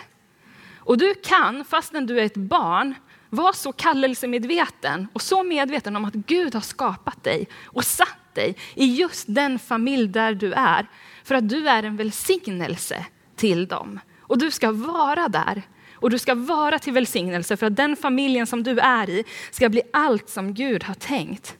Och 0.78 0.98
du 0.98 1.14
kan, 1.14 1.64
fastän 1.64 2.06
du 2.06 2.20
är 2.20 2.24
ett 2.24 2.36
barn, 2.36 2.94
var 3.30 3.52
så 3.52 3.72
kallelsemedveten 3.72 5.08
och 5.12 5.22
så 5.22 5.42
medveten 5.42 5.96
om 5.96 6.04
att 6.04 6.14
Gud 6.14 6.54
har 6.54 6.60
skapat 6.60 7.24
dig 7.24 7.48
och 7.64 7.84
satt 7.84 8.34
dig 8.34 8.56
i 8.74 8.94
just 8.96 9.24
den 9.28 9.58
familj 9.58 10.08
där 10.08 10.34
du 10.34 10.52
är. 10.52 10.86
För 11.24 11.34
att 11.34 11.48
du 11.48 11.68
är 11.68 11.82
en 11.82 11.96
välsignelse 11.96 13.06
till 13.36 13.66
dem. 13.66 14.00
Och 14.20 14.38
du 14.38 14.50
ska 14.50 14.72
vara 14.72 15.28
där. 15.28 15.62
Och 15.94 16.10
du 16.10 16.18
ska 16.18 16.34
vara 16.34 16.78
till 16.78 16.92
välsignelse 16.92 17.56
för 17.56 17.66
att 17.66 17.76
den 17.76 17.96
familjen 17.96 18.46
som 18.46 18.62
du 18.62 18.78
är 18.78 19.10
i 19.10 19.24
ska 19.50 19.68
bli 19.68 19.82
allt 19.92 20.28
som 20.28 20.54
Gud 20.54 20.84
har 20.84 20.94
tänkt. 20.94 21.56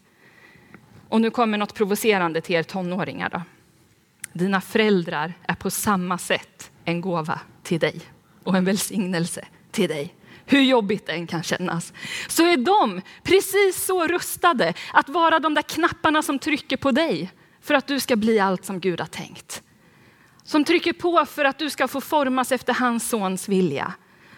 Och 1.09 1.21
nu 1.21 1.31
kommer 1.31 1.59
något 1.59 1.75
provocerande 1.75 2.41
till 2.41 2.55
er 2.55 2.63
tonåringar. 2.63 3.29
Då. 3.29 3.43
Dina 4.33 4.61
föräldrar 4.61 5.33
är 5.43 5.55
på 5.55 5.71
samma 5.71 6.19
sätt 6.19 6.71
en 6.85 7.01
gåva 7.01 7.41
till 7.63 7.81
dig 7.81 8.01
och 8.45 8.57
en 8.57 8.65
välsignelse 8.65 9.45
till 9.71 9.89
dig 9.89 10.15
hur 10.51 10.61
jobbigt 10.61 11.07
det 11.07 11.13
än 11.13 11.27
kan 11.27 11.43
kännas, 11.43 11.93
så 12.29 12.47
är 12.47 12.57
de 12.57 13.01
precis 13.23 13.85
så 13.85 14.07
rustade 14.07 14.75
att 14.93 15.09
vara 15.09 15.39
de 15.39 15.55
där 15.55 15.63
knapparna 15.63 16.23
som 16.23 16.39
trycker 16.39 16.77
på 16.77 16.91
dig 16.91 17.33
för 17.61 17.75
att 17.75 17.87
du 17.87 18.01
ska 18.01 18.17
bli 18.17 18.41
allt 18.41 18.65
som 18.65 18.81
Gud 18.81 19.01
har 19.01 19.07
tänkt. 19.07 19.63
Som 20.45 20.65
trycker 20.65 20.93
på 20.93 21.27
för 21.27 21.45
att 21.45 21.59
du 21.59 21.71
ska 21.71 21.89
få 21.89 22.01
formas 22.01 22.53
efter 22.53 22.75
hans 22.75 23.09
sons 23.09 23.49
vilja. 23.49 23.93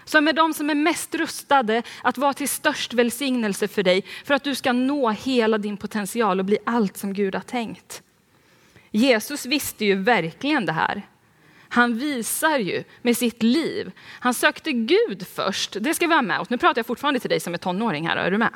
Som 0.04 0.28
är 0.28 0.32
de 0.32 0.54
som 0.54 0.70
är 0.70 0.74
mest 0.74 1.14
rustade 1.14 1.82
att 2.02 2.18
vara 2.18 2.34
till 2.34 2.48
störst 2.48 2.94
välsignelse 2.94 3.68
för 3.68 3.82
dig 3.82 4.04
för 4.24 4.34
att 4.34 4.44
du 4.44 4.54
ska 4.54 4.72
nå 4.72 5.10
hela 5.10 5.58
din 5.58 5.76
potential 5.76 6.38
och 6.38 6.44
bli 6.44 6.58
allt 6.66 6.96
som 6.96 7.14
Gud 7.14 7.34
har 7.34 7.42
tänkt. 7.42 8.02
Jesus 8.90 9.46
visste 9.46 9.84
ju 9.84 9.94
verkligen 9.94 10.66
det 10.66 10.72
här. 10.72 11.02
Han 11.72 11.98
visar 11.98 12.58
ju 12.58 12.84
med 13.02 13.16
sitt 13.16 13.42
liv. 13.42 13.92
Han 14.20 14.34
sökte 14.34 14.72
Gud 14.72 15.26
först. 15.26 15.76
Det 15.80 15.94
ska 15.94 16.06
vi 16.06 16.14
ha 16.14 16.22
med 16.22 16.40
oss. 16.40 16.50
Nu 16.50 16.58
pratar 16.58 16.78
jag 16.78 16.86
fortfarande 16.86 17.20
till 17.20 17.30
dig 17.30 17.40
som 17.40 17.54
är 17.54 17.58
tonåring 17.58 18.08
här. 18.08 18.16
Är 18.16 18.30
du 18.30 18.38
med? 18.38 18.50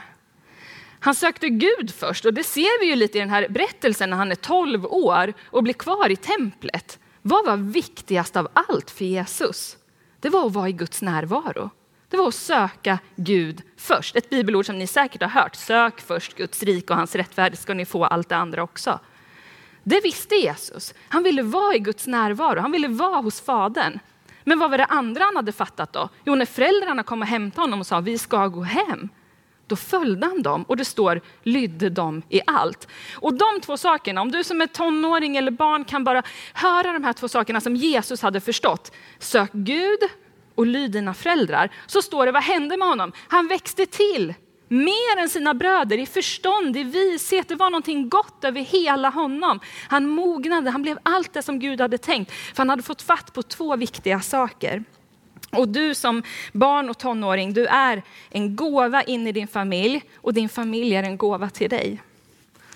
Han 1.01 1.15
sökte 1.15 1.49
Gud 1.49 1.95
först 1.95 2.25
och 2.25 2.35
det 2.35 2.45
ser 2.45 2.81
vi 2.81 2.87
ju 2.87 2.97
lite 2.97 3.19
i 3.19 3.21
den 3.21 3.31
här 3.31 3.49
berättelsen 3.49 4.11
när 4.11 4.17
han 4.17 4.31
är 4.31 4.37
12 4.37 4.87
år 4.87 5.33
och 5.45 5.63
blir 5.63 5.75
kvar 5.75 6.11
i 6.11 6.17
templet. 6.17 6.99
Vad 7.23 7.47
var 7.47 7.57
viktigast 7.57 8.37
av 8.37 8.49
allt 8.53 8.91
för 8.91 9.05
Jesus? 9.05 9.77
Det 10.21 10.29
var 10.29 10.47
att 10.47 10.53
vara 10.53 10.69
i 10.69 10.73
Guds 10.73 11.03
närvaro. 11.03 11.71
Det 12.09 12.17
var 12.17 12.29
att 12.29 12.35
söka 12.35 12.99
Gud 13.17 13.63
först. 13.77 14.17
Ett 14.17 14.31
bibelord 14.31 14.67
som 14.67 14.79
ni 14.79 14.87
säkert 14.87 15.23
har 15.23 15.29
hört. 15.29 15.55
Sök 15.57 16.01
först 16.01 16.37
Guds 16.37 16.63
rike 16.63 16.93
och 16.93 16.99
hans 16.99 17.15
rättfärdighet 17.15 17.61
ska 17.61 17.75
ni 17.75 17.85
få 17.85 18.05
allt 18.05 18.29
det 18.29 18.37
andra 18.37 18.63
också. 18.63 19.01
Det 19.89 20.01
visste 20.01 20.35
Jesus. 20.35 20.95
Han 21.09 21.23
ville 21.23 21.43
vara 21.43 21.75
i 21.75 21.79
Guds 21.79 22.07
närvaro, 22.07 22.61
han 22.61 22.73
ville 22.73 22.89
vara 22.89 23.21
hos 23.21 23.41
Fadern. 23.41 23.99
Men 24.45 24.59
vad 24.59 24.71
var 24.71 24.79
det 24.79 24.85
andra 24.85 25.25
han 25.25 25.37
hade 25.37 25.53
fattat 25.53 25.93
då? 25.93 26.09
Jo, 26.25 26.35
när 26.35 26.47
föräldrarna 26.47 27.03
kom 27.03 27.23
och 27.23 27.29
hämtade 27.29 27.63
honom 27.63 27.81
och 27.81 27.87
sa 27.87 28.01
vi 28.01 28.19
ska 28.19 28.47
gå 28.47 28.63
hem, 28.63 29.09
då 29.67 29.77
följde 29.77 30.27
han 30.27 30.43
dem 30.43 30.63
och 30.63 30.77
det 30.77 30.85
står 30.85 31.21
lydde 31.43 31.91
dem 31.91 32.23
i 32.29 32.41
allt. 32.47 32.89
Och 33.15 33.35
de 33.35 33.61
två 33.63 33.77
sakerna, 33.77 34.21
om 34.21 34.31
du 34.31 34.45
som 34.45 34.61
är 34.61 34.67
tonåring 34.67 35.37
eller 35.37 35.51
barn 35.51 35.85
kan 35.85 36.05
bara 36.05 36.23
höra 36.55 36.93
de 36.93 37.05
här 37.05 37.13
två 37.13 37.29
sakerna 37.29 37.61
som 37.61 37.77
Jesus 37.77 38.23
hade 38.23 38.41
förstått. 38.41 38.93
Sök 39.19 39.53
Gud 39.53 39.99
och 40.55 40.67
lyd 40.67 40.91
dina 40.91 41.15
föräldrar. 41.15 41.71
Så 41.87 42.03
står 42.03 42.27
det, 42.27 42.33
vad 42.33 42.43
hände 42.43 42.77
med 42.77 42.89
honom? 42.89 43.13
Han 43.29 43.49
växte 43.49 43.87
till 43.87 44.35
Mer 44.69 45.19
än 45.19 45.29
sina 45.29 45.55
bröder 45.55 45.99
i 45.99 46.07
förstånd, 46.07 46.77
i 46.77 46.83
vishet. 46.83 47.49
Det 47.49 47.55
var 47.55 47.71
någonting 47.71 48.09
gott 48.09 48.45
över 48.45 48.61
hela 48.61 49.09
honom. 49.09 49.61
Han 49.89 50.09
mognade, 50.09 50.71
han 50.71 50.83
blev 50.83 50.99
allt 51.03 51.33
det 51.33 51.43
som 51.43 51.59
Gud 51.59 51.81
hade 51.81 51.99
tänkt. 51.99 52.33
För 52.33 52.57
han 52.57 52.71
hade 52.71 52.83
fått 52.83 53.03
fatt 53.03 53.33
på 53.33 53.43
två 53.43 53.77
viktiga 53.77 54.21
saker. 54.21 54.85
Och 55.53 55.69
du 55.69 55.95
som 55.95 56.23
barn 56.53 56.91
och 56.91 56.99
tonåring, 56.99 57.53
du 57.53 57.67
är 57.67 58.03
en 58.31 58.57
gåva 58.57 59.03
in 59.03 59.27
i 59.27 59.33
din 59.33 59.49
familj 59.49 60.03
och 60.17 60.35
din 60.35 60.49
familj 60.49 60.95
är 60.95 61.03
en 61.03 61.17
gåva 61.17 61.51
till 61.51 61.71
dig. 61.71 62.03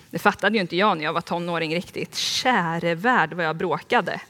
Det 0.09 0.19
fattade 0.19 0.55
ju 0.55 0.61
inte 0.61 0.75
jag 0.75 0.97
när 0.97 1.03
jag 1.03 1.13
var 1.13 1.21
tonåring 1.21 1.75
riktigt. 1.75 2.15
Käre 2.15 2.95
värld 2.95 3.33
vad 3.33 3.45
jag 3.45 3.55
bråkade. 3.55 4.21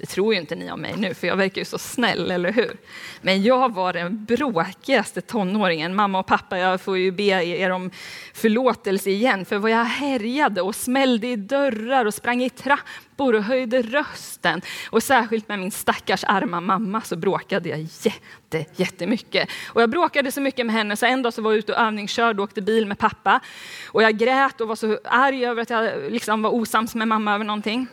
Det 0.00 0.06
tror 0.06 0.34
ju 0.34 0.40
inte 0.40 0.54
ni 0.54 0.70
om 0.70 0.80
mig 0.80 0.94
nu, 0.96 1.14
för 1.14 1.26
jag 1.26 1.36
verkar 1.36 1.60
ju 1.60 1.64
så 1.64 1.78
snäll, 1.78 2.30
eller 2.30 2.52
hur? 2.52 2.76
Men 3.22 3.42
jag 3.42 3.74
var 3.74 3.92
den 3.92 4.24
bråkigaste 4.24 5.20
tonåringen. 5.20 5.94
Mamma 5.94 6.18
och 6.18 6.26
pappa, 6.26 6.58
jag 6.58 6.80
får 6.80 6.98
ju 6.98 7.10
be 7.10 7.22
er 7.22 7.70
om 7.70 7.90
förlåtelse 8.34 9.10
igen, 9.10 9.44
för 9.44 9.58
vad 9.58 9.70
jag 9.70 9.84
härjade 9.84 10.62
och 10.62 10.74
smällde 10.74 11.26
i 11.26 11.36
dörrar 11.36 12.04
och 12.04 12.14
sprang 12.14 12.42
i 12.42 12.50
trappor 12.50 13.34
och 13.34 13.44
höjde 13.44 13.82
rösten. 13.82 14.60
Och 14.90 15.02
särskilt 15.02 15.48
med 15.48 15.58
min 15.58 15.70
stackars 15.70 16.24
arma 16.24 16.60
mamma 16.60 17.00
så 17.00 17.16
bråkade 17.16 17.68
jag 17.68 17.78
jätte, 17.80 18.64
jättemycket. 18.76 19.48
Och 19.68 19.82
jag 19.82 19.90
bråkade 19.90 20.32
så 20.32 20.40
mycket 20.40 20.66
med 20.66 20.74
henne 20.74 20.96
så 20.96 21.06
en 21.06 21.22
dag 21.22 21.32
så 21.32 21.42
var 21.42 21.50
jag 21.50 21.58
ute 21.58 21.72
och 21.72 21.78
övningskörde 21.78 22.42
och 22.42 22.44
åkte 22.44 22.62
bil 22.62 22.86
med 22.86 22.98
pappa. 22.98 23.40
Och 23.86 24.02
jag 24.02 24.18
grät 24.18 24.60
och 24.60 24.68
var 24.68 24.76
så 24.76 24.98
arg 25.04 25.46
över 25.46 25.62
att 25.62 25.70
jag 25.70 26.12
liksom 26.12 26.42
var 26.42 26.50
osams 26.50 26.94
med 26.94 27.08
mamma 27.08 27.34
över 27.34 27.44
någonting. 27.44 27.86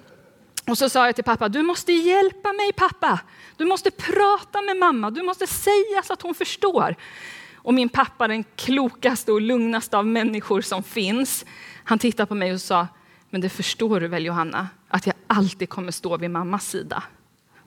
Och 0.67 0.77
så 0.77 0.89
sa 0.89 1.05
jag 1.05 1.15
till 1.15 1.23
pappa, 1.23 1.49
du 1.49 1.63
måste 1.63 1.91
hjälpa 1.91 2.53
mig 2.53 2.73
pappa. 2.73 3.19
Du 3.57 3.65
måste 3.65 3.91
prata 3.91 4.61
med 4.61 4.77
mamma, 4.77 5.11
du 5.11 5.23
måste 5.23 5.47
säga 5.47 6.03
så 6.03 6.13
att 6.13 6.21
hon 6.21 6.35
förstår. 6.35 6.95
Och 7.55 7.73
min 7.73 7.89
pappa, 7.89 8.27
den 8.27 8.43
klokaste 8.43 9.31
och 9.31 9.41
lugnaste 9.41 9.97
av 9.97 10.05
människor 10.07 10.61
som 10.61 10.83
finns, 10.83 11.45
han 11.83 11.99
tittade 11.99 12.27
på 12.27 12.35
mig 12.35 12.53
och 12.53 12.61
sa, 12.61 12.87
men 13.29 13.41
det 13.41 13.49
förstår 13.49 13.99
du 13.99 14.07
väl 14.07 14.25
Johanna, 14.25 14.67
att 14.87 15.05
jag 15.05 15.15
alltid 15.27 15.69
kommer 15.69 15.91
stå 15.91 16.17
vid 16.17 16.31
mammas 16.31 16.69
sida. 16.69 17.03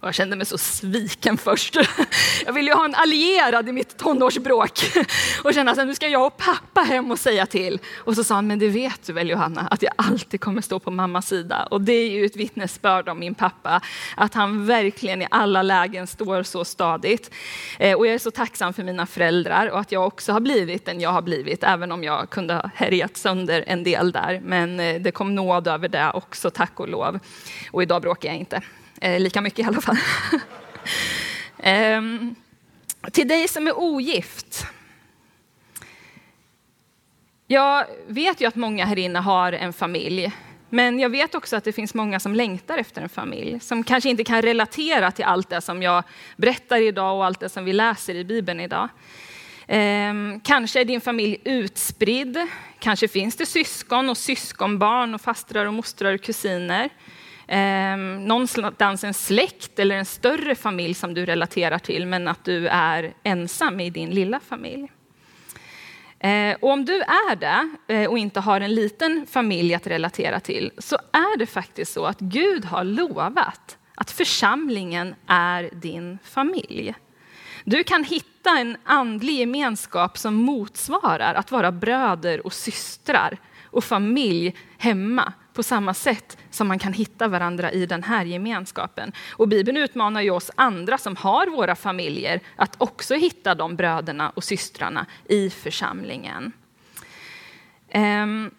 Och 0.01 0.07
jag 0.09 0.15
kände 0.15 0.37
mig 0.37 0.47
så 0.47 0.59
sviken 0.59 1.39
först. 1.39 1.77
Jag 2.47 2.53
ville 2.53 2.71
ju 2.71 2.77
ha 2.77 2.85
en 2.85 2.95
allierad 2.95 3.69
i 3.69 3.73
mitt 3.73 3.97
tonårsbråk 3.97 4.81
och 5.45 5.55
känna 5.55 5.71
att 5.71 5.87
nu 5.87 5.95
ska 5.95 6.09
jag 6.09 6.27
och 6.27 6.37
pappa 6.37 6.81
hem 6.81 7.11
och 7.11 7.19
säga 7.19 7.47
till. 7.47 7.79
Och 7.97 8.15
så 8.15 8.25
sa 8.25 8.35
han, 8.35 8.47
men 8.47 8.59
det 8.59 8.69
vet 8.69 9.07
du 9.07 9.13
väl 9.13 9.31
Johanna, 9.31 9.61
att 9.71 9.83
jag 9.83 9.93
alltid 9.97 10.41
kommer 10.41 10.63
stå 10.63 10.79
på 10.79 10.91
mammas 10.91 11.29
sida. 11.29 11.69
Och 11.71 11.81
det 11.81 11.93
är 11.93 12.11
ju 12.11 12.25
ett 12.25 12.37
vittnesbörd 12.37 13.09
om 13.09 13.19
min 13.19 13.35
pappa, 13.35 13.81
att 14.17 14.35
han 14.35 14.67
verkligen 14.67 15.23
i 15.23 15.27
alla 15.31 15.63
lägen 15.63 16.07
står 16.07 16.43
så 16.43 16.65
stadigt. 16.65 17.31
Eh, 17.79 17.99
och 17.99 18.07
jag 18.07 18.15
är 18.15 18.19
så 18.19 18.31
tacksam 18.31 18.73
för 18.73 18.83
mina 18.83 19.07
föräldrar 19.07 19.71
och 19.71 19.81
att 19.81 19.93
jag 19.93 20.07
också 20.07 20.33
har 20.33 20.41
blivit 20.41 20.85
den 20.85 21.01
jag 21.01 21.11
har 21.11 21.23
blivit, 21.23 21.65
även 21.65 21.93
om 21.93 22.05
jag 22.05 22.31
kunde 22.31 22.55
ha 22.55 22.71
härjat 22.75 23.17
sönder 23.17 23.65
en 23.67 23.85
del 23.85 24.13
där. 24.13 24.41
Men 24.45 24.81
eh, 24.81 25.01
det 25.01 25.13
kom 25.13 25.35
nåd 25.35 25.69
över 25.69 25.89
det 25.89 26.11
också, 26.15 26.51
tack 26.51 26.81
och 26.81 26.89
lov. 26.89 27.19
Och 27.71 27.83
idag 27.83 28.03
bråkar 28.03 28.29
jag 28.29 28.39
inte. 28.39 28.63
Eh, 29.01 29.21
lika 29.21 29.41
mycket 29.41 29.59
i 29.59 29.63
alla 29.63 29.81
fall. 29.81 29.97
eh, 31.59 32.03
till 33.13 33.29
dig 33.29 33.49
som 33.49 33.67
är 33.67 33.79
ogift. 33.79 34.67
Jag 37.47 37.87
vet 38.07 38.41
ju 38.41 38.47
att 38.47 38.55
många 38.55 38.85
här 38.85 38.99
inne 38.99 39.19
har 39.19 39.53
en 39.53 39.73
familj. 39.73 40.33
Men 40.69 41.01
jag 41.01 41.11
vet 41.11 41.35
också 41.35 41.57
att 41.57 41.65
det 41.65 41.73
finns 41.73 41.95
många 41.95 42.21
som 42.21 42.35
längtar 42.35 42.79
efter 42.79 43.03
en 43.03 43.09
familj. 43.09 43.61
Som 43.61 43.85
kanske 43.85 44.11
inte 44.11 44.25
kan 44.25 44.43
relatera 44.43 45.11
till 45.11 45.25
allt 45.25 45.49
det 45.49 45.61
som 45.61 45.83
jag 45.83 46.05
berättar 46.37 46.81
idag 46.81 47.17
och 47.17 47.25
allt 47.25 47.41
det 47.41 47.49
som 47.49 47.65
vi 47.65 47.73
läser 47.73 48.15
i 48.15 48.25
Bibeln 48.25 48.61
idag. 48.61 48.89
Eh, 49.67 50.15
kanske 50.45 50.81
är 50.81 50.85
din 50.85 51.01
familj 51.01 51.41
utspridd. 51.45 52.47
Kanske 52.79 53.09
finns 53.09 53.37
det 53.37 53.47
syskon 53.47 54.11
och 54.11 54.17
syskonbarn 54.17 55.15
och 55.15 55.21
fastrar 55.21 55.67
och 55.67 55.75
mostrar 55.75 56.15
och 56.15 56.23
kusiner 56.23 56.91
eh, 57.51 57.97
någonstans 57.97 59.05
en 59.05 59.15
släkt 59.15 59.79
eller 59.79 59.97
en 59.97 60.05
större 60.05 60.55
familj 60.55 60.95
som 60.95 61.15
du 61.15 61.27
relaterar 61.27 61.79
till, 61.79 62.07
men 62.07 62.29
att 62.29 62.45
du 62.45 62.69
är 62.69 63.13
ensam 63.23 63.81
i 63.81 63.91
din 63.91 64.11
lilla 64.11 64.41
familj. 64.41 64.93
Eh, 66.19 66.57
och 66.61 66.71
om 66.71 66.85
du 66.85 67.01
är 67.01 67.37
det 67.37 67.69
eh, 67.95 68.11
och 68.11 68.19
inte 68.19 68.41
har 68.41 68.61
en 68.61 68.75
liten 68.75 69.27
familj 69.31 69.75
att 69.75 69.87
relatera 69.87 70.41
till, 70.41 70.73
så 70.79 70.95
är 70.97 71.39
det 71.39 71.47
faktiskt 71.47 71.93
så 71.93 72.07
att 72.07 72.21
Gud 72.21 72.65
har 72.65 72.85
lovat 72.85 73.79
att 73.95 74.11
församlingen 74.11 75.15
är 75.27 75.71
din 75.73 76.19
familj. 76.25 76.95
Du 77.65 77.85
kan 77.85 78.05
hitta 78.05 78.59
en 78.59 78.77
andlig 78.85 79.35
gemenskap 79.35 80.19
som 80.19 80.35
motsvarar 80.35 81.35
att 81.35 81.51
vara 81.51 81.73
bröder 81.73 82.47
och 82.47 82.53
systrar 82.53 83.39
och 83.65 83.85
familj 83.85 84.55
hemma 84.79 85.33
på 85.53 85.63
samma 85.63 85.95
sätt 85.95 86.39
som 86.51 86.69
man 86.69 86.79
kan 86.79 86.93
hitta 86.93 87.29
varandra 87.29 87.73
i 87.73 87.87
den 87.87 88.03
här 88.03 88.25
gemenskapen. 88.25 89.13
Och 89.31 89.49
Bibeln 89.49 89.77
utmanar 89.77 90.21
ju 90.21 90.31
oss 90.31 90.51
andra 90.55 90.99
som 90.99 91.17
har 91.17 91.47
våra 91.47 91.77
familjer 91.77 92.41
att 92.57 92.75
också 92.79 93.15
hitta 93.15 93.55
de 93.55 93.77
bröderna 93.77 94.31
och 94.31 94.45
systrarna 94.45 95.07
i 95.29 95.51
församlingen. 95.51 96.53
Um, 97.95 98.51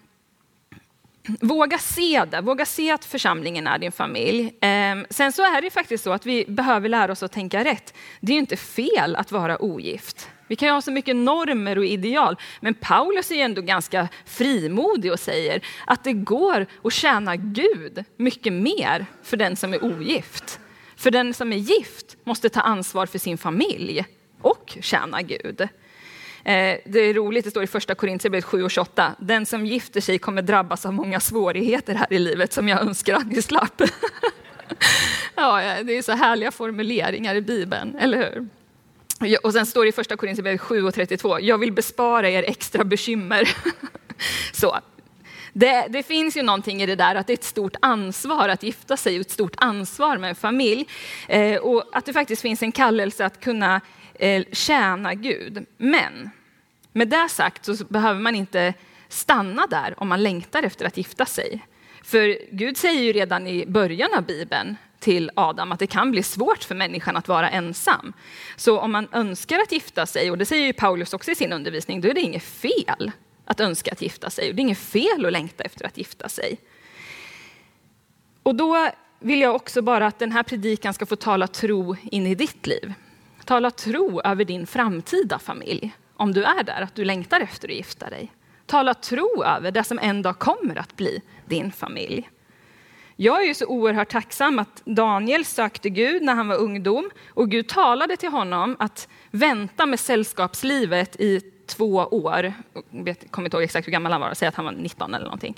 Våga 1.41 1.77
se 1.77 2.25
det, 2.31 2.41
våga 2.41 2.65
se 2.65 2.91
att 2.91 3.05
församlingen 3.05 3.67
är 3.67 3.79
din 3.79 3.91
familj. 3.91 4.53
Ehm, 4.61 5.05
sen 5.09 5.31
så 5.31 5.41
är 5.41 5.61
det 5.61 5.69
faktiskt 5.69 6.03
så 6.03 6.11
att 6.11 6.25
vi 6.25 6.45
behöver 6.47 6.89
lära 6.89 7.11
oss 7.11 7.23
att 7.23 7.31
tänka 7.31 7.63
rätt. 7.63 7.93
Det 8.19 8.33
är 8.33 8.37
inte 8.37 8.57
fel 8.57 9.15
att 9.15 9.31
vara 9.31 9.61
ogift. 9.61 10.29
Vi 10.51 10.55
kan 10.55 10.67
ju 10.67 10.73
ha 10.73 10.81
så 10.81 10.91
mycket 10.91 11.15
normer 11.15 11.77
och 11.77 11.85
ideal, 11.85 12.37
men 12.59 12.73
Paulus 12.73 13.31
är 13.31 13.35
ju 13.35 13.41
ändå 13.41 13.61
ganska 13.61 14.07
frimodig 14.25 15.11
och 15.11 15.19
säger 15.19 15.61
att 15.85 16.03
det 16.03 16.13
går 16.13 16.65
att 16.83 16.93
tjäna 16.93 17.35
Gud 17.35 18.03
mycket 18.17 18.53
mer 18.53 19.05
för 19.23 19.37
den 19.37 19.55
som 19.55 19.73
är 19.73 19.83
ogift. 19.83 20.59
För 20.95 21.11
den 21.11 21.33
som 21.33 21.53
är 21.53 21.57
gift 21.57 22.17
måste 22.23 22.49
ta 22.49 22.61
ansvar 22.61 23.05
för 23.05 23.19
sin 23.19 23.37
familj 23.37 24.05
och 24.41 24.77
tjäna 24.81 25.21
Gud. 25.21 25.61
Eh, 25.61 25.67
det 26.85 26.99
är 26.99 27.13
roligt, 27.13 27.45
det 27.45 27.51
står 27.51 27.63
i 27.63 27.67
första 27.67 27.95
Korintierbrevet 27.95 28.45
7 28.45 28.63
och 28.63 28.71
28. 28.71 29.15
Den 29.19 29.45
som 29.45 29.65
gifter 29.65 30.01
sig 30.01 30.19
kommer 30.19 30.41
drabbas 30.41 30.85
av 30.85 30.93
många 30.93 31.19
svårigheter 31.19 31.95
här 31.95 32.13
i 32.13 32.19
livet 32.19 32.53
som 32.53 32.67
jag 32.67 32.81
önskar 32.81 33.15
att 33.15 33.27
ni 33.27 33.41
slapp. 33.41 33.81
ja, 35.35 35.61
det 35.83 35.97
är 35.97 36.01
så 36.01 36.11
härliga 36.11 36.51
formuleringar 36.51 37.35
i 37.35 37.41
Bibeln, 37.41 37.95
eller 37.95 38.17
hur? 38.17 38.47
Och 39.43 39.53
sen 39.53 39.65
står 39.65 39.83
det 39.83 39.89
i 39.89 39.91
första 39.91 40.17
Korinthierbrevet 40.17 40.61
7 40.61 40.83
och 40.83 40.93
32, 40.93 41.39
jag 41.39 41.57
vill 41.57 41.71
bespara 41.71 42.29
er 42.29 42.43
extra 42.43 42.83
bekymmer. 42.83 43.55
Så. 44.53 44.79
Det, 45.53 45.87
det, 45.89 46.03
finns 46.03 46.37
ju 46.37 46.41
någonting 46.41 46.81
i 46.81 46.85
det 46.85 46.95
där 46.95 47.15
att 47.15 47.27
det 47.27 47.33
är 47.33 47.37
ett 47.37 47.43
stort 47.43 47.75
ansvar 47.81 48.49
att 48.49 48.63
gifta 48.63 48.97
sig 48.97 49.15
och 49.15 49.21
ett 49.21 49.31
stort 49.31 49.55
ansvar 49.57 50.17
med 50.17 50.29
en 50.29 50.35
familj. 50.35 50.87
Eh, 51.27 51.55
och 51.55 51.83
att 51.93 52.05
det 52.05 52.13
faktiskt 52.13 52.41
finns 52.41 52.63
en 52.63 52.71
kallelse 52.71 53.25
att 53.25 53.39
kunna 53.39 53.81
eh, 54.13 54.43
tjäna 54.51 55.13
Gud. 55.13 55.65
Men 55.77 56.29
med 56.93 57.07
det 57.07 57.29
sagt 57.29 57.65
så 57.65 57.85
behöver 57.89 58.19
man 58.19 58.35
inte 58.35 58.73
stanna 59.07 59.67
där 59.67 59.93
om 59.97 60.07
man 60.07 60.23
längtar 60.23 60.63
efter 60.63 60.85
att 60.85 60.97
gifta 60.97 61.25
sig. 61.25 61.65
För 62.03 62.37
Gud 62.51 62.77
säger 62.77 63.01
ju 63.01 63.13
redan 63.13 63.47
i 63.47 63.65
början 63.65 64.09
av 64.17 64.25
Bibeln 64.25 64.75
till 65.01 65.31
Adam 65.35 65.71
att 65.71 65.79
det 65.79 65.87
kan 65.87 66.11
bli 66.11 66.23
svårt 66.23 66.63
för 66.63 66.75
människan 66.75 67.17
att 67.17 67.27
vara 67.27 67.49
ensam. 67.49 68.13
Så 68.55 68.79
om 68.79 68.91
man 68.91 69.07
önskar 69.11 69.59
att 69.59 69.71
gifta 69.71 70.05
sig, 70.05 70.31
och 70.31 70.37
det 70.37 70.45
säger 70.45 70.65
ju 70.65 70.73
Paulus 70.73 71.13
också 71.13 71.31
i 71.31 71.35
sin 71.35 71.53
undervisning, 71.53 72.01
då 72.01 72.09
är 72.09 72.13
det 72.13 72.21
inget 72.21 72.43
fel 72.43 73.11
att 73.45 73.59
önska 73.59 73.91
att 73.91 74.01
gifta 74.01 74.29
sig. 74.29 74.53
Det 74.53 74.59
är 74.59 74.63
inget 74.63 74.77
fel 74.77 75.25
att 75.25 75.31
längta 75.31 75.63
efter 75.63 75.85
att 75.85 75.97
gifta 75.97 76.29
sig. 76.29 76.57
Och 78.43 78.55
då 78.55 78.89
vill 79.19 79.41
jag 79.41 79.55
också 79.55 79.81
bara 79.81 80.07
att 80.07 80.19
den 80.19 80.31
här 80.31 80.43
predikan 80.43 80.93
ska 80.93 81.05
få 81.05 81.15
tala 81.15 81.47
tro 81.47 81.95
in 82.11 82.27
i 82.27 82.35
ditt 82.35 82.67
liv. 82.67 82.93
Tala 83.45 83.71
tro 83.71 84.21
över 84.21 84.45
din 84.45 84.67
framtida 84.67 85.39
familj, 85.39 85.91
om 86.15 86.33
du 86.33 86.43
är 86.43 86.63
där, 86.63 86.81
att 86.81 86.95
du 86.95 87.05
längtar 87.05 87.39
efter 87.39 87.69
att 87.69 87.75
gifta 87.75 88.09
dig. 88.09 88.31
Tala 88.65 88.93
tro 88.93 89.43
över 89.43 89.71
det 89.71 89.83
som 89.83 89.99
en 89.99 90.21
dag 90.21 90.39
kommer 90.39 90.75
att 90.75 90.95
bli 90.95 91.21
din 91.45 91.71
familj. 91.71 92.29
Jag 93.15 93.43
är 93.43 93.47
ju 93.47 93.53
så 93.53 93.65
oerhört 93.65 94.09
tacksam 94.09 94.59
att 94.59 94.81
Daniel 94.85 95.45
sökte 95.45 95.89
Gud 95.89 96.21
när 96.21 96.35
han 96.35 96.47
var 96.47 96.55
ungdom 96.55 97.09
och 97.29 97.49
Gud 97.49 97.67
talade 97.67 98.17
till 98.17 98.29
honom 98.29 98.75
att 98.79 99.07
vänta 99.31 99.85
med 99.85 99.99
sällskapslivet 99.99 101.15
i 101.19 101.41
två 101.65 101.95
år. 101.95 102.53
Jag 103.05 103.17
kommer 103.31 103.45
inte 103.45 103.57
ihåg 103.57 103.63
exakt 103.63 103.87
hur 103.87 103.91
gammal 103.91 104.11
han 104.11 104.21
var, 104.21 104.33
säg 104.33 104.47
att 104.47 104.55
han 104.55 104.65
var 104.65 104.71
19 104.71 105.13
eller 105.13 105.25
någonting. 105.25 105.57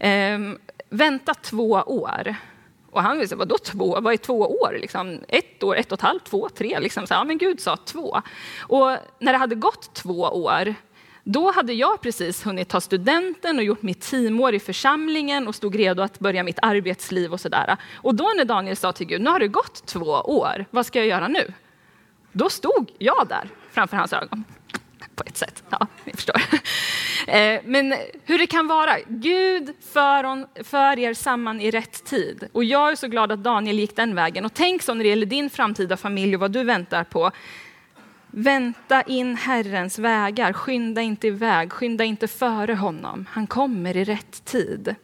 Ehm, 0.00 0.58
vänta 0.88 1.34
två 1.34 1.70
år. 1.86 2.34
Och 2.90 3.02
han 3.02 3.18
visste, 3.18 3.36
vadå 3.36 3.58
två? 3.58 4.00
Vad 4.00 4.12
är 4.12 4.16
två 4.16 4.40
år? 4.40 4.78
Liksom, 4.80 5.20
ett 5.28 5.62
år, 5.62 5.76
ett 5.76 5.92
och 5.92 5.98
ett 5.98 6.02
halvt, 6.02 6.24
två, 6.24 6.48
tre? 6.48 6.80
Liksom. 6.80 7.06
Så, 7.06 7.14
ja, 7.14 7.24
men 7.24 7.38
Gud 7.38 7.60
sa 7.60 7.76
två. 7.76 8.20
Och 8.60 8.96
när 9.18 9.32
det 9.32 9.38
hade 9.38 9.54
gått 9.54 9.94
två 9.94 10.20
år 10.20 10.74
då 11.24 11.50
hade 11.50 11.72
jag 11.72 12.00
precis 12.00 12.46
hunnit 12.46 12.68
ta 12.68 12.80
studenten 12.80 13.58
och 13.58 13.64
gjort 13.64 13.82
mitt 13.82 14.00
teamår 14.00 14.54
i 14.54 14.60
församlingen 14.60 15.48
och 15.48 15.54
stod 15.54 15.74
redo 15.74 16.02
att 16.02 16.18
börja 16.18 16.42
mitt 16.42 16.58
arbetsliv 16.62 17.32
och 17.32 17.40
sådär. 17.40 17.76
Och 17.94 18.14
då 18.14 18.32
när 18.36 18.44
Daniel 18.44 18.76
sa 18.76 18.92
till 18.92 19.06
Gud, 19.06 19.20
nu 19.20 19.30
har 19.30 19.40
det 19.40 19.48
gått 19.48 19.86
två 19.86 20.06
år, 20.10 20.64
vad 20.70 20.86
ska 20.86 20.98
jag 20.98 21.08
göra 21.08 21.28
nu? 21.28 21.52
Då 22.32 22.50
stod 22.50 22.90
jag 22.98 23.26
där 23.28 23.48
framför 23.72 23.96
hans 23.96 24.12
ögon. 24.12 24.44
På 25.14 25.24
ett 25.26 25.36
sätt, 25.36 25.62
ja, 25.70 25.86
ni 26.04 26.12
förstår. 26.12 26.42
Eh, 27.26 27.60
men 27.64 27.94
hur 28.24 28.38
det 28.38 28.46
kan 28.46 28.66
vara, 28.66 28.96
Gud 29.08 29.74
för, 29.92 30.64
för 30.64 30.98
er 30.98 31.14
samman 31.14 31.60
i 31.60 31.70
rätt 31.70 32.04
tid. 32.04 32.48
Och 32.52 32.64
jag 32.64 32.90
är 32.90 32.96
så 32.96 33.08
glad 33.08 33.32
att 33.32 33.42
Daniel 33.42 33.78
gick 33.78 33.96
den 33.96 34.14
vägen. 34.14 34.44
Och 34.44 34.54
tänk 34.54 34.82
så 34.82 34.94
när 34.94 35.04
det 35.04 35.08
gäller 35.08 35.26
din 35.26 35.50
framtida 35.50 35.96
familj 35.96 36.34
och 36.34 36.40
vad 36.40 36.52
du 36.52 36.64
väntar 36.64 37.04
på. 37.04 37.30
Vänta 38.30 39.02
in 39.02 39.36
Herrens 39.36 39.98
vägar, 39.98 40.52
skynda 40.52 41.02
inte 41.02 41.26
iväg, 41.26 41.72
skynda 41.72 42.04
inte 42.04 42.28
före 42.28 42.74
honom. 42.74 43.26
Han 43.30 43.46
kommer 43.46 43.96
i 43.96 44.04
rätt 44.04 44.44
tid. 44.44 44.94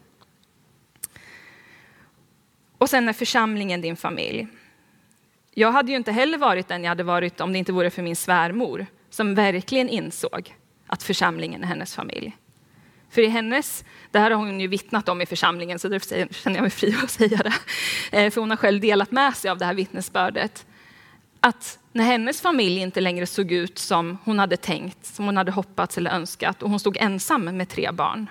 Och 2.78 2.90
sen 2.90 3.08
är 3.08 3.12
församlingen 3.12 3.80
din 3.80 3.96
familj. 3.96 4.46
Jag 5.54 5.72
hade 5.72 5.90
ju 5.90 5.96
inte 5.96 6.12
heller 6.12 6.38
varit 6.38 6.68
den 6.68 6.84
jag 6.84 6.88
hade 6.88 7.02
varit 7.02 7.40
om 7.40 7.52
det 7.52 7.58
inte 7.58 7.72
vore 7.72 7.90
för 7.90 8.02
min 8.02 8.16
svärmor 8.16 8.86
som 9.10 9.34
verkligen 9.34 9.88
insåg 9.88 10.54
att 10.86 11.02
församlingen 11.02 11.62
är 11.62 11.66
hennes 11.66 11.94
familj. 11.94 12.36
För 13.10 13.22
i 13.22 13.26
hennes, 13.26 13.84
det 14.10 14.18
här 14.18 14.30
har 14.30 14.38
hon 14.38 14.60
ju 14.60 14.68
vittnat 14.68 15.08
om 15.08 15.20
i 15.20 15.26
församlingen 15.26 15.78
så 15.78 15.88
därför 15.88 16.34
känner 16.34 16.56
jag 16.56 16.62
mig 16.62 16.70
fri 16.70 16.96
att 17.02 17.10
säga 17.10 17.36
det. 17.36 17.52
Eh, 18.18 18.30
för 18.30 18.40
hon 18.40 18.50
har 18.50 18.56
själv 18.56 18.80
delat 18.80 19.10
med 19.10 19.36
sig 19.36 19.50
av 19.50 19.58
det 19.58 19.64
här 19.64 19.74
vittnesbördet. 19.74 20.66
Att 21.40 21.78
när 21.96 22.04
hennes 22.04 22.40
familj 22.40 22.80
inte 22.80 23.00
längre 23.00 23.26
såg 23.26 23.52
ut 23.52 23.78
som 23.78 24.18
hon 24.24 24.38
hade 24.38 24.56
tänkt, 24.56 25.06
som 25.06 25.24
hon 25.24 25.36
hade 25.36 25.52
hoppats 25.52 25.98
eller 25.98 26.10
önskat 26.10 26.62
och 26.62 26.70
hon 26.70 26.80
stod 26.80 26.96
ensam 26.96 27.44
med 27.44 27.68
tre 27.68 27.90
barn. 27.92 28.30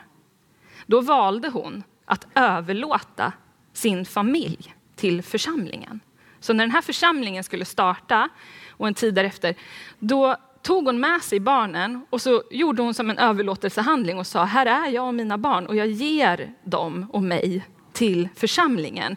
Då 0.86 1.02
valde 1.02 1.50
hon 1.50 1.84
att 2.06 2.28
överlåta 2.36 3.34
sin 3.74 4.06
familj 4.06 4.76
till 4.96 5.24
församlingen. 5.24 6.00
Så 6.40 6.54
när 6.54 6.64
den 6.64 6.72
här 6.72 6.82
församlingen 6.82 7.44
skulle 7.44 7.66
starta 7.66 8.30
och 8.70 8.88
en 8.88 8.94
tid 8.94 9.14
därefter, 9.14 9.56
då 10.00 10.36
tog 10.62 10.86
hon 10.86 11.00
med 11.00 11.22
sig 11.22 11.40
barnen 11.40 12.06
och 12.10 12.22
så 12.22 12.44
gjorde 12.52 12.82
hon 12.82 12.94
som 12.94 13.10
en 13.10 13.18
överlåtelsehandling 13.18 14.18
och 14.18 14.28
sa, 14.28 14.44
här 14.44 14.66
är 14.66 14.88
jag 14.90 15.08
och 15.08 15.14
mina 15.14 15.38
barn 15.38 15.66
och 15.66 15.76
jag 15.76 15.88
ger 15.88 16.54
dem 16.64 17.08
och 17.14 17.24
mig 17.24 17.66
till 17.94 18.30
församlingen. 18.36 19.16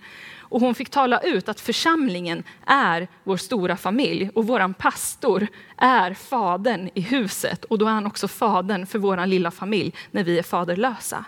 Och 0.48 0.61
hon 0.61 0.74
fick 0.74 0.90
tala 0.90 1.20
ut 1.20 1.48
att 1.48 1.61
församlingen 1.61 2.42
är 2.66 3.08
vår 3.24 3.37
stora 3.37 3.76
familj 3.76 4.30
och 4.34 4.46
vår 4.46 4.72
pastor 4.72 5.46
är 5.76 6.14
fadern 6.14 6.90
i 6.94 7.00
huset 7.00 7.64
och 7.64 7.78
då 7.78 7.87
är 7.87 7.90
han 7.90 8.06
också 8.06 8.28
fadern 8.28 8.87
för 8.87 8.98
vår 8.98 9.26
lilla 9.26 9.50
familj 9.50 9.94
när 10.11 10.24
vi 10.24 10.38
är 10.38 10.42
faderlösa. 10.42 11.24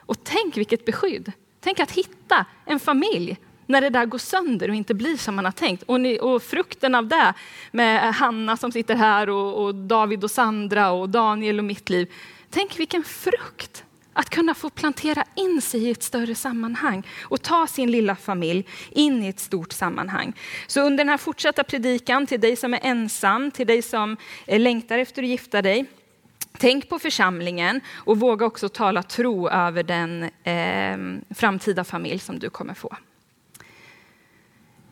Och 0.00 0.24
tänk 0.24 0.56
vilket 0.56 0.84
beskydd! 0.84 1.32
Tänk 1.60 1.80
att 1.80 1.90
hitta 1.90 2.46
en 2.64 2.80
familj 2.80 3.38
när 3.66 3.80
det 3.80 3.90
där 3.90 4.06
går 4.06 4.18
sönder 4.18 4.68
och 4.68 4.74
inte 4.74 4.94
blir 4.94 5.16
som 5.16 5.34
man 5.36 5.44
har 5.44 5.52
tänkt. 5.52 5.82
Och, 5.82 6.00
ni, 6.00 6.18
och 6.20 6.42
frukten 6.42 6.94
av 6.94 7.06
det 7.06 7.34
med 7.70 8.14
Hanna 8.14 8.56
som 8.56 8.72
sitter 8.72 8.94
här 8.94 9.28
och, 9.30 9.64
och, 9.64 9.74
David 9.74 10.24
och 10.24 10.30
Sandra 10.30 10.90
och 10.90 11.08
Daniel 11.08 11.58
och 11.58 11.64
mitt 11.64 11.90
liv. 11.90 12.12
Tänk 12.50 12.78
vilken 12.78 13.04
frukt 13.04 13.84
att 14.18 14.30
kunna 14.30 14.54
få 14.54 14.70
plantera 14.70 15.24
in 15.34 15.62
sig 15.62 15.84
i 15.84 15.90
ett 15.90 16.02
större 16.02 16.34
sammanhang 16.34 17.06
och 17.22 17.42
ta 17.42 17.66
sin 17.66 17.90
lilla 17.90 18.16
familj 18.16 18.66
in 18.90 19.24
i 19.24 19.28
ett 19.28 19.40
stort 19.40 19.72
sammanhang. 19.72 20.32
Så 20.66 20.80
under 20.80 20.98
den 20.98 21.08
här 21.08 21.16
fortsatta 21.16 21.64
predikan 21.64 22.26
till 22.26 22.40
dig 22.40 22.56
som 22.56 22.74
är 22.74 22.80
ensam, 22.82 23.50
till 23.50 23.66
dig 23.66 23.82
som 23.82 24.16
eh, 24.46 24.60
längtar 24.60 24.98
efter 24.98 25.22
att 25.22 25.28
gifta 25.28 25.62
dig, 25.62 25.86
Tänk 26.60 26.88
på 26.88 26.98
församlingen 26.98 27.80
och 27.94 28.20
våga 28.20 28.46
också 28.46 28.68
tala 28.68 29.02
tro 29.02 29.48
över 29.48 29.82
den 29.82 30.22
eh, 30.22 31.34
framtida 31.34 31.84
familj 31.84 32.18
som 32.18 32.38
du 32.38 32.50
kommer 32.50 32.74
få. 32.74 32.96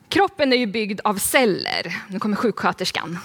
Kroppen 0.08 0.52
är 0.52 0.56
ju 0.56 0.66
byggd 0.66 1.00
av 1.04 1.14
celler. 1.14 2.02
Nu 2.08 2.18
kommer 2.18 2.36
sjuksköterskan. 2.36 3.18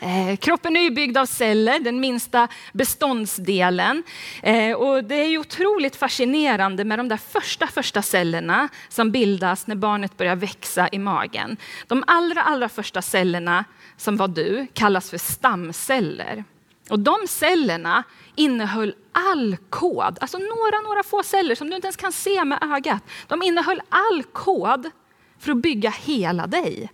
Eh, 0.00 0.36
kroppen 0.36 0.76
är 0.76 0.80
ju 0.80 0.90
byggd 0.90 1.16
av 1.16 1.26
celler, 1.26 1.80
den 1.80 2.00
minsta 2.00 2.48
beståndsdelen. 2.72 4.02
Eh, 4.42 4.72
och 4.72 5.04
det 5.04 5.14
är 5.14 5.28
ju 5.28 5.38
otroligt 5.38 5.96
fascinerande 5.96 6.84
med 6.84 6.98
de 6.98 7.08
där 7.08 7.16
första, 7.16 7.66
första 7.66 8.02
cellerna 8.02 8.68
som 8.88 9.10
bildas 9.10 9.66
när 9.66 9.76
barnet 9.76 10.16
börjar 10.16 10.36
växa 10.36 10.88
i 10.92 10.98
magen. 10.98 11.56
De 11.86 12.04
allra, 12.06 12.42
allra 12.42 12.68
första 12.68 13.02
cellerna, 13.02 13.64
som 13.96 14.16
var 14.16 14.28
du, 14.28 14.66
kallas 14.72 15.10
för 15.10 15.18
stamceller. 15.18 16.44
Och 16.90 16.98
de 16.98 17.16
cellerna 17.28 18.02
innehöll 18.34 18.94
all 19.12 19.56
kod, 19.70 20.18
alltså 20.20 20.38
några, 20.38 20.80
några 20.88 21.02
få 21.02 21.22
celler 21.22 21.54
som 21.54 21.70
du 21.70 21.76
inte 21.76 21.86
ens 21.86 21.96
kan 21.96 22.12
se 22.12 22.44
med 22.44 22.58
ögat. 22.62 23.02
De 23.26 23.42
innehöll 23.42 23.82
all 23.88 24.22
kod 24.22 24.90
för 25.38 25.52
att 25.52 25.58
bygga 25.58 25.90
hela 25.90 26.46
dig. 26.46 26.92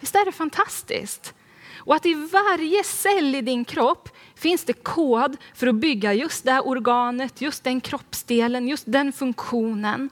Visst 0.00 0.14
är 0.14 0.24
det 0.24 0.32
fantastiskt? 0.32 1.34
Och 1.84 1.94
att 1.94 2.06
i 2.06 2.14
varje 2.14 2.84
cell 2.84 3.34
i 3.34 3.40
din 3.40 3.64
kropp 3.64 4.08
finns 4.34 4.64
det 4.64 4.72
kod 4.72 5.36
för 5.54 5.66
att 5.66 5.74
bygga 5.74 6.14
just 6.14 6.44
det 6.44 6.60
organet, 6.60 7.40
just 7.40 7.64
den 7.64 7.80
kroppsdelen, 7.80 8.68
just 8.68 8.84
den 8.86 9.12
funktionen. 9.12 10.10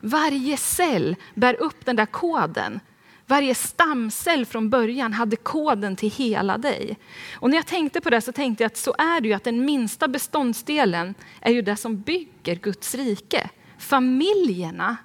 Varje 0.00 0.56
cell 0.56 1.16
bär 1.34 1.62
upp 1.62 1.84
den 1.84 1.96
där 1.96 2.06
koden. 2.06 2.80
Varje 3.26 3.54
stamcell 3.54 4.46
från 4.46 4.70
början 4.70 5.12
hade 5.12 5.36
koden 5.36 5.96
till 5.96 6.10
hela 6.10 6.58
dig. 6.58 6.98
Och 7.34 7.50
när 7.50 7.56
jag 7.56 7.66
tänkte 7.66 8.00
på 8.00 8.10
det 8.10 8.20
så 8.20 8.32
tänkte 8.32 8.64
jag 8.64 8.70
att 8.70 8.76
så 8.76 8.94
är 8.98 9.20
det 9.20 9.28
ju 9.28 9.34
att 9.34 9.44
den 9.44 9.64
minsta 9.64 10.08
beståndsdelen 10.08 11.14
är 11.40 11.52
ju 11.52 11.62
det 11.62 11.76
som 11.76 12.00
bygger 12.00 12.54
Guds 12.54 12.94
rike. 12.94 13.50
Familjerna 13.78 14.96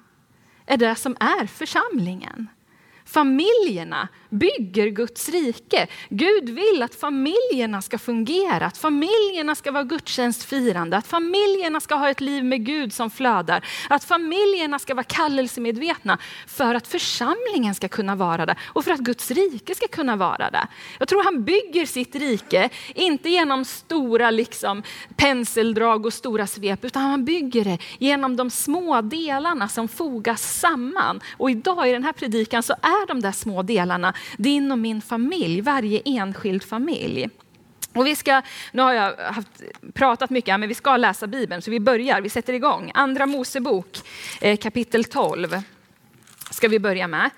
är 0.66 0.76
det 0.76 0.94
som 0.94 1.16
är 1.20 1.46
församlingen. 1.46 2.48
Familjerna 3.04 4.08
bygger 4.38 4.86
Guds 4.86 5.28
rike. 5.28 5.86
Gud 6.08 6.48
vill 6.48 6.82
att 6.82 6.94
familjerna 6.94 7.82
ska 7.82 7.98
fungera, 7.98 8.66
att 8.66 8.78
familjerna 8.78 9.54
ska 9.54 9.72
vara 9.72 9.84
gudstjänstfirande, 9.84 10.96
att 10.96 11.06
familjerna 11.06 11.80
ska 11.80 11.94
ha 11.94 12.10
ett 12.10 12.20
liv 12.20 12.44
med 12.44 12.66
Gud 12.66 12.92
som 12.92 13.10
flödar, 13.10 13.64
att 13.88 14.04
familjerna 14.04 14.78
ska 14.78 14.94
vara 14.94 15.04
kallelsemedvetna 15.04 16.18
för 16.46 16.74
att 16.74 16.86
församlingen 16.86 17.74
ska 17.74 17.88
kunna 17.88 18.14
vara 18.14 18.46
det 18.46 18.56
och 18.64 18.84
för 18.84 18.90
att 18.90 19.00
Guds 19.00 19.30
rike 19.30 19.74
ska 19.74 19.88
kunna 19.88 20.16
vara 20.16 20.50
det. 20.50 20.66
Jag 20.98 21.08
tror 21.08 21.24
han 21.24 21.44
bygger 21.44 21.86
sitt 21.86 22.14
rike, 22.14 22.68
inte 22.94 23.28
genom 23.28 23.64
stora 23.64 24.30
liksom, 24.30 24.82
penseldrag 25.16 26.06
och 26.06 26.12
stora 26.12 26.46
svep, 26.46 26.84
utan 26.84 27.02
han 27.02 27.24
bygger 27.24 27.64
det 27.64 27.78
genom 27.98 28.36
de 28.36 28.50
små 28.50 29.00
delarna 29.00 29.68
som 29.68 29.88
fogas 29.88 30.60
samman. 30.60 31.20
Och 31.36 31.50
idag 31.50 31.88
i 31.88 31.92
den 31.92 32.04
här 32.04 32.12
predikan 32.12 32.62
så 32.62 32.72
är 32.72 33.06
de 33.06 33.20
där 33.20 33.32
små 33.32 33.62
delarna 33.62 34.14
din 34.36 34.72
och 34.72 34.78
min 34.78 35.02
familj, 35.02 35.60
varje 35.60 36.02
enskild 36.04 36.64
familj. 36.64 37.28
Och 37.96 38.06
vi 38.06 38.16
ska, 38.16 38.42
nu 38.72 38.82
har 38.82 38.92
jag 38.92 39.16
haft, 39.16 39.62
pratat 39.94 40.30
mycket, 40.30 40.60
men 40.60 40.68
vi 40.68 40.74
ska 40.74 40.96
läsa 40.96 41.26
Bibeln, 41.26 41.62
så 41.62 41.70
vi 41.70 41.80
börjar, 41.80 42.20
vi 42.20 42.28
sätter 42.28 42.52
igång. 42.52 42.90
Andra 42.94 43.26
Mosebok 43.26 43.98
eh, 44.40 44.56
kapitel 44.56 45.04
12 45.04 45.62
ska 46.50 46.68
vi 46.68 46.78
börja 46.78 47.08
med. 47.08 47.30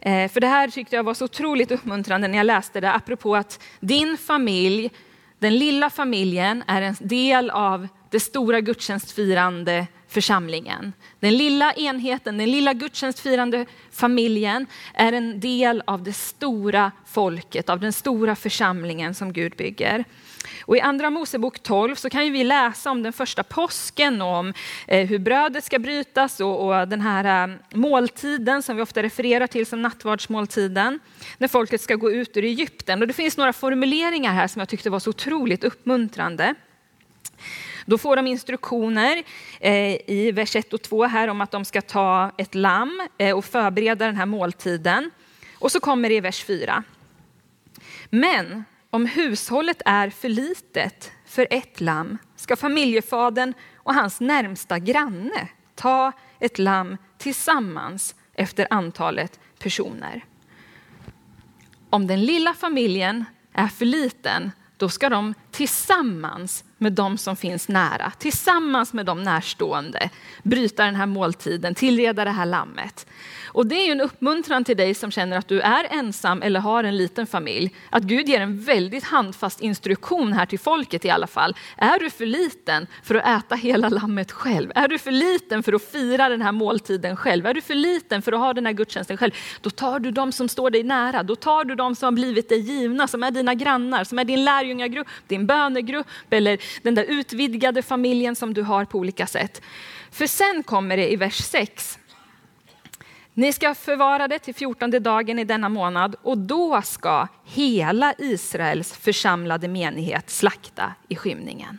Eh, 0.00 0.30
för 0.30 0.40
det 0.40 0.46
här 0.46 0.68
tyckte 0.68 0.96
jag 0.96 1.02
var 1.02 1.14
så 1.14 1.24
otroligt 1.24 1.70
uppmuntrande 1.70 2.28
när 2.28 2.38
jag 2.38 2.46
läste 2.46 2.80
det, 2.80 2.92
apropå 2.92 3.36
att 3.36 3.62
din 3.80 4.18
familj, 4.18 4.90
den 5.38 5.58
lilla 5.58 5.90
familjen, 5.90 6.64
är 6.66 6.82
en 6.82 6.96
del 7.00 7.50
av 7.50 7.88
det 8.10 8.20
stora 8.20 8.60
gudstjänstfirande 8.60 9.86
församlingen. 10.12 10.92
Den 11.20 11.36
lilla 11.36 11.72
enheten, 11.72 12.38
den 12.38 12.50
lilla 12.50 12.72
gudstjänstfirande 12.72 13.66
familjen 13.90 14.66
är 14.94 15.12
en 15.12 15.40
del 15.40 15.82
av 15.86 16.02
det 16.02 16.12
stora 16.12 16.92
folket, 17.06 17.68
av 17.68 17.80
den 17.80 17.92
stora 17.92 18.36
församlingen 18.36 19.14
som 19.14 19.32
Gud 19.32 19.52
bygger. 19.56 20.04
Och 20.64 20.76
I 20.76 20.80
Andra 20.80 21.10
Mosebok 21.10 21.62
12 21.62 21.94
så 21.94 22.10
kan 22.10 22.32
vi 22.32 22.44
läsa 22.44 22.90
om 22.90 23.02
den 23.02 23.12
första 23.12 23.42
påsken 23.42 24.22
och 24.22 24.28
om 24.28 24.54
eh, 24.86 25.06
hur 25.08 25.18
brödet 25.18 25.64
ska 25.64 25.78
brytas 25.78 26.40
och, 26.40 26.66
och 26.66 26.88
den 26.88 27.00
här 27.00 27.48
eh, 27.48 27.56
måltiden 27.74 28.62
som 28.62 28.76
vi 28.76 28.82
ofta 28.82 29.02
refererar 29.02 29.46
till 29.46 29.66
som 29.66 29.82
nattvardsmåltiden, 29.82 30.98
när 31.38 31.48
folket 31.48 31.80
ska 31.80 31.94
gå 31.94 32.10
ut 32.10 32.36
ur 32.36 32.44
Egypten. 32.44 33.02
Och 33.02 33.08
det 33.08 33.14
finns 33.14 33.36
några 33.36 33.52
formuleringar 33.52 34.32
här 34.32 34.48
som 34.48 34.60
jag 34.60 34.68
tyckte 34.68 34.90
var 34.90 34.98
så 34.98 35.10
otroligt 35.10 35.64
uppmuntrande. 35.64 36.54
Då 37.86 37.98
får 37.98 38.16
de 38.16 38.26
instruktioner 38.26 39.22
eh, 39.60 40.10
i 40.10 40.32
vers 40.34 40.56
1 40.56 40.72
och 40.72 40.82
2 40.82 41.04
här 41.04 41.28
om 41.28 41.40
att 41.40 41.50
de 41.50 41.64
ska 41.64 41.80
ta 41.80 42.30
ett 42.38 42.54
lamm 42.54 43.08
eh, 43.18 43.36
och 43.36 43.44
förbereda 43.44 44.06
den 44.06 44.16
här 44.16 44.26
måltiden. 44.26 45.10
Och 45.58 45.72
så 45.72 45.80
kommer 45.80 46.08
det 46.08 46.14
i 46.14 46.20
vers 46.20 46.44
4. 46.44 46.84
Men 48.10 48.64
om 48.90 49.06
hushållet 49.06 49.82
är 49.84 50.10
för 50.10 50.28
litet 50.28 51.12
för 51.26 51.46
ett 51.50 51.80
lamm 51.80 52.18
ska 52.36 52.56
familjefadern 52.56 53.54
och 53.76 53.94
hans 53.94 54.20
närmsta 54.20 54.78
granne 54.78 55.48
ta 55.74 56.12
ett 56.40 56.58
lamm 56.58 56.96
tillsammans 57.18 58.14
efter 58.34 58.66
antalet 58.70 59.40
personer. 59.58 60.24
Om 61.90 62.06
den 62.06 62.24
lilla 62.24 62.54
familjen 62.54 63.24
är 63.52 63.68
för 63.68 63.84
liten, 63.84 64.50
då 64.76 64.88
ska 64.88 65.08
de 65.08 65.34
tillsammans 65.52 66.64
med 66.78 66.92
de 66.92 67.18
som 67.18 67.36
finns 67.36 67.68
nära, 67.68 68.12
tillsammans 68.18 68.92
med 68.92 69.06
de 69.06 69.22
närstående, 69.22 70.10
bryta 70.42 70.84
den 70.84 70.94
här 70.94 71.06
måltiden, 71.06 71.74
tillreda 71.74 72.24
det 72.24 72.30
här 72.30 72.46
lammet. 72.46 73.06
Och 73.52 73.66
det 73.66 73.74
är 73.74 73.86
ju 73.86 73.92
en 73.92 74.00
uppmuntran 74.00 74.64
till 74.64 74.76
dig 74.76 74.94
som 74.94 75.10
känner 75.10 75.38
att 75.38 75.48
du 75.48 75.60
är 75.60 75.86
ensam 75.90 76.42
eller 76.42 76.60
har 76.60 76.84
en 76.84 76.96
liten 76.96 77.26
familj. 77.26 77.74
Att 77.90 78.02
Gud 78.02 78.28
ger 78.28 78.40
en 78.40 78.60
väldigt 78.64 79.04
handfast 79.04 79.60
instruktion 79.60 80.32
här 80.32 80.46
till 80.46 80.58
folket 80.58 81.04
i 81.04 81.10
alla 81.10 81.26
fall. 81.26 81.56
Är 81.76 81.98
du 81.98 82.10
för 82.10 82.26
liten 82.26 82.86
för 83.02 83.14
att 83.14 83.44
äta 83.44 83.54
hela 83.54 83.88
lammet 83.88 84.32
själv? 84.32 84.72
Är 84.74 84.88
du 84.88 84.98
för 84.98 85.10
liten 85.10 85.62
för 85.62 85.72
att 85.72 85.82
fira 85.82 86.28
den 86.28 86.42
här 86.42 86.52
måltiden 86.52 87.16
själv? 87.16 87.46
Är 87.46 87.54
du 87.54 87.60
för 87.60 87.74
liten 87.74 88.22
för 88.22 88.32
att 88.32 88.40
ha 88.40 88.54
den 88.54 88.66
här 88.66 88.72
gudstjänsten 88.72 89.16
själv? 89.16 89.32
Då 89.60 89.70
tar 89.70 89.98
du 89.98 90.10
de 90.10 90.32
som 90.32 90.48
står 90.48 90.70
dig 90.70 90.82
nära. 90.82 91.22
Då 91.22 91.36
tar 91.36 91.64
du 91.64 91.74
de 91.74 91.94
som 91.94 92.06
har 92.06 92.12
blivit 92.12 92.48
dig 92.48 92.58
givna, 92.58 93.08
som 93.08 93.22
är 93.22 93.30
dina 93.30 93.54
grannar, 93.54 94.04
som 94.04 94.18
är 94.18 94.24
din 94.24 94.44
lärjungagrupp, 94.44 95.08
din 95.26 95.41
bönegrupp 95.46 96.06
eller 96.30 96.58
den 96.82 96.94
där 96.94 97.04
utvidgade 97.04 97.82
familjen 97.82 98.36
som 98.36 98.54
du 98.54 98.62
har 98.62 98.84
på 98.84 98.98
olika 98.98 99.26
sätt. 99.26 99.62
För 100.10 100.26
sen 100.26 100.62
kommer 100.62 100.96
det 100.96 101.12
i 101.12 101.16
vers 101.16 101.36
6 101.36 101.98
ni 103.34 103.52
ska 103.52 103.74
förvara 103.74 104.28
det 104.28 104.38
till 104.38 104.54
fjortonde 104.54 104.98
dagen 104.98 105.38
i 105.38 105.44
denna 105.44 105.68
månad 105.68 106.16
och 106.22 106.38
då 106.38 106.82
ska 106.82 107.28
hela 107.44 108.14
Israels 108.18 108.92
församlade 108.92 109.68
menighet 109.68 110.30
slakta 110.30 110.94
i 111.08 111.16
skymningen. 111.16 111.78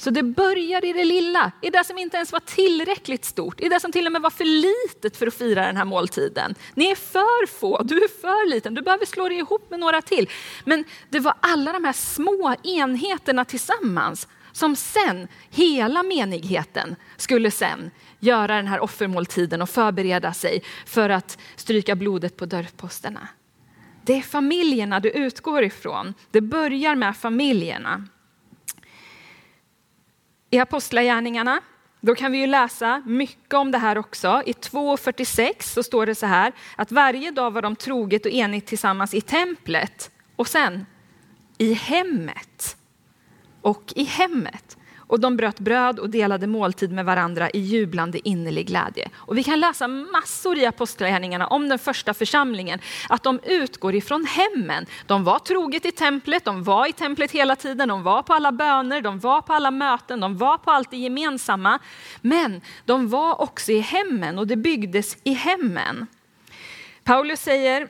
Så 0.00 0.10
det 0.10 0.22
börjar 0.22 0.84
i 0.84 0.92
det 0.92 1.04
lilla, 1.04 1.52
i 1.62 1.70
det 1.70 1.84
som 1.84 1.98
inte 1.98 2.16
ens 2.16 2.32
var 2.32 2.40
tillräckligt 2.40 3.24
stort, 3.24 3.60
i 3.60 3.68
det 3.68 3.80
som 3.80 3.92
till 3.92 4.06
och 4.06 4.12
med 4.12 4.22
var 4.22 4.30
för 4.30 4.44
litet 4.44 5.16
för 5.16 5.26
att 5.26 5.34
fira 5.34 5.66
den 5.66 5.76
här 5.76 5.84
måltiden. 5.84 6.54
Ni 6.74 6.90
är 6.90 6.94
för 6.94 7.46
få, 7.46 7.82
du 7.82 7.96
är 7.96 8.20
för 8.20 8.50
liten, 8.50 8.74
du 8.74 8.82
behöver 8.82 9.06
slå 9.06 9.28
dig 9.28 9.38
ihop 9.38 9.70
med 9.70 9.80
några 9.80 10.02
till. 10.02 10.30
Men 10.64 10.84
det 11.08 11.20
var 11.20 11.34
alla 11.40 11.72
de 11.72 11.84
här 11.84 11.92
små 11.92 12.54
enheterna 12.62 13.44
tillsammans 13.44 14.28
som 14.52 14.76
sen, 14.76 15.28
hela 15.50 16.02
menigheten, 16.02 16.96
skulle 17.16 17.50
sen 17.50 17.90
göra 18.20 18.56
den 18.56 18.66
här 18.66 18.80
offermåltiden 18.80 19.62
och 19.62 19.70
förbereda 19.70 20.32
sig 20.32 20.62
för 20.86 21.10
att 21.10 21.38
stryka 21.56 21.96
blodet 21.96 22.36
på 22.36 22.46
dörrposterna. 22.46 23.28
Det 24.02 24.18
är 24.18 24.22
familjerna 24.22 25.00
du 25.00 25.10
utgår 25.10 25.64
ifrån. 25.64 26.14
Det 26.30 26.40
börjar 26.40 26.94
med 26.94 27.16
familjerna. 27.16 28.04
I 30.50 30.58
Apostlagärningarna 30.58 31.60
då 32.00 32.14
kan 32.14 32.32
vi 32.32 32.38
ju 32.38 32.46
läsa 32.46 33.02
mycket 33.06 33.54
om 33.54 33.70
det 33.70 33.78
här 33.78 33.98
också. 33.98 34.42
I 34.46 34.52
2.46 34.52 35.62
så 35.62 35.82
står 35.82 36.06
det 36.06 36.14
så 36.14 36.26
här 36.26 36.52
att 36.76 36.92
varje 36.92 37.30
dag 37.30 37.50
var 37.50 37.62
de 37.62 37.76
troget 37.76 38.26
och 38.26 38.32
enigt 38.32 38.66
tillsammans 38.66 39.14
i 39.14 39.20
templet 39.20 40.10
och 40.36 40.48
sen 40.48 40.86
i 41.58 41.72
hemmet. 41.72 42.76
Och 43.60 43.92
i 43.96 44.04
hemmet. 44.04 44.77
Och 45.08 45.20
de 45.20 45.36
bröt 45.36 45.60
bröd 45.60 45.98
och 45.98 46.10
delade 46.10 46.46
måltid 46.46 46.92
med 46.92 47.04
varandra 47.04 47.50
i 47.50 47.58
jublande 47.58 48.28
innerlig 48.28 48.66
glädje. 48.66 49.08
Och 49.16 49.38
vi 49.38 49.44
kan 49.44 49.60
läsa 49.60 49.88
massor 49.88 50.58
i 50.58 50.66
Apostlagärningarna 50.66 51.46
om 51.46 51.68
den 51.68 51.78
första 51.78 52.14
församlingen, 52.14 52.78
att 53.08 53.22
de 53.22 53.40
utgår 53.44 53.94
ifrån 53.94 54.26
hemmen. 54.26 54.86
De 55.06 55.24
var 55.24 55.38
troget 55.38 55.86
i 55.86 55.92
templet, 55.92 56.44
de 56.44 56.64
var 56.64 56.88
i 56.88 56.92
templet 56.92 57.30
hela 57.30 57.56
tiden, 57.56 57.88
de 57.88 58.02
var 58.02 58.22
på 58.22 58.34
alla 58.34 58.52
böner, 58.52 59.00
de 59.00 59.18
var 59.18 59.42
på 59.42 59.52
alla 59.52 59.70
möten, 59.70 60.20
de 60.20 60.36
var 60.36 60.58
på 60.58 60.70
allt 60.70 60.90
det 60.90 60.96
gemensamma. 60.96 61.78
Men 62.20 62.60
de 62.84 63.08
var 63.08 63.40
också 63.40 63.72
i 63.72 63.78
hemmen 63.78 64.38
och 64.38 64.46
det 64.46 64.56
byggdes 64.56 65.16
i 65.24 65.32
hemmen. 65.32 66.06
Paulus 67.04 67.40
säger, 67.40 67.88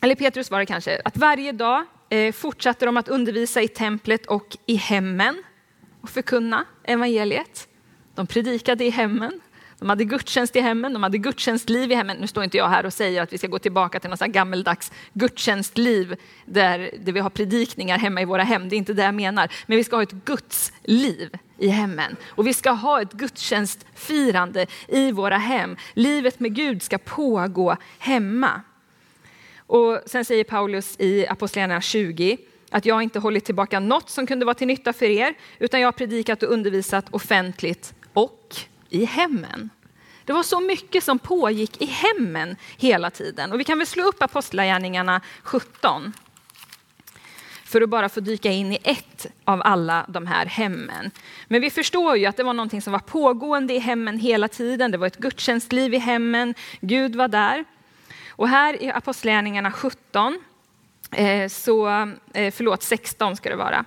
eller 0.00 0.14
Petrus 0.14 0.50
var 0.50 0.58
det 0.58 0.66
kanske, 0.66 1.00
att 1.04 1.16
varje 1.16 1.52
dag 1.52 1.84
eh, 2.08 2.32
fortsatte 2.32 2.86
de 2.86 2.96
att 2.96 3.08
undervisa 3.08 3.62
i 3.62 3.68
templet 3.68 4.26
och 4.26 4.56
i 4.66 4.74
hemmen 4.74 5.42
och 6.04 6.10
förkunna 6.10 6.64
evangeliet. 6.82 7.68
De 8.14 8.26
predikade 8.26 8.84
i 8.84 8.90
hemmen, 8.90 9.40
de 9.78 9.88
hade 9.88 10.04
gudstjänst 10.04 10.56
i 10.56 10.60
hemmen, 10.60 10.92
de 10.92 11.02
hade 11.02 11.18
gudstjänstliv 11.18 11.92
i 11.92 11.94
hemmen. 11.94 12.16
Nu 12.20 12.26
står 12.26 12.44
inte 12.44 12.56
jag 12.56 12.68
här 12.68 12.86
och 12.86 12.92
säger 12.92 13.22
att 13.22 13.32
vi 13.32 13.38
ska 13.38 13.46
gå 13.46 13.58
tillbaka 13.58 14.00
till 14.00 14.10
något 14.10 14.20
gammeldags 14.20 14.92
gudstjänstliv 15.12 16.16
där, 16.44 16.90
där 16.98 17.12
vi 17.12 17.20
har 17.20 17.30
predikningar 17.30 17.98
hemma 17.98 18.22
i 18.22 18.24
våra 18.24 18.42
hem. 18.42 18.68
Det 18.68 18.76
är 18.76 18.78
inte 18.78 18.92
det 18.92 19.02
jag 19.02 19.14
menar. 19.14 19.52
Men 19.66 19.76
vi 19.76 19.84
ska 19.84 19.96
ha 19.96 20.02
ett 20.02 20.12
gudsliv 20.12 21.30
i 21.58 21.68
hemmen. 21.68 22.16
Och 22.28 22.46
vi 22.46 22.54
ska 22.54 22.70
ha 22.70 23.02
ett 23.02 23.12
gudstjänstfirande 23.12 24.66
i 24.88 25.12
våra 25.12 25.38
hem. 25.38 25.76
Livet 25.94 26.40
med 26.40 26.54
Gud 26.54 26.82
ska 26.82 26.98
pågå 26.98 27.76
hemma. 27.98 28.60
Och 29.66 30.00
sen 30.06 30.24
säger 30.24 30.44
Paulus 30.44 30.96
i 30.98 31.26
Apostlagärningarna 31.26 31.80
20 31.80 32.38
att 32.74 32.86
jag 32.86 33.02
inte 33.02 33.18
hållit 33.18 33.44
tillbaka 33.44 33.80
något 33.80 34.10
som 34.10 34.26
kunde 34.26 34.44
vara 34.44 34.54
till 34.54 34.66
nytta 34.66 34.92
för 34.92 35.06
er, 35.06 35.34
utan 35.58 35.80
jag 35.80 35.86
har 35.86 35.92
predikat 35.92 36.42
och 36.42 36.52
undervisat 36.52 37.06
offentligt 37.10 37.94
och 38.12 38.56
i 38.90 39.04
hemmen. 39.04 39.70
Det 40.24 40.32
var 40.32 40.42
så 40.42 40.60
mycket 40.60 41.04
som 41.04 41.18
pågick 41.18 41.82
i 41.82 41.86
hemmen 41.86 42.56
hela 42.76 43.10
tiden. 43.10 43.52
Och 43.52 43.60
vi 43.60 43.64
kan 43.64 43.78
väl 43.78 43.86
slå 43.86 44.04
upp 44.04 44.22
Apostlagärningarna 44.22 45.20
17 45.42 46.12
för 47.64 47.80
att 47.80 47.88
bara 47.88 48.08
få 48.08 48.20
dyka 48.20 48.50
in 48.50 48.72
i 48.72 48.78
ett 48.82 49.26
av 49.44 49.62
alla 49.64 50.06
de 50.08 50.26
här 50.26 50.46
hemmen. 50.46 51.10
Men 51.48 51.60
vi 51.60 51.70
förstår 51.70 52.16
ju 52.16 52.26
att 52.26 52.36
det 52.36 52.42
var 52.42 52.54
någonting 52.54 52.82
som 52.82 52.92
var 52.92 53.00
pågående 53.00 53.74
i 53.74 53.78
hemmen 53.78 54.18
hela 54.18 54.48
tiden. 54.48 54.90
Det 54.90 54.98
var 54.98 55.06
ett 55.06 55.18
gudstjänstliv 55.18 55.94
i 55.94 55.98
hemmen. 55.98 56.54
Gud 56.80 57.16
var 57.16 57.28
där. 57.28 57.64
Och 58.28 58.48
här 58.48 58.82
i 58.82 58.90
Apostlagärningarna 58.90 59.72
17 59.72 60.40
Eh, 61.16 61.48
så, 61.48 61.88
eh, 62.34 62.52
förlåt 62.52 62.82
16 62.82 63.36
ska 63.36 63.48
det 63.48 63.56
vara. 63.56 63.84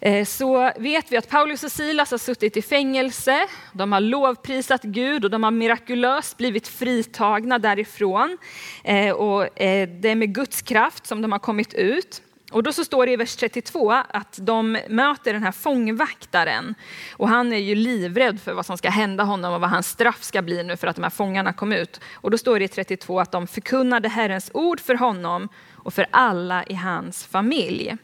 Eh, 0.00 0.24
så 0.24 0.72
vet 0.76 1.12
vi 1.12 1.16
att 1.16 1.28
Paulus 1.28 1.64
och 1.64 1.72
Silas 1.72 2.10
har 2.10 2.18
suttit 2.18 2.56
i 2.56 2.62
fängelse, 2.62 3.46
de 3.72 3.92
har 3.92 4.00
lovprisat 4.00 4.82
Gud 4.82 5.24
och 5.24 5.30
de 5.30 5.44
har 5.44 5.50
mirakulöst 5.50 6.36
blivit 6.36 6.68
fritagna 6.68 7.58
därifrån. 7.58 8.38
Och 9.16 9.48
det 9.54 10.08
är 10.08 10.14
med 10.14 10.34
Guds 10.34 10.62
kraft 10.62 11.06
som 11.06 11.22
de 11.22 11.32
har 11.32 11.38
kommit 11.38 11.74
ut. 11.74 12.22
Och 12.54 12.62
då 12.62 12.72
så 12.72 12.84
står 12.84 13.06
det 13.06 13.12
i 13.12 13.16
vers 13.16 13.36
32 13.36 13.92
att 14.08 14.38
de 14.42 14.78
möter 14.88 15.32
den 15.32 15.42
här 15.42 15.52
fångvaktaren 15.52 16.74
och 17.12 17.28
han 17.28 17.52
är 17.52 17.58
ju 17.58 17.74
livrädd 17.74 18.40
för 18.40 18.52
vad 18.52 18.66
som 18.66 18.78
ska 18.78 18.90
hända 18.90 19.24
honom 19.24 19.54
och 19.54 19.60
vad 19.60 19.70
hans 19.70 19.88
straff 19.88 20.22
ska 20.22 20.42
bli 20.42 20.62
nu 20.62 20.76
för 20.76 20.86
att 20.86 20.96
de 20.96 21.02
här 21.02 21.10
fångarna 21.10 21.52
kom 21.52 21.72
ut. 21.72 22.00
Och 22.14 22.30
då 22.30 22.38
står 22.38 22.58
det 22.58 22.64
i 22.64 22.68
32 22.68 23.20
att 23.20 23.32
de 23.32 23.46
förkunnade 23.46 24.08
Herrens 24.08 24.50
ord 24.54 24.80
för 24.80 24.94
honom 24.94 25.48
och 25.84 25.94
för 25.94 26.06
alla 26.10 26.64
i 26.64 26.74
hans 26.74 27.26
familj. 27.26 27.96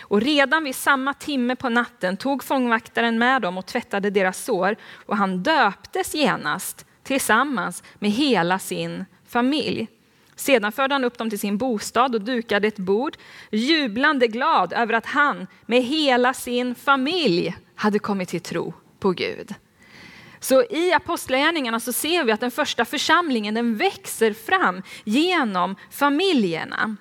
Och 0.00 0.20
redan 0.20 0.64
vid 0.64 0.74
samma 0.74 1.14
timme 1.14 1.56
på 1.56 1.68
natten 1.68 2.16
tog 2.16 2.44
fångvaktaren 2.44 3.18
med 3.18 3.42
dem 3.42 3.58
och 3.58 3.66
tvättade 3.66 4.10
deras 4.10 4.44
sår 4.44 4.76
och 5.06 5.16
han 5.16 5.42
döptes 5.42 6.14
genast 6.14 6.86
tillsammans 7.02 7.82
med 7.98 8.10
hela 8.10 8.58
sin 8.58 9.04
familj. 9.28 9.88
Sedan 10.36 10.72
förde 10.72 10.94
han 10.94 11.04
upp 11.04 11.18
dem 11.18 11.30
till 11.30 11.38
sin 11.38 11.58
bostad 11.58 12.14
och 12.14 12.20
dukade 12.20 12.68
ett 12.68 12.78
bord, 12.78 13.16
jublande 13.50 14.26
glad 14.26 14.72
över 14.72 14.94
att 14.94 15.06
han 15.06 15.46
med 15.66 15.82
hela 15.82 16.34
sin 16.34 16.74
familj 16.74 17.56
hade 17.74 17.98
kommit 17.98 18.28
till 18.28 18.40
tro 18.40 18.74
på 19.00 19.10
Gud. 19.10 19.54
Så 20.40 20.62
i 20.62 20.92
Apostlagärningarna 20.92 21.80
så 21.80 21.92
ser 21.92 22.24
vi 22.24 22.32
att 22.32 22.40
den 22.40 22.50
första 22.50 22.84
församlingen 22.84 23.54
den 23.54 23.76
växer 23.76 24.32
fram 24.32 24.82
genom 25.04 25.76
familjerna. 25.90 26.96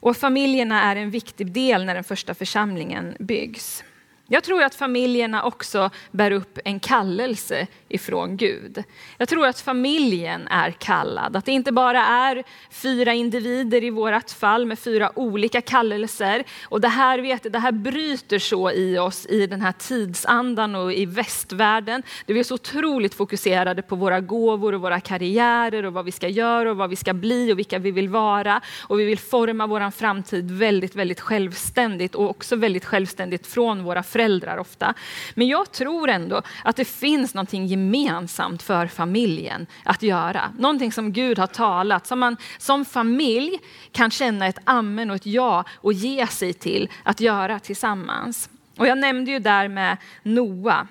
Och 0.00 0.16
familjerna 0.16 0.82
är 0.82 0.96
en 0.96 1.10
viktig 1.10 1.52
del 1.52 1.84
när 1.84 1.94
den 1.94 2.04
första 2.04 2.34
församlingen 2.34 3.16
byggs. 3.18 3.84
Jag 4.30 4.44
tror 4.44 4.62
att 4.62 4.74
familjerna 4.74 5.42
också 5.42 5.90
bär 6.10 6.30
upp 6.30 6.58
en 6.64 6.80
kallelse 6.80 7.66
ifrån 7.88 8.36
Gud. 8.36 8.82
Jag 9.18 9.28
tror 9.28 9.46
att 9.46 9.60
familjen 9.60 10.48
är 10.48 10.70
kallad, 10.70 11.36
att 11.36 11.44
det 11.44 11.52
inte 11.52 11.72
bara 11.72 12.06
är 12.06 12.42
fyra 12.70 13.14
individer 13.14 13.84
i 13.84 13.90
vårt 13.90 14.30
fall 14.30 14.66
med 14.66 14.78
fyra 14.78 15.12
olika 15.14 15.60
kallelser. 15.60 16.44
Och 16.62 16.80
det 16.80 16.88
här, 16.88 17.18
vet, 17.18 17.52
det 17.52 17.58
här 17.58 17.72
bryter 17.72 18.38
så 18.38 18.70
i 18.70 18.98
oss 18.98 19.26
i 19.26 19.46
den 19.46 19.60
här 19.60 19.72
tidsandan 19.72 20.74
och 20.74 20.92
i 20.92 21.06
västvärlden. 21.06 22.02
Där 22.26 22.34
vi 22.34 22.40
är 22.40 22.44
så 22.44 22.54
otroligt 22.54 23.14
fokuserade 23.14 23.82
på 23.82 23.96
våra 23.96 24.20
gåvor 24.20 24.74
och 24.74 24.80
våra 24.80 25.00
karriärer 25.00 25.84
och 25.84 25.92
vad 25.92 26.04
vi 26.04 26.12
ska 26.12 26.28
göra 26.28 26.70
och 26.70 26.76
vad 26.76 26.90
vi 26.90 26.96
ska 26.96 27.14
bli 27.14 27.52
och 27.52 27.58
vilka 27.58 27.78
vi 27.78 27.90
vill 27.90 28.08
vara. 28.08 28.60
Och 28.80 29.00
vi 29.00 29.04
vill 29.04 29.18
forma 29.18 29.66
vår 29.66 29.90
framtid 29.90 30.50
väldigt, 30.50 30.94
väldigt 30.94 31.20
självständigt 31.20 32.14
och 32.14 32.30
också 32.30 32.56
väldigt 32.56 32.84
självständigt 32.84 33.46
från 33.46 33.84
våra 33.84 34.02
föräldrar 34.02 34.17
föräldrar 34.18 34.58
ofta. 34.58 34.94
Men 35.34 35.48
jag 35.48 35.72
tror 35.72 36.08
ändå 36.08 36.42
att 36.64 36.76
det 36.76 36.84
finns 36.84 37.34
någonting 37.34 37.66
gemensamt 37.66 38.62
för 38.62 38.86
familjen 38.86 39.66
att 39.84 40.02
göra. 40.02 40.52
Någonting 40.58 40.92
som 40.92 41.12
Gud 41.12 41.38
har 41.38 41.46
talat, 41.46 42.06
som 42.06 42.18
man 42.18 42.36
som 42.58 42.84
familj 42.84 43.58
kan 43.92 44.10
känna 44.10 44.46
ett 44.46 44.58
amen 44.64 45.10
och 45.10 45.16
ett 45.16 45.26
ja 45.26 45.64
och 45.74 45.92
ge 45.92 46.26
sig 46.26 46.52
till 46.52 46.90
att 47.02 47.20
göra 47.20 47.58
tillsammans. 47.58 48.50
Och 48.78 48.86
jag 48.86 48.98
nämnde 48.98 49.30
ju 49.30 49.38
där 49.38 49.68
med 49.68 49.96
Noa. 50.22 50.88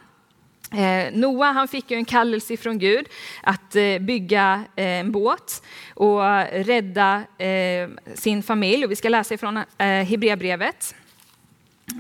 Eh, 0.72 1.14
Noa 1.14 1.52
han 1.52 1.68
fick 1.68 1.92
ju 1.92 1.98
en 1.98 2.06
kallelse 2.06 2.58
från 2.58 2.80
Gud 2.80 3.08
att 3.44 3.76
eh, 3.76 4.00
bygga 4.00 4.64
eh, 4.76 4.86
en 4.86 5.12
båt 5.12 5.64
och 5.96 6.22
rädda 6.52 7.24
eh, 7.38 7.90
sin 8.16 8.44
familj. 8.44 8.86
Och 8.86 8.92
vi 8.92 8.96
ska 8.96 9.10
läsa 9.10 9.34
ifrån 9.34 9.58
eh, 9.58 9.64
Hebreerbrevet 9.86 10.96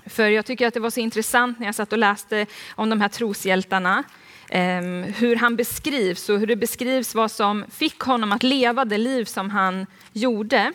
för 0.05 0.29
jag 0.29 0.45
tycker 0.45 0.67
att 0.67 0.73
det 0.73 0.79
var 0.79 0.89
så 0.89 0.99
intressant 0.99 1.59
när 1.59 1.65
jag 1.65 1.75
satt 1.75 1.91
och 1.93 1.99
läste 1.99 2.45
om 2.75 2.89
de 2.89 3.01
här 3.01 3.09
troshjältarna. 3.09 4.03
Ehm, 4.49 5.03
hur 5.03 5.35
han 5.35 5.55
beskrivs 5.55 6.29
och 6.29 6.39
hur 6.39 6.47
det 6.47 6.55
beskrivs 6.55 7.15
vad 7.15 7.31
som 7.31 7.65
fick 7.69 7.99
honom 7.99 8.31
att 8.31 8.43
leva 8.43 8.85
det 8.85 8.97
liv 8.97 9.25
som 9.25 9.49
han 9.49 9.85
gjorde. 10.13 10.73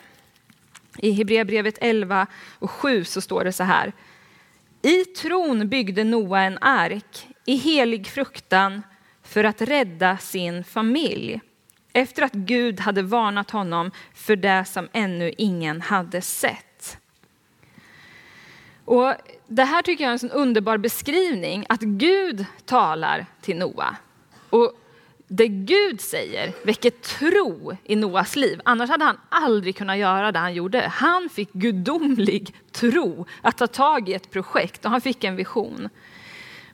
I 0.99 1.13
Hebreerbrevet 1.13 1.79
11 1.81 2.27
och 2.59 2.71
7 2.71 3.05
så 3.05 3.21
står 3.21 3.45
det 3.45 3.53
så 3.53 3.65
här. 3.65 3.93
I 4.83 5.05
tron 5.05 5.69
byggde 5.69 6.05
Noa 6.05 6.41
en 6.41 6.59
ark 6.61 7.27
i 7.45 7.57
helig 7.57 8.07
fruktan 8.07 8.83
för 9.23 9.45
att 9.45 9.63
rädda 9.63 10.19
sin 10.19 10.65
familj 10.65 11.41
efter 11.93 12.23
att 12.23 12.33
Gud 12.33 12.81
hade 12.81 13.03
varnat 13.03 13.51
honom 13.51 13.91
för 14.15 14.37
det 14.37 14.65
som 14.65 14.89
ännu 14.93 15.33
ingen 15.39 15.81
hade 15.81 16.23
sett. 16.23 16.72
Och 18.85 19.15
det 19.47 19.65
här 19.65 19.83
tycker 19.83 20.05
jag 20.05 20.09
är 20.09 20.13
en 20.13 20.19
sån 20.19 20.31
underbar 20.31 20.79
beskrivning, 20.79 21.67
att 21.69 21.81
Gud 21.81 22.47
talar 22.65 23.27
till 23.41 23.57
Noa. 23.57 23.97
Och 24.51 24.73
det 25.35 25.49
Gud 25.49 26.01
säger 26.01 26.53
väcker 26.63 26.91
tro 26.91 27.77
i 27.85 27.97
Noas 27.97 28.37
liv. 28.37 28.61
Annars 28.65 28.91
hade 28.91 29.05
han 29.05 29.19
aldrig 29.29 29.77
kunnat 29.77 29.99
göra 29.99 30.33
det 30.33 30.39
han 30.39 30.55
gjorde. 30.55 30.81
Han 30.81 31.29
fick 31.29 31.53
gudomlig 31.53 32.55
tro 32.73 33.27
att 33.43 33.59
ta 33.59 33.67
tag 33.67 34.09
i 34.09 34.15
ett 34.15 34.31
projekt 34.31 34.85
och 34.85 34.91
han 34.91 35.01
fick 35.01 35.25
en 35.25 35.37
vision. 35.37 35.89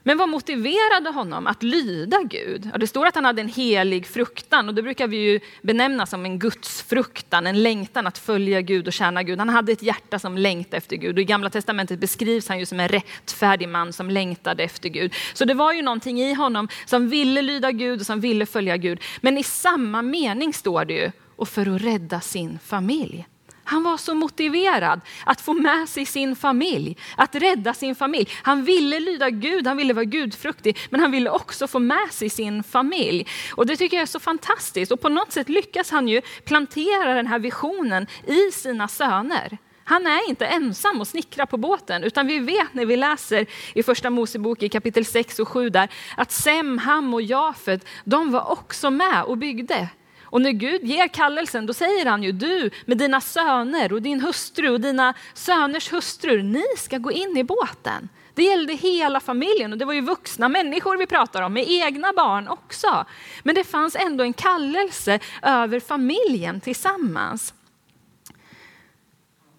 Men 0.09 0.17
vad 0.17 0.29
motiverade 0.29 1.09
honom 1.09 1.47
att 1.47 1.63
lyda 1.63 2.23
Gud? 2.23 2.69
Ja, 2.71 2.77
det 2.77 2.87
står 2.87 3.05
att 3.05 3.15
han 3.15 3.25
hade 3.25 3.41
en 3.41 3.49
helig 3.49 4.07
fruktan 4.07 4.69
och 4.69 4.75
det 4.75 4.83
brukar 4.83 5.07
vi 5.07 5.17
ju 5.17 5.39
benämna 5.61 6.05
som 6.05 6.25
en 6.25 6.39
gudsfruktan, 6.39 7.47
en 7.47 7.63
längtan 7.63 8.07
att 8.07 8.17
följa 8.17 8.61
Gud 8.61 8.87
och 8.87 8.93
tjäna 8.93 9.23
Gud. 9.23 9.39
Han 9.39 9.49
hade 9.49 9.71
ett 9.71 9.83
hjärta 9.83 10.19
som 10.19 10.37
längtade 10.37 10.77
efter 10.77 10.95
Gud 10.95 11.15
och 11.15 11.21
i 11.21 11.25
gamla 11.25 11.49
testamentet 11.49 11.99
beskrivs 11.99 12.47
han 12.47 12.59
ju 12.59 12.65
som 12.65 12.79
en 12.79 12.87
rättfärdig 12.87 13.69
man 13.69 13.93
som 13.93 14.09
längtade 14.09 14.63
efter 14.63 14.89
Gud. 14.89 15.13
Så 15.33 15.45
det 15.45 15.53
var 15.53 15.73
ju 15.73 15.81
någonting 15.81 16.21
i 16.21 16.33
honom 16.33 16.67
som 16.85 17.09
ville 17.09 17.41
lyda 17.41 17.71
Gud 17.71 17.99
och 17.99 18.05
som 18.05 18.19
ville 18.19 18.45
följa 18.45 18.77
Gud. 18.77 19.01
Men 19.21 19.37
i 19.37 19.43
samma 19.43 20.01
mening 20.01 20.53
står 20.53 20.85
det 20.85 20.93
ju, 20.93 21.11
och 21.35 21.49
för 21.49 21.75
att 21.75 21.81
rädda 21.81 22.21
sin 22.21 22.59
familj. 22.59 23.25
Han 23.69 23.83
var 23.83 23.97
så 23.97 24.13
motiverad 24.13 25.01
att 25.25 25.41
få 25.41 25.53
med 25.53 25.89
sig 25.89 26.05
sin 26.05 26.35
familj, 26.35 26.97
att 27.17 27.35
rädda 27.35 27.73
sin 27.73 27.95
familj. 27.95 28.29
Han 28.43 28.63
ville 28.63 28.99
lyda 28.99 29.29
Gud, 29.29 29.67
han 29.67 29.77
ville 29.77 29.93
vara 29.93 30.05
gudfruktig, 30.05 30.77
men 30.89 31.01
han 31.01 31.11
ville 31.11 31.29
också 31.29 31.67
få 31.67 31.79
med 31.79 32.11
sig 32.11 32.29
sin 32.29 32.63
familj. 32.63 33.27
Och 33.55 33.65
det 33.65 33.75
tycker 33.75 33.97
jag 33.97 34.01
är 34.01 34.05
så 34.05 34.19
fantastiskt. 34.19 34.91
Och 34.91 35.01
på 35.01 35.09
något 35.09 35.31
sätt 35.31 35.49
lyckas 35.49 35.91
han 35.91 36.07
ju 36.07 36.21
plantera 36.45 37.13
den 37.13 37.27
här 37.27 37.39
visionen 37.39 38.07
i 38.27 38.51
sina 38.51 38.87
söner. 38.87 39.57
Han 39.83 40.07
är 40.07 40.29
inte 40.29 40.45
ensam 40.45 41.01
och 41.01 41.07
snickrar 41.07 41.45
på 41.45 41.57
båten, 41.57 42.03
utan 42.03 42.27
vi 42.27 42.39
vet 42.39 42.73
när 42.73 42.85
vi 42.85 42.97
läser 42.97 43.45
i 43.73 43.83
första 43.83 44.09
Mosebok 44.09 44.63
i 44.63 44.69
kapitel 44.69 45.05
6 45.05 45.39
och 45.39 45.47
7 45.47 45.69
där, 45.69 45.89
att 46.17 46.31
Sem, 46.31 46.77
Ham 46.77 47.13
och 47.13 47.21
Jafet, 47.21 47.85
de 48.03 48.31
var 48.31 48.51
också 48.51 48.89
med 48.89 49.23
och 49.23 49.37
byggde. 49.37 49.89
Och 50.31 50.41
när 50.41 50.51
Gud 50.51 50.83
ger 50.83 51.07
kallelsen, 51.07 51.65
då 51.65 51.73
säger 51.73 52.05
han 52.05 52.23
ju 52.23 52.31
du 52.31 52.69
med 52.85 52.97
dina 52.97 53.21
söner 53.21 53.93
och 53.93 54.01
din 54.01 54.21
hustru 54.21 54.69
och 54.69 54.81
dina 54.81 55.13
söners 55.33 55.93
hustrur, 55.93 56.43
ni 56.43 56.63
ska 56.77 56.97
gå 56.97 57.11
in 57.11 57.37
i 57.37 57.43
båten. 57.43 58.09
Det 58.33 58.43
gällde 58.43 58.73
hela 58.73 59.19
familjen 59.19 59.71
och 59.71 59.77
det 59.77 59.85
var 59.85 59.93
ju 59.93 60.01
vuxna 60.01 60.49
människor 60.49 60.97
vi 60.97 61.05
pratar 61.05 61.41
om 61.41 61.53
med 61.53 61.65
egna 61.67 62.13
barn 62.13 62.47
också. 62.47 63.05
Men 63.43 63.55
det 63.55 63.63
fanns 63.63 63.95
ändå 63.95 64.23
en 64.23 64.33
kallelse 64.33 65.19
över 65.41 65.79
familjen 65.79 66.61
tillsammans. 66.61 67.53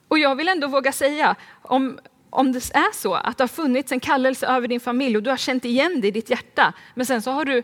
Och 0.09 0.19
jag 0.19 0.37
vill 0.37 0.49
ändå 0.49 0.67
våga 0.67 0.93
säga, 0.93 1.37
om, 1.63 1.99
om 2.31 2.53
det 2.53 2.59
är 2.59 2.95
så 2.95 3.15
att 3.15 3.39
det 3.39 3.43
har 3.43 3.49
funnits 3.49 3.93
en 3.93 4.01
kallelse 4.01 4.47
över 4.47 4.69
din 4.69 4.81
familj 4.81 5.17
och 5.17 5.23
du 5.23 5.31
har 5.31 5.37
känt 5.37 5.65
igen 5.65 6.01
det 6.01 6.09
i 6.09 6.11
ditt 6.11 6.31
hjärta, 6.31 6.73
men 6.95 7.07
sen 7.07 7.23
så 7.23 7.31
har 7.31 7.45
du 7.45 7.63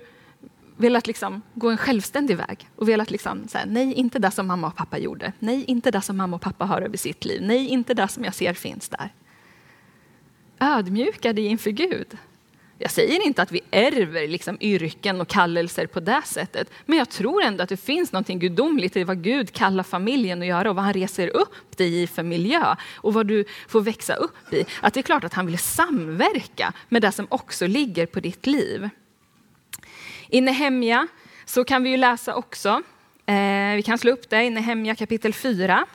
velat 0.76 1.06
liksom 1.06 1.42
gå 1.54 1.70
en 1.70 1.76
självständig 1.76 2.36
väg 2.36 2.68
och 2.76 2.88
velat 2.88 3.10
liksom 3.10 3.48
säga 3.48 3.64
nej, 3.66 3.92
inte 3.92 4.18
det 4.18 4.30
som 4.30 4.46
mamma 4.46 4.66
och 4.66 4.76
pappa 4.76 4.98
gjorde. 4.98 5.32
Nej, 5.38 5.64
inte 5.64 5.90
det 5.90 6.00
som 6.00 6.16
mamma 6.16 6.36
och 6.36 6.42
pappa 6.42 6.64
har 6.64 6.82
över 6.82 6.96
sitt 6.96 7.24
liv. 7.24 7.42
Nej, 7.42 7.68
inte 7.68 7.94
det 7.94 8.08
som 8.08 8.24
jag 8.24 8.34
ser 8.34 8.54
finns 8.54 8.88
där. 8.88 9.12
Ödmjuka 10.60 11.32
dig 11.32 11.46
inför 11.46 11.70
Gud. 11.70 12.18
Jag 12.78 12.90
säger 12.90 13.26
inte 13.26 13.42
att 13.42 13.52
vi 13.52 13.60
ärver 13.70 14.28
liksom 14.28 14.58
yrken 14.60 15.20
och 15.20 15.28
kallelser 15.28 15.86
på 15.86 16.00
det 16.00 16.22
sättet, 16.24 16.70
men 16.86 16.98
jag 16.98 17.08
tror 17.08 17.42
ändå 17.42 17.62
att 17.62 17.68
det 17.68 17.76
finns 17.76 18.12
något 18.12 18.26
gudomligt 18.26 18.96
i 18.96 19.04
vad 19.04 19.22
Gud 19.22 19.52
kallar 19.52 19.82
familjen 19.84 20.42
att 20.42 20.48
göra 20.48 20.70
och 20.70 20.76
vad 20.76 20.84
han 20.84 20.94
reser 20.94 21.36
upp 21.36 21.76
dig 21.76 22.02
i 22.02 22.06
för 22.06 22.22
miljö 22.22 22.74
och 22.96 23.14
vad 23.14 23.26
du 23.26 23.44
får 23.68 23.80
växa 23.80 24.14
upp 24.14 24.52
i. 24.52 24.64
Att 24.80 24.94
det 24.94 25.00
är 25.00 25.02
klart 25.02 25.24
att 25.24 25.34
han 25.34 25.46
vill 25.46 25.58
samverka 25.58 26.72
med 26.88 27.02
det 27.02 27.12
som 27.12 27.26
också 27.30 27.66
ligger 27.66 28.06
på 28.06 28.20
ditt 28.20 28.46
liv. 28.46 28.88
I 30.28 30.40
Nehemja 30.40 31.08
så 31.44 31.64
kan 31.64 31.82
vi 31.82 31.90
ju 31.90 31.96
läsa 31.96 32.34
också, 32.34 32.82
eh, 33.26 33.74
vi 33.76 33.82
kan 33.86 33.98
slå 33.98 34.12
upp 34.12 34.30
det 34.30 34.44
i 34.44 34.50
Nehemja 34.50 34.94
kapitel 34.94 35.34
4. 35.34 35.86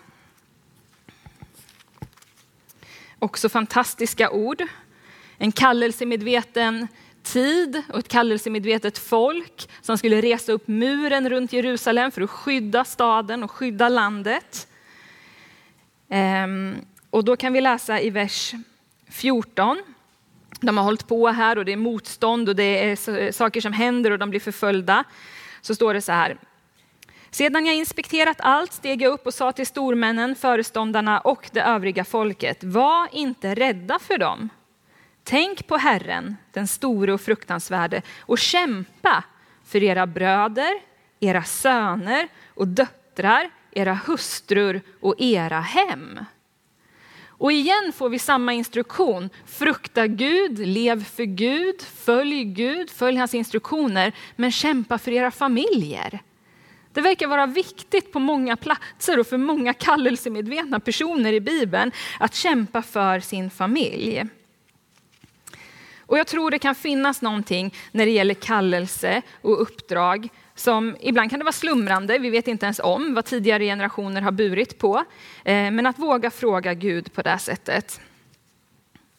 Också 3.20 3.50
fantastiska 3.50 4.30
ord. 4.30 4.64
En 5.38 5.52
kallelsemedveten 5.52 6.88
tid 7.24 7.82
och 7.90 8.00
ett 8.00 8.08
kallelsemedvetet 8.08 8.98
folk 8.98 9.70
som 9.82 9.98
skulle 9.98 10.22
resa 10.22 10.52
upp 10.52 10.68
muren 10.68 11.30
runt 11.30 11.54
Jerusalem 11.54 12.12
för 12.12 12.22
att 12.22 12.30
skydda 12.30 12.86
staden 12.86 13.44
och 13.44 13.52
skydda 13.52 13.90
landet. 13.90 14.68
Ehm, 16.10 16.76
och 17.10 17.24
då 17.24 17.36
kan 17.36 17.54
vi 17.54 17.62
läsa 17.62 18.02
i 18.02 18.10
vers 18.10 18.54
14 19.10 19.84
de 20.62 20.78
har 20.78 20.84
hållit 20.84 21.08
på 21.08 21.28
här 21.28 21.58
och 21.58 21.66
det 21.66 21.74
är 21.74 21.78
motstånd 21.78 22.50
och 22.50 22.56
det 22.56 22.92
är 22.92 23.32
saker 23.32 23.62
som 23.62 23.74
händer 23.74 24.12
och 24.12 24.20
de 24.20 24.30
blir 24.30 24.40
förföljda. 24.40 25.04
Så 25.62 25.76
står 25.76 25.94
det 25.94 26.02
så 26.02 26.12
här. 26.12 26.38
Sedan 27.32 27.66
jag 27.66 27.76
inspekterat 27.76 28.38
allt 28.40 28.74
steg 28.74 29.02
jag 29.02 29.14
upp 29.14 29.26
och 29.26 29.34
sa 29.34 29.52
till 29.52 29.68
stormännen, 29.68 30.36
föreståndarna 30.36 31.20
och 31.20 31.50
det 31.52 31.62
övriga 31.62 32.04
folket, 32.04 32.64
var 32.64 33.08
inte 33.12 33.56
rädda 33.56 34.00
för 34.00 34.18
dem. 34.18 34.50
Tänk 35.24 35.68
på 35.68 35.78
Herren, 35.78 36.38
den 36.52 36.68
store 36.68 37.14
och 37.14 37.22
fruktansvärde, 37.22 38.02
och 38.20 38.38
kämpa 38.38 39.24
för 39.66 39.84
era 39.84 40.08
bröder, 40.08 40.82
era 41.20 41.44
söner 41.44 42.28
och 42.48 42.68
döttrar, 42.68 43.50
era 43.72 43.94
hustrur 43.94 44.82
och 45.00 45.16
era 45.18 45.60
hem. 45.60 46.20
Och 47.42 47.52
igen 47.52 47.92
får 47.96 48.10
vi 48.10 48.20
samma 48.20 48.54
instruktion. 48.54 49.30
Frukta 49.46 50.08
Gud, 50.08 50.60
lev 50.60 51.04
för 51.04 51.24
Gud, 51.24 51.82
följ 51.82 52.44
Gud, 52.44 52.90
följ 52.90 53.18
hans 53.18 53.34
instruktioner, 53.34 54.14
men 54.36 54.52
kämpa 54.52 54.98
för 54.98 55.12
era 55.12 55.32
familjer. 55.32 56.20
Det 56.94 57.02
verkar 57.02 57.28
vara 57.28 57.46
viktigt 57.46 58.12
på 58.12 58.20
många 58.20 58.56
platser 58.56 59.20
och 59.20 59.28
för 59.28 59.38
många 59.38 59.74
kallelsemedvetna 59.74 60.80
personer 60.80 61.34
i 61.34 61.40
Bibeln 61.40 61.92
att 62.20 62.36
kämpa 62.36 62.82
för 62.82 63.20
sin 63.20 63.50
familj. 63.50 64.24
Och 65.98 66.18
jag 66.18 66.28
tror 66.28 66.52
det 66.52 66.60
kan 66.60 66.76
finnas 66.76 67.22
någonting 67.22 67.74
när 67.92 68.06
det 68.06 68.12
gäller 68.12 68.34
kallelse 68.34 69.22
och 69.42 69.62
uppdrag 69.62 70.30
som 70.62 70.98
ibland 71.00 71.30
kan 71.30 71.40
det 71.40 71.44
vara 71.46 71.52
slumrande, 71.52 72.18
vi 72.18 72.30
vet 72.30 72.48
inte 72.48 72.66
ens 72.66 72.80
om 72.84 73.14
vad 73.14 73.26
tidigare 73.26 73.64
generationer 73.64 74.22
har 74.22 74.32
burit 74.32 74.78
på. 74.78 75.04
Eh, 75.44 75.72
men 75.72 75.86
att 75.86 76.00
våga 76.00 76.32
fråga 76.32 76.74
Gud 76.74 77.14
på 77.14 77.22
det 77.22 77.38
sättet. 77.38 78.02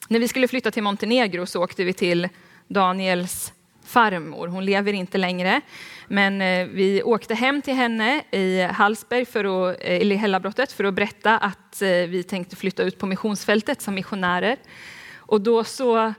När 0.07 0.19
vi 0.19 0.27
skulle 0.27 0.47
flytta 0.47 0.71
till 0.71 0.83
Montenegro 0.83 1.45
så 1.45 1.63
åkte 1.63 1.83
vi 1.83 1.93
till 1.93 2.29
Daniels 2.67 3.53
farmor. 3.85 4.47
Hon 4.47 4.65
lever 4.65 4.93
inte 4.93 5.17
längre, 5.17 5.61
men 6.07 6.41
eh, 6.41 6.67
vi 6.67 7.03
åkte 7.03 7.35
hem 7.35 7.61
till 7.61 7.73
henne 7.73 8.23
i 8.31 8.61
Hallsberg, 8.61 9.25
för 9.25 9.69
att, 9.69 9.77
eh, 9.81 10.01
eller 10.01 10.15
i 10.15 10.19
Hällabrottet, 10.19 10.71
för 10.71 10.83
att 10.83 10.93
berätta 10.93 11.37
att 11.37 11.81
vi 11.81 12.23
tänkte 12.23 12.55
flytta 12.55 12.83
ut 12.83 12.99
på 12.99 13.05
missionsfältet 13.05 13.81
som 13.81 13.95
missionärer. 13.95 14.57
Och 15.17 15.41
då 15.41 15.63
så 15.63 16.13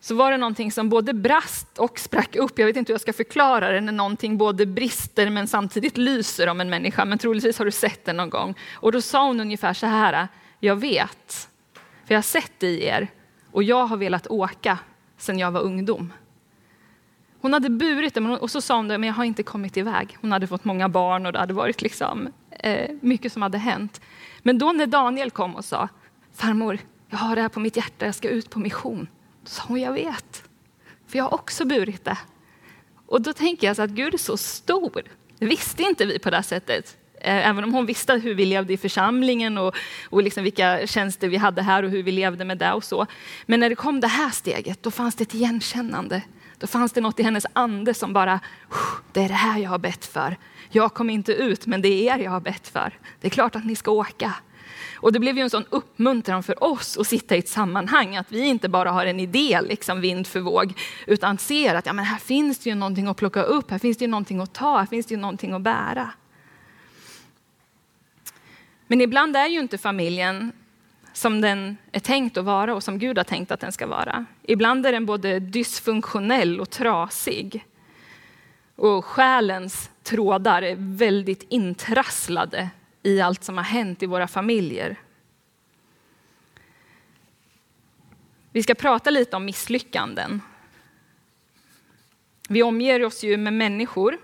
så 0.00 0.14
var 0.14 0.30
det 0.30 0.36
någonting 0.36 0.72
som 0.72 0.88
både 0.88 1.14
brast 1.14 1.78
och 1.78 1.98
sprack 1.98 2.36
upp. 2.36 2.58
Jag 2.58 2.66
vet 2.66 2.76
inte 2.76 2.90
hur 2.90 2.94
jag 2.94 3.00
ska 3.00 3.12
förklara 3.12 3.72
det 3.72 3.80
när 3.80 3.92
någonting 3.92 4.38
både 4.38 4.66
brister 4.66 5.30
men 5.30 5.46
samtidigt 5.46 5.96
lyser 5.96 6.48
om 6.48 6.60
en 6.60 6.70
människa. 6.70 7.04
Men 7.04 7.18
troligtvis 7.18 7.58
har 7.58 7.64
du 7.64 7.70
sett 7.70 8.04
det 8.04 8.12
någon 8.12 8.30
gång. 8.30 8.54
Och 8.72 8.92
då 8.92 9.00
sa 9.00 9.26
hon 9.26 9.40
ungefär 9.40 9.74
så 9.74 9.86
här. 9.86 10.28
Jag 10.60 10.76
vet, 10.76 11.48
för 12.04 12.14
jag 12.14 12.16
har 12.16 12.22
sett 12.22 12.52
det 12.58 12.66
i 12.66 12.84
er 12.84 13.08
och 13.50 13.62
jag 13.62 13.86
har 13.86 13.96
velat 13.96 14.26
åka 14.26 14.78
sedan 15.16 15.38
jag 15.38 15.50
var 15.50 15.60
ungdom. 15.60 16.12
Hon 17.40 17.52
hade 17.52 17.70
burit 17.70 18.14
det 18.14 18.20
och 18.20 18.50
så 18.50 18.60
sa 18.60 18.76
hon 18.76 18.88
det, 18.88 18.98
men 18.98 19.06
jag 19.06 19.14
har 19.14 19.24
inte 19.24 19.42
kommit 19.42 19.76
iväg. 19.76 20.16
Hon 20.20 20.32
hade 20.32 20.46
fått 20.46 20.64
många 20.64 20.88
barn 20.88 21.26
och 21.26 21.32
det 21.32 21.38
hade 21.38 21.54
varit 21.54 21.82
liksom, 21.82 22.28
eh, 22.50 22.90
mycket 23.00 23.32
som 23.32 23.42
hade 23.42 23.58
hänt. 23.58 24.00
Men 24.42 24.58
då 24.58 24.72
när 24.72 24.86
Daniel 24.86 25.30
kom 25.30 25.56
och 25.56 25.64
sa, 25.64 25.88
farmor, 26.34 26.78
jag 27.08 27.18
har 27.18 27.36
det 27.36 27.42
här 27.42 27.48
på 27.48 27.60
mitt 27.60 27.76
hjärta, 27.76 28.06
jag 28.06 28.14
ska 28.14 28.28
ut 28.28 28.50
på 28.50 28.58
mission 28.58 29.06
sa 29.44 29.62
hon, 29.66 29.80
jag 29.80 29.92
vet. 29.92 30.42
För 31.06 31.18
jag 31.18 31.24
har 31.24 31.34
också 31.34 31.64
burit 31.64 32.04
det. 32.04 32.18
Och 33.06 33.22
då 33.22 33.32
tänker 33.32 33.66
jag 33.66 33.76
så 33.76 33.82
att 33.82 33.90
Gud 33.90 34.14
är 34.14 34.18
så 34.18 34.36
stor. 34.36 35.02
Det 35.38 35.46
visste 35.46 35.82
inte 35.82 36.06
vi 36.06 36.18
på 36.18 36.30
det 36.30 36.42
sättet. 36.42 36.96
Eh, 37.20 37.48
även 37.48 37.64
om 37.64 37.74
hon 37.74 37.86
visste 37.86 38.14
hur 38.14 38.34
vi 38.34 38.46
levde 38.46 38.72
i 38.72 38.76
församlingen 38.76 39.58
och, 39.58 39.74
och 40.08 40.22
liksom 40.22 40.44
vilka 40.44 40.86
tjänster 40.86 41.28
vi 41.28 41.36
hade 41.36 41.62
här 41.62 41.82
och 41.82 41.90
hur 41.90 42.02
vi 42.02 42.12
levde 42.12 42.44
med 42.44 42.58
det 42.58 42.72
och 42.72 42.84
så. 42.84 43.06
Men 43.46 43.60
när 43.60 43.68
det 43.68 43.74
kom 43.74 44.00
det 44.00 44.06
här 44.06 44.30
steget, 44.30 44.82
då 44.82 44.90
fanns 44.90 45.14
det 45.14 45.22
ett 45.22 45.34
igenkännande. 45.34 46.22
Då 46.58 46.66
fanns 46.66 46.92
det 46.92 47.00
något 47.00 47.20
i 47.20 47.22
hennes 47.22 47.46
ande 47.52 47.94
som 47.94 48.12
bara, 48.12 48.40
det 49.12 49.20
är 49.20 49.28
det 49.28 49.34
här 49.34 49.58
jag 49.58 49.70
har 49.70 49.78
bett 49.78 50.04
för. 50.04 50.36
Jag 50.70 50.94
kom 50.94 51.10
inte 51.10 51.32
ut, 51.32 51.66
men 51.66 51.82
det 51.82 51.88
är 51.88 52.18
er 52.18 52.24
jag 52.24 52.30
har 52.30 52.40
bett 52.40 52.68
för. 52.68 52.98
Det 53.20 53.28
är 53.28 53.30
klart 53.30 53.56
att 53.56 53.64
ni 53.64 53.76
ska 53.76 53.90
åka. 53.90 54.34
Och 55.02 55.12
det 55.12 55.20
blev 55.20 55.36
ju 55.36 55.42
en 55.42 55.50
sån 55.50 55.64
uppmuntran 55.70 56.42
för 56.42 56.64
oss 56.64 56.98
att 56.98 57.06
sitta 57.06 57.36
i 57.36 57.38
ett 57.38 57.48
sammanhang, 57.48 58.16
att 58.16 58.32
vi 58.32 58.46
inte 58.46 58.68
bara 58.68 58.90
har 58.90 59.06
en 59.06 59.20
idé, 59.20 59.60
liksom 59.62 60.00
vind 60.00 60.26
för 60.26 60.40
våg, 60.40 60.74
utan 61.06 61.38
ser 61.38 61.74
att 61.74 61.86
ja, 61.86 61.92
men 61.92 62.04
här 62.04 62.18
finns 62.18 62.58
det 62.58 62.70
ju 62.70 62.76
någonting 62.76 63.06
att 63.06 63.16
plocka 63.16 63.42
upp, 63.42 63.70
här 63.70 63.78
finns 63.78 63.96
det 63.96 64.04
ju 64.04 64.10
någonting 64.10 64.40
att 64.40 64.52
ta, 64.52 64.78
här 64.78 64.86
finns 64.86 65.06
det 65.06 65.14
ju 65.14 65.20
någonting 65.20 65.52
att 65.52 65.62
bära. 65.62 66.10
Men 68.86 69.00
ibland 69.00 69.36
är 69.36 69.46
ju 69.46 69.60
inte 69.60 69.78
familjen 69.78 70.52
som 71.12 71.40
den 71.40 71.76
är 71.92 72.00
tänkt 72.00 72.36
att 72.36 72.44
vara 72.44 72.74
och 72.74 72.82
som 72.82 72.98
Gud 72.98 73.16
har 73.16 73.24
tänkt 73.24 73.50
att 73.50 73.60
den 73.60 73.72
ska 73.72 73.86
vara. 73.86 74.24
Ibland 74.42 74.86
är 74.86 74.92
den 74.92 75.06
både 75.06 75.40
dysfunktionell 75.40 76.60
och 76.60 76.70
trasig. 76.70 77.66
Och 78.76 79.04
själens 79.04 79.90
trådar 80.02 80.62
är 80.62 80.76
väldigt 80.78 81.46
intrasslade 81.48 82.70
i 83.02 83.20
allt 83.20 83.44
som 83.44 83.56
har 83.56 83.64
hänt 83.64 84.02
i 84.02 84.06
våra 84.06 84.28
familjer. 84.28 84.96
Vi 88.52 88.62
ska 88.62 88.74
prata 88.74 89.10
lite 89.10 89.36
om 89.36 89.44
misslyckanden. 89.44 90.42
Vi 92.48 92.62
omger 92.62 93.04
oss 93.04 93.24
ju 93.24 93.36
med 93.36 93.52
människor. 93.52 94.18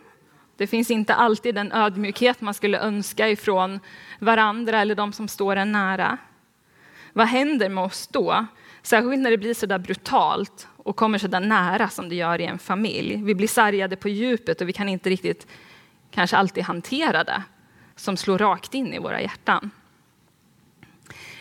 Det 0.57 0.67
finns 0.67 0.91
inte 0.91 1.15
alltid 1.15 1.55
den 1.55 1.73
ödmjukhet 1.73 2.41
man 2.41 2.55
skulle 2.55 2.79
önska 2.79 3.29
ifrån 3.29 3.81
varandra 4.19 4.81
eller 4.81 4.95
de 4.95 5.13
som 5.13 5.29
står 5.29 5.57
en 5.57 5.73
nära. 5.73 6.19
Vad 7.13 7.27
händer 7.27 7.69
med 7.69 7.85
oss 7.85 8.07
då? 8.07 8.47
Särskilt 8.83 9.23
när 9.23 9.31
det 9.31 9.39
blir 9.39 9.55
så 9.55 9.67
där 9.67 9.79
brutalt 9.79 10.69
och 10.77 10.97
kommer 10.97 11.19
så 11.19 11.27
där 11.27 11.41
nära 11.41 11.89
som 11.89 12.09
det 12.09 12.15
gör 12.15 12.41
i 12.41 12.45
en 12.45 12.59
familj. 12.59 13.23
Vi 13.23 13.35
blir 13.35 13.49
sargade 13.49 13.97
på 13.97 14.09
djupet 14.09 14.61
och 14.61 14.69
vi 14.69 14.73
kan 14.73 14.89
inte 14.89 15.11
riktigt 15.11 15.47
kanske 16.11 16.37
alltid 16.37 16.65
hantera 16.65 17.25
det 17.25 17.43
som 17.97 18.17
slår 18.17 18.39
rakt 18.39 18.75
in 18.75 18.95
i 18.95 18.99
våra 18.99 19.21
hjärtan. 19.21 19.71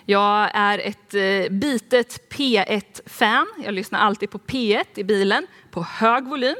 Jag 0.07 0.49
är 0.53 0.79
ett 0.79 1.13
eh, 1.13 1.51
bitet 1.51 2.29
P1-fan. 2.29 3.47
Jag 3.63 3.73
lyssnar 3.73 3.99
alltid 3.99 4.29
på 4.29 4.37
P1 4.37 4.85
i 4.95 5.03
bilen 5.03 5.47
på 5.71 5.83
hög 5.83 6.27
volym. 6.27 6.55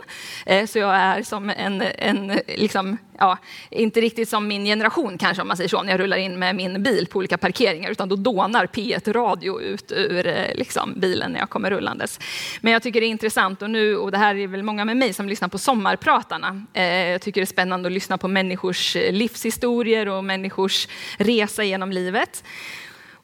Eh, 0.45 0.65
så 0.65 0.79
jag 0.79 0.95
är 0.95 1.23
som 1.23 1.49
en, 1.49 1.81
en 1.81 2.39
liksom, 2.47 2.97
ja, 3.17 3.37
inte 3.69 4.01
riktigt 4.01 4.29
som 4.29 4.47
min 4.47 4.65
generation 4.65 5.17
kanske 5.17 5.41
om 5.41 5.47
man 5.47 5.57
säger 5.57 5.69
så, 5.69 5.83
när 5.83 5.91
jag 5.91 5.99
rullar 5.99 6.17
in 6.17 6.39
med 6.39 6.55
min 6.55 6.83
bil 6.83 7.07
på 7.07 7.19
olika 7.19 7.37
parkeringar, 7.37 7.91
utan 7.91 8.09
då 8.09 8.15
dånar 8.15 8.65
P1 8.65 9.13
Radio 9.13 9.61
ut 9.61 9.91
ur 9.91 10.27
eh, 10.27 10.55
liksom, 10.55 10.93
bilen 10.99 11.31
när 11.31 11.39
jag 11.39 11.49
kommer 11.49 11.71
rullandes. 11.71 12.19
Men 12.61 12.73
jag 12.73 12.83
tycker 12.83 13.01
det 13.01 13.07
är 13.07 13.09
intressant 13.09 13.61
och 13.61 13.69
nu, 13.69 13.97
och 13.97 14.11
det 14.11 14.17
här 14.17 14.35
är 14.35 14.47
väl 14.47 14.63
många 14.63 14.85
med 14.85 14.97
mig 14.97 15.13
som 15.13 15.29
lyssnar 15.29 15.47
på 15.47 15.57
Sommarpratarna. 15.57 16.65
Jag 17.11 17.21
tycker 17.21 17.41
det 17.41 17.43
är 17.43 17.45
spännande 17.45 17.87
att 17.87 17.93
lyssna 17.93 18.17
på 18.17 18.27
människors 18.27 18.95
livshistorier 18.95 20.07
och 20.07 20.23
människors 20.23 20.87
resa 21.17 21.63
genom 21.63 21.91
livet. 21.91 22.43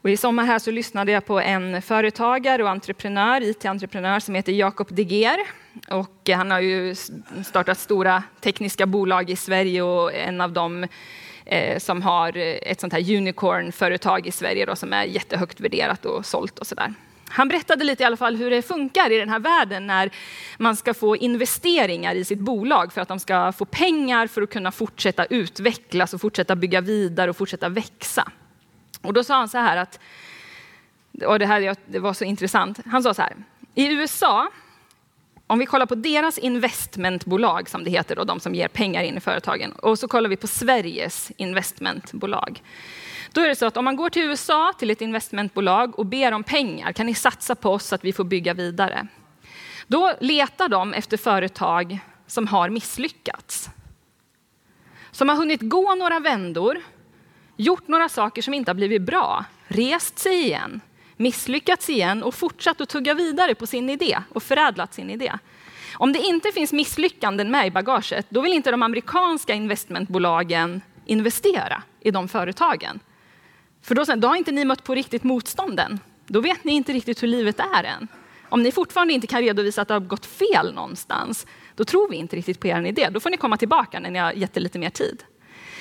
Och 0.04 0.10
I 0.10 0.18
sommar 0.18 0.46
här 0.46 0.60
så 0.60 0.72
lyssnade 0.72 1.12
jag 1.12 1.26
på 1.26 1.40
en 1.40 1.82
företagare 1.82 2.64
och 2.64 2.70
entreprenör, 2.70 3.42
IT-entreprenör 3.42 4.20
som 4.20 4.36
heter 4.36 4.52
Jakob 4.52 4.88
Deger. 4.96 5.38
Och 5.90 6.30
han 6.30 6.52
har 6.52 6.60
ju 6.60 6.96
startat 7.46 7.80
stora 7.80 8.24
tekniska 8.40 8.86
bolag 8.86 9.30
i 9.30 9.36
Sverige 9.36 9.82
och 9.82 10.14
en 10.14 10.42
av 10.42 10.54
dem 10.54 10.88
eh, 11.46 11.80
som 11.80 12.02
har 12.02 12.38
eh, 12.38 12.44
ett 12.44 12.80
sånt 12.80 12.94
här 12.94 13.16
unicorn-företag 13.16 14.28
i 14.28 14.32
Sverige 14.32 14.66
då, 14.66 14.76
som 14.76 14.94
är 14.94 15.04
jättehögt 15.04 15.60
värderat 15.60 16.06
och 16.06 16.26
sålt 16.26 16.60
och 16.60 16.68
sådär. 16.68 16.94
Han 17.30 17.48
berättade 17.48 17.84
lite 17.84 18.04
i 18.04 18.06
alla 18.06 18.18
fall 18.18 18.36
hur 18.36 18.50
det 18.50 18.62
funkar 18.62 19.12
i 19.12 19.18
den 19.18 19.30
här 19.30 19.40
världen 19.40 19.88
när 19.88 20.12
man 20.58 20.76
ska 20.76 20.94
få 20.94 21.16
investeringar 21.16 22.16
i 22.16 22.26
sitt 22.26 22.40
bolag 22.40 22.94
för 22.94 23.02
att 23.02 23.08
de 23.08 23.20
ska 23.20 23.52
få 23.52 23.66
pengar 23.66 24.28
för 24.28 24.42
att 24.42 24.50
kunna 24.50 24.72
fortsätta 24.72 25.26
utvecklas 25.26 26.14
och 26.14 26.22
fortsätta 26.22 26.56
bygga 26.56 26.82
vidare 26.82 27.30
och 27.30 27.38
fortsätta 27.38 27.70
växa. 27.70 28.32
Och 29.02 29.14
då 29.14 29.24
sa 29.24 29.38
han 29.38 29.50
så 29.50 29.58
här 29.58 29.78
att, 29.78 30.00
och 31.26 31.40
det 31.40 31.46
här 31.46 31.76
det 31.86 32.00
var 32.00 32.14
så 32.14 32.24
intressant, 32.24 32.80
han 32.86 33.04
sa 33.04 33.14
så 33.14 33.22
här, 33.22 33.36
i 33.76 33.94
USA, 33.94 34.50
om 35.48 35.60
vi 35.60 35.66
kollar 35.66 35.86
på 35.86 35.96
deras 35.96 36.38
investmentbolag 36.38 37.70
som 37.70 37.84
det 37.84 37.90
heter, 37.90 38.20
och 38.20 38.26
de 38.26 38.40
som 38.40 38.56
ger 38.56 38.68
pengar 38.68 39.04
in 39.04 39.18
i 39.18 39.20
företagen, 39.20 39.72
och 39.72 40.00
så 40.00 40.08
kollar 40.08 40.30
vi 40.30 40.36
på 40.36 40.48
Sveriges 40.48 41.32
investmentbolag. 41.38 42.62
Då 43.32 43.42
är 43.42 43.48
det 43.48 43.56
så 43.56 43.66
att 43.66 43.78
om 43.78 43.86
man 43.86 43.96
går 43.96 44.10
till 44.10 44.24
USA, 44.24 44.74
till 44.80 44.90
ett 44.90 45.02
investmentbolag 45.02 46.00
och 46.00 46.06
ber 46.06 46.32
om 46.32 46.44
pengar, 46.44 46.92
kan 46.94 47.06
ni 47.06 47.14
satsa 47.14 47.56
på 47.56 47.72
oss 47.72 47.86
så 47.86 47.96
att 47.96 48.04
vi 48.04 48.14
får 48.14 48.24
bygga 48.24 48.54
vidare? 48.54 49.08
Då 49.88 50.14
letar 50.20 50.70
de 50.70 50.94
efter 50.94 51.18
företag 51.18 52.00
som 52.28 52.48
har 52.48 52.70
misslyckats. 52.70 53.70
Som 55.12 55.30
har 55.30 55.36
hunnit 55.36 55.62
gå 55.62 55.96
några 55.96 56.20
vändor, 56.20 56.82
gjort 57.62 57.88
några 57.88 58.10
saker 58.10 58.42
som 58.42 58.54
inte 58.54 58.72
har 58.72 58.76
blivit 58.76 59.02
bra, 59.02 59.46
rest 59.68 60.20
sig 60.20 60.44
igen, 60.44 60.82
misslyckats 61.18 61.90
igen 61.90 62.24
och 62.24 62.36
fortsatt 62.36 62.82
att 62.82 62.90
tugga 62.90 63.14
vidare 63.14 63.56
på 63.56 63.68
sin 63.68 63.90
idé 63.90 64.18
och 64.30 64.44
förädlat 64.44 64.94
sin 64.94 65.10
idé. 65.10 65.34
Om 65.94 66.14
det 66.14 66.20
inte 66.20 66.52
finns 66.52 66.74
misslyckanden 66.74 67.52
med 67.52 67.68
i 67.68 67.72
bagaget, 67.72 68.26
då 68.30 68.42
vill 68.42 68.54
inte 68.54 68.72
de 68.72 68.84
amerikanska 68.84 69.54
investmentbolagen 69.54 70.82
investera 71.06 71.84
i 72.00 72.12
de 72.12 72.28
företagen. 72.28 73.00
För 73.82 73.96
då, 73.96 74.04
då 74.16 74.28
har 74.28 74.36
inte 74.36 74.52
ni 74.52 74.66
mött 74.66 74.84
på 74.84 74.96
riktigt 74.96 75.24
motstånden. 75.24 76.00
Då 76.28 76.42
vet 76.42 76.64
ni 76.64 76.72
inte 76.72 76.94
riktigt 76.94 77.24
hur 77.24 77.28
livet 77.28 77.60
är 77.60 77.84
än. 77.84 78.08
Om 78.50 78.64
ni 78.64 78.72
fortfarande 78.72 79.14
inte 79.14 79.28
kan 79.28 79.42
redovisa 79.42 79.82
att 79.82 79.88
det 79.88 79.94
har 79.94 80.02
gått 80.02 80.26
fel 80.26 80.74
någonstans, 80.74 81.48
då 81.76 81.84
tror 81.84 82.10
vi 82.10 82.16
inte 82.16 82.36
riktigt 82.36 82.60
på 82.60 82.68
er 82.68 82.86
idé. 82.86 83.10
Då 83.10 83.20
får 83.20 83.30
ni 83.30 83.38
komma 83.38 83.58
tillbaka 83.58 84.00
när 84.00 84.10
ni 84.10 84.20
har 84.20 84.32
gett 84.32 84.54
det 84.54 84.60
lite 84.60 84.80
mer 84.80 84.90
tid. 84.90 85.24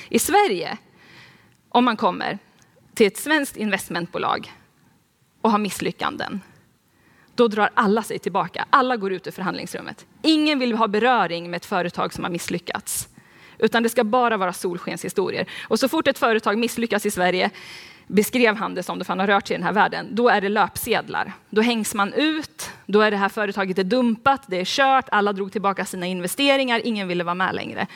I 0.09 0.19
Sverige 0.19 0.77
om 1.71 1.85
man 1.85 1.97
kommer 1.97 2.39
till 2.93 3.07
ett 3.07 3.17
svenskt 3.17 3.57
investmentbolag 3.57 4.51
och 5.41 5.51
har 5.51 5.57
misslyckanden, 5.57 6.41
då 7.35 7.47
drar 7.47 7.69
alla 7.73 8.03
sig 8.03 8.19
tillbaka. 8.19 8.65
Alla 8.69 8.97
går 8.97 9.13
ut 9.13 9.27
ur 9.27 9.31
förhandlingsrummet. 9.31 10.05
Ingen 10.21 10.59
vill 10.59 10.73
ha 10.73 10.87
beröring 10.87 11.49
med 11.49 11.57
ett 11.57 11.65
företag 11.65 12.13
som 12.13 12.23
har 12.23 12.31
misslyckats. 12.31 13.09
Utan 13.57 13.83
det 13.83 13.89
ska 13.89 14.03
bara 14.03 14.37
vara 14.37 14.53
solskenshistorier. 14.53 15.49
Och 15.67 15.79
så 15.79 15.87
fort 15.89 16.07
ett 16.07 16.17
företag 16.17 16.57
misslyckas 16.57 17.05
i 17.05 17.11
Sverige, 17.11 17.49
beskrev 18.07 18.55
han 18.55 18.75
det 18.75 18.83
som, 18.83 18.99
det 18.99 19.05
för 19.05 19.11
han 19.11 19.19
har 19.19 19.27
rört 19.27 19.47
sig 19.47 19.55
i 19.55 19.57
den 19.57 19.65
här 19.65 19.73
världen, 19.73 20.07
då 20.11 20.29
är 20.29 20.41
det 20.41 20.49
löpsedlar. 20.49 21.33
Då 21.49 21.61
hängs 21.61 21.93
man 21.93 22.13
ut, 22.13 22.69
då 22.85 23.01
är 23.01 23.11
det 23.11 23.17
här 23.17 23.29
företaget 23.29 23.77
är 23.77 23.83
dumpat, 23.83 24.41
det 24.47 24.57
är 24.57 24.65
kört, 24.65 25.05
alla 25.11 25.33
drog 25.33 25.51
tillbaka 25.51 25.85
sina 25.85 26.05
investeringar, 26.05 26.81
ingen 26.83 27.07
ville 27.07 27.23
vara 27.23 27.35
med 27.35 27.55
längre. 27.55 27.87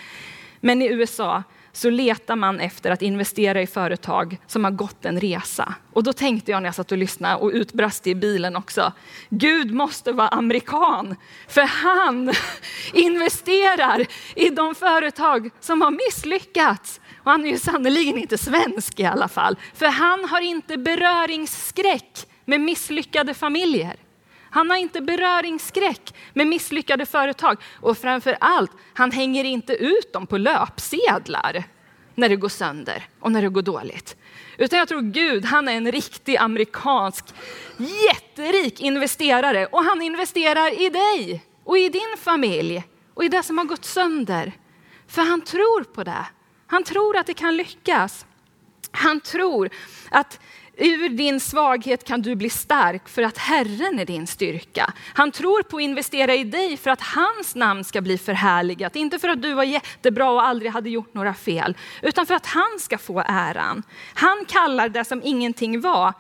Men 0.60 0.82
i 0.82 0.88
USA 0.88 1.44
så 1.76 1.90
letar 1.90 2.36
man 2.36 2.60
efter 2.60 2.92
att 2.92 3.02
investera 3.02 3.62
i 3.62 3.68
företag 3.68 4.38
som 4.48 4.64
har 4.64 4.72
gått 4.72 5.06
en 5.06 5.20
resa. 5.20 5.74
Och 5.94 6.04
då 6.04 6.14
tänkte 6.14 6.52
jag 6.52 6.62
när 6.62 6.68
jag 6.68 6.76
satt 6.76 6.92
och 6.92 6.98
lyssnade 6.98 7.36
och 7.36 7.52
utbrast 7.54 8.08
i 8.08 8.16
bilen 8.16 8.56
också. 8.56 8.94
Gud 9.30 9.74
måste 9.74 10.12
vara 10.12 10.28
amerikan, 10.28 11.16
för 11.48 11.62
han 11.62 12.34
investerar 12.94 14.06
i 14.36 14.50
de 14.50 14.76
företag 14.76 15.50
som 15.60 15.82
har 15.82 15.92
misslyckats. 15.92 17.02
Och 17.24 17.32
han 17.32 17.46
är 17.46 17.50
ju 17.50 17.60
sannerligen 17.60 18.18
inte 18.18 18.38
svensk 18.38 19.00
i 19.00 19.06
alla 19.06 19.28
fall, 19.28 19.58
för 19.74 19.86
han 19.86 20.26
har 20.26 20.42
inte 20.42 20.78
beröringsskräck 20.78 22.28
med 22.46 22.62
misslyckade 22.62 23.34
familjer. 23.34 23.96
Han 24.56 24.70
har 24.70 24.78
inte 24.78 25.02
beröringsskräck 25.02 26.16
med 26.34 26.48
misslyckade 26.48 27.06
företag 27.06 27.58
och 27.82 27.98
framför 27.98 28.38
allt, 28.40 28.72
han 28.94 29.12
hänger 29.12 29.44
inte 29.44 29.74
ut 29.74 30.14
dem 30.14 30.28
på 30.28 30.38
löpsedlar 30.38 31.64
när 32.16 32.30
det 32.30 32.36
går 32.36 32.50
sönder 32.50 33.08
och 33.20 33.32
när 33.32 33.42
det 33.42 33.50
går 33.50 33.62
dåligt. 33.62 34.16
Utan 34.58 34.80
jag 34.80 34.88
tror 34.88 35.02
Gud, 35.02 35.46
han 35.46 35.68
är 35.68 35.74
en 35.74 35.92
riktig 35.92 36.38
amerikansk 36.38 37.26
jätterik 37.78 38.82
investerare 38.82 39.66
och 39.66 39.84
han 39.84 40.02
investerar 40.02 40.82
i 40.82 40.90
dig 40.90 41.44
och 41.64 41.78
i 41.78 41.90
din 41.90 42.16
familj 42.18 42.84
och 43.14 43.24
i 43.24 43.28
det 43.28 43.44
som 43.44 43.58
har 43.58 43.66
gått 43.66 43.86
sönder. 43.86 44.52
För 45.08 45.22
han 45.22 45.42
tror 45.42 45.84
på 45.84 46.04
det. 46.04 46.26
Han 46.68 46.84
tror 46.84 47.18
att 47.18 47.28
det 47.28 47.34
kan 47.34 47.58
lyckas. 47.58 48.26
Han 48.92 49.20
tror 49.20 49.70
att 50.12 50.40
Ur 50.78 51.10
din 51.10 51.40
svaghet 51.40 52.04
kan 52.04 52.22
du 52.22 52.36
bli 52.36 52.50
stark 52.50 53.10
för 53.10 53.22
att 53.22 53.38
Herren 53.38 54.00
är 54.00 54.06
din 54.06 54.28
styrka. 54.28 54.94
Han 55.14 55.32
tror 55.32 55.64
på 55.64 55.78
att 55.78 55.82
investera 55.82 56.36
i 56.36 56.44
dig 56.44 56.78
för 56.78 56.90
att 56.90 57.02
hans 57.02 57.56
namn 57.56 57.84
ska 57.84 58.02
bli 58.02 58.18
förhärligat. 58.18 58.96
Inte 58.96 59.20
för 59.20 59.30
att 59.30 59.42
du 59.42 59.54
var 59.54 59.64
jättebra 59.64 60.30
och 60.30 60.44
aldrig 60.44 60.72
hade 60.72 60.90
gjort 60.90 61.14
några 61.14 61.34
fel, 61.34 61.78
utan 62.02 62.26
för 62.26 62.34
att 62.34 62.46
han 62.46 62.80
ska 62.80 62.98
få 62.98 63.24
äran. 63.28 63.84
Han 64.14 64.46
kallar 64.48 64.90
det 64.90 65.06
som 65.06 65.22
ingenting 65.24 65.82
var 65.82 66.14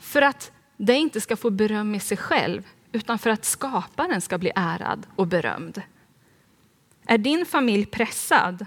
för 0.00 0.22
att 0.22 0.52
det 0.76 0.94
inte 0.94 1.20
ska 1.20 1.36
få 1.36 1.50
beröm 1.50 1.94
i 1.94 2.00
sig 2.00 2.16
själv, 2.16 2.62
utan 2.92 3.18
för 3.18 3.30
att 3.30 3.44
skaparen 3.44 4.20
ska 4.20 4.38
bli 4.38 4.52
ärad 4.54 5.06
och 5.16 5.26
berömd. 5.26 5.82
Är 7.06 7.18
din 7.18 7.46
familj 7.46 7.86
pressad? 7.86 8.66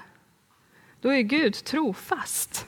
då 1.05 1.13
är 1.13 1.21
Gud 1.21 1.53
trofast. 1.53 2.67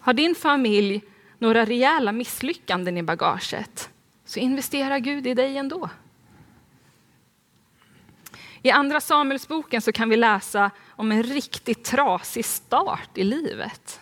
Har 0.00 0.12
din 0.12 0.34
familj 0.34 1.02
några 1.38 1.64
rejäla 1.64 2.12
misslyckanden 2.12 2.98
i 2.98 3.02
bagaget 3.02 3.90
så 4.24 4.40
investerar 4.40 4.98
Gud 4.98 5.26
i 5.26 5.34
dig 5.34 5.56
ändå. 5.56 5.90
I 8.62 8.70
Andra 8.70 9.00
Samuelsboken 9.00 9.82
så 9.82 9.92
kan 9.92 10.08
vi 10.08 10.16
läsa 10.16 10.70
om 10.88 11.12
en 11.12 11.22
riktigt 11.22 11.84
trasig 11.84 12.44
start 12.44 13.18
i 13.18 13.24
livet. 13.24 14.00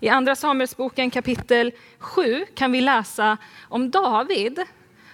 I 0.00 0.08
Andra 0.08 0.36
Samuelsboken 0.36 1.10
kapitel 1.10 1.72
7 1.98 2.46
kan 2.54 2.72
vi 2.72 2.80
läsa 2.80 3.36
om 3.68 3.90
David 3.90 4.60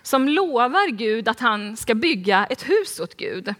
som 0.03 0.29
lovar 0.29 0.91
Gud 0.91 1.29
att 1.29 1.41
han 1.41 1.77
ska 1.77 1.95
bygga 1.95 2.47
ett 2.51 2.69
hus 2.69 3.01
åt 3.01 3.17
Gud. 3.17 3.55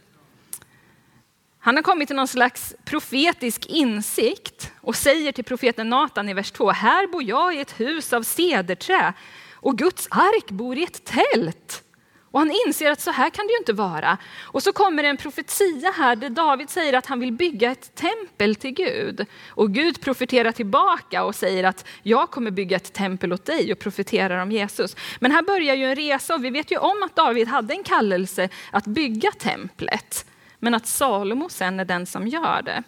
Han 1.67 1.77
har 1.77 1.83
kommit 1.83 2.09
till 2.09 2.17
någon 2.17 2.29
slags 2.29 2.75
profetisk 2.85 3.67
insikt 3.67 4.73
och 4.81 4.97
säger 4.97 5.33
till 5.33 5.45
profeten 5.45 5.89
Natan 5.89 6.29
i 6.29 6.35
vers 6.35 6.51
2, 6.51 6.71
här 6.71 7.07
bor 7.07 7.23
jag 7.23 7.55
i 7.55 7.61
ett 7.61 7.81
hus 7.81 8.13
av 8.13 8.23
cederträ 8.23 9.13
och 9.55 9.79
Guds 9.79 10.09
ark 10.11 10.51
bor 10.51 10.79
i 10.79 10.83
ett 10.83 11.05
tält. 11.05 11.83
Och 12.31 12.39
han 12.39 12.53
inser 12.67 12.91
att 12.91 13.01
så 13.01 13.11
här 13.11 13.31
kan 13.31 13.47
det 13.47 13.53
ju 13.53 13.59
inte 13.59 13.73
vara. 13.73 14.19
Och 14.41 14.63
så 14.63 14.73
kommer 14.73 15.05
en 15.05 15.17
profetia 15.17 15.91
här 15.91 16.17
där 16.17 16.31
David 16.31 16.71
säger 16.71 16.93
att 16.93 17.07
han 17.07 17.21
vill 17.21 17.33
bygga 17.33 17.71
ett 17.71 17.95
tempel 17.95 18.55
till 18.55 18.75
Gud. 18.75 19.27
Och 19.49 19.75
Gud 19.75 20.01
profeterar 20.01 20.53
tillbaka 20.53 21.25
och 21.25 21.35
säger 21.35 21.65
att 21.65 21.85
jag 22.03 22.31
kommer 22.31 22.51
bygga 22.51 22.77
ett 22.77 22.93
tempel 22.93 23.33
åt 23.33 23.45
dig 23.45 23.73
och 23.73 23.79
profeterar 23.79 24.43
om 24.43 24.53
Jesus. 24.53 24.97
Men 25.21 25.31
här 25.31 25.43
börjar 25.43 25.75
ju 25.75 25.85
en 25.85 25.95
resa 25.95 26.35
och 26.35 26.45
vi 26.45 26.51
vet 26.51 26.71
ju 26.71 26.79
om 26.79 27.03
att 27.03 27.17
David 27.17 27.49
hade 27.49 27.75
en 27.75 27.85
kallelse 27.85 28.49
att 28.71 28.85
bygga 28.85 29.31
templet. 29.31 30.27
Men 30.67 30.75
att 30.75 30.87
Salomo 30.87 31.49
sen 31.49 31.81
är 31.81 31.85
den 31.85 32.07
som 32.07 32.29
gör 32.29 32.63
det. 32.63 32.83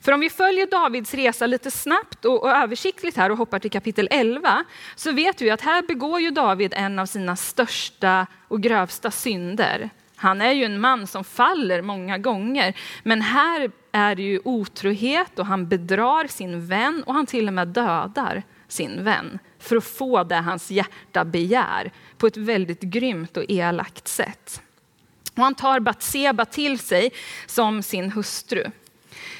För 0.00 0.12
om 0.12 0.20
vi 0.20 0.30
följer 0.30 0.66
Davids 0.66 1.14
resa 1.14 1.46
lite 1.46 1.70
snabbt 1.70 2.24
och, 2.24 2.42
och 2.42 2.50
översiktligt 2.50 3.16
här 3.16 3.30
och 3.30 3.38
hoppar 3.38 3.58
till 3.58 3.70
kapitel 3.70 4.08
11 4.10 4.64
så 4.96 5.12
vet 5.12 5.42
vi 5.42 5.50
att 5.50 5.60
här 5.60 5.82
begår 5.82 6.20
ju 6.20 6.30
David 6.30 6.74
en 6.76 6.98
av 6.98 7.06
sina 7.06 7.36
största 7.36 8.26
och 8.48 8.60
grövsta 8.60 9.10
synder. 9.10 9.90
Han 10.16 10.40
är 10.40 10.52
ju 10.52 10.64
en 10.64 10.80
man 10.80 11.06
som 11.06 11.24
faller 11.24 11.82
många 11.82 12.18
gånger, 12.18 12.74
men 13.02 13.22
här 13.22 13.70
är 13.92 14.14
det 14.14 14.22
ju 14.22 14.40
otrohet 14.44 15.38
och 15.38 15.46
han 15.46 15.68
bedrar 15.68 16.26
sin 16.26 16.66
vän 16.66 17.02
och 17.06 17.14
han 17.14 17.26
till 17.26 17.48
och 17.48 17.54
med 17.54 17.68
dödar 17.68 18.42
sin 18.68 19.04
vän 19.04 19.38
för 19.58 19.76
att 19.76 19.84
få 19.84 20.24
det 20.24 20.36
hans 20.36 20.70
hjärta 20.70 21.24
begär 21.24 21.92
på 22.18 22.26
ett 22.26 22.36
väldigt 22.36 22.82
grymt 22.82 23.36
och 23.36 23.44
elakt 23.48 24.08
sätt. 24.08 24.62
Och 25.34 25.42
han 25.42 25.54
tar 25.54 25.80
Batseba 25.80 26.44
till 26.44 26.78
sig 26.78 27.12
som 27.46 27.82
sin 27.82 28.12
hustru. 28.12 28.64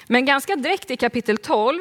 Men 0.07 0.25
ganska 0.25 0.57
direkt 0.57 0.91
i 0.91 0.97
kapitel 0.97 1.39
12 1.39 1.81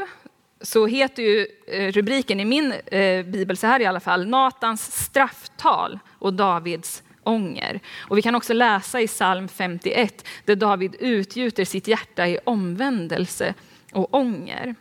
så 0.61 0.87
heter 0.87 1.23
ju 1.23 1.47
eh, 1.67 1.91
rubriken 1.91 2.39
i 2.39 2.45
min 2.45 2.71
eh, 2.71 3.25
bibel 3.25 3.57
så 3.57 3.67
här 3.67 3.79
i 3.79 3.85
alla 3.85 3.99
fall, 3.99 4.27
Natans 4.27 5.03
strafftal 5.05 5.99
och 6.19 6.33
Davids 6.33 7.03
ånger. 7.23 7.79
Och 7.99 8.17
vi 8.17 8.21
kan 8.21 8.35
också 8.35 8.53
läsa 8.53 9.01
i 9.01 9.07
psalm 9.07 9.47
51 9.47 10.27
där 10.45 10.55
David 10.55 10.95
utgjuter 10.99 11.65
sitt 11.65 11.87
hjärta 11.87 12.27
i 12.27 12.39
omvändelse 12.43 13.53
och 13.91 14.13
ånger. 14.13 14.75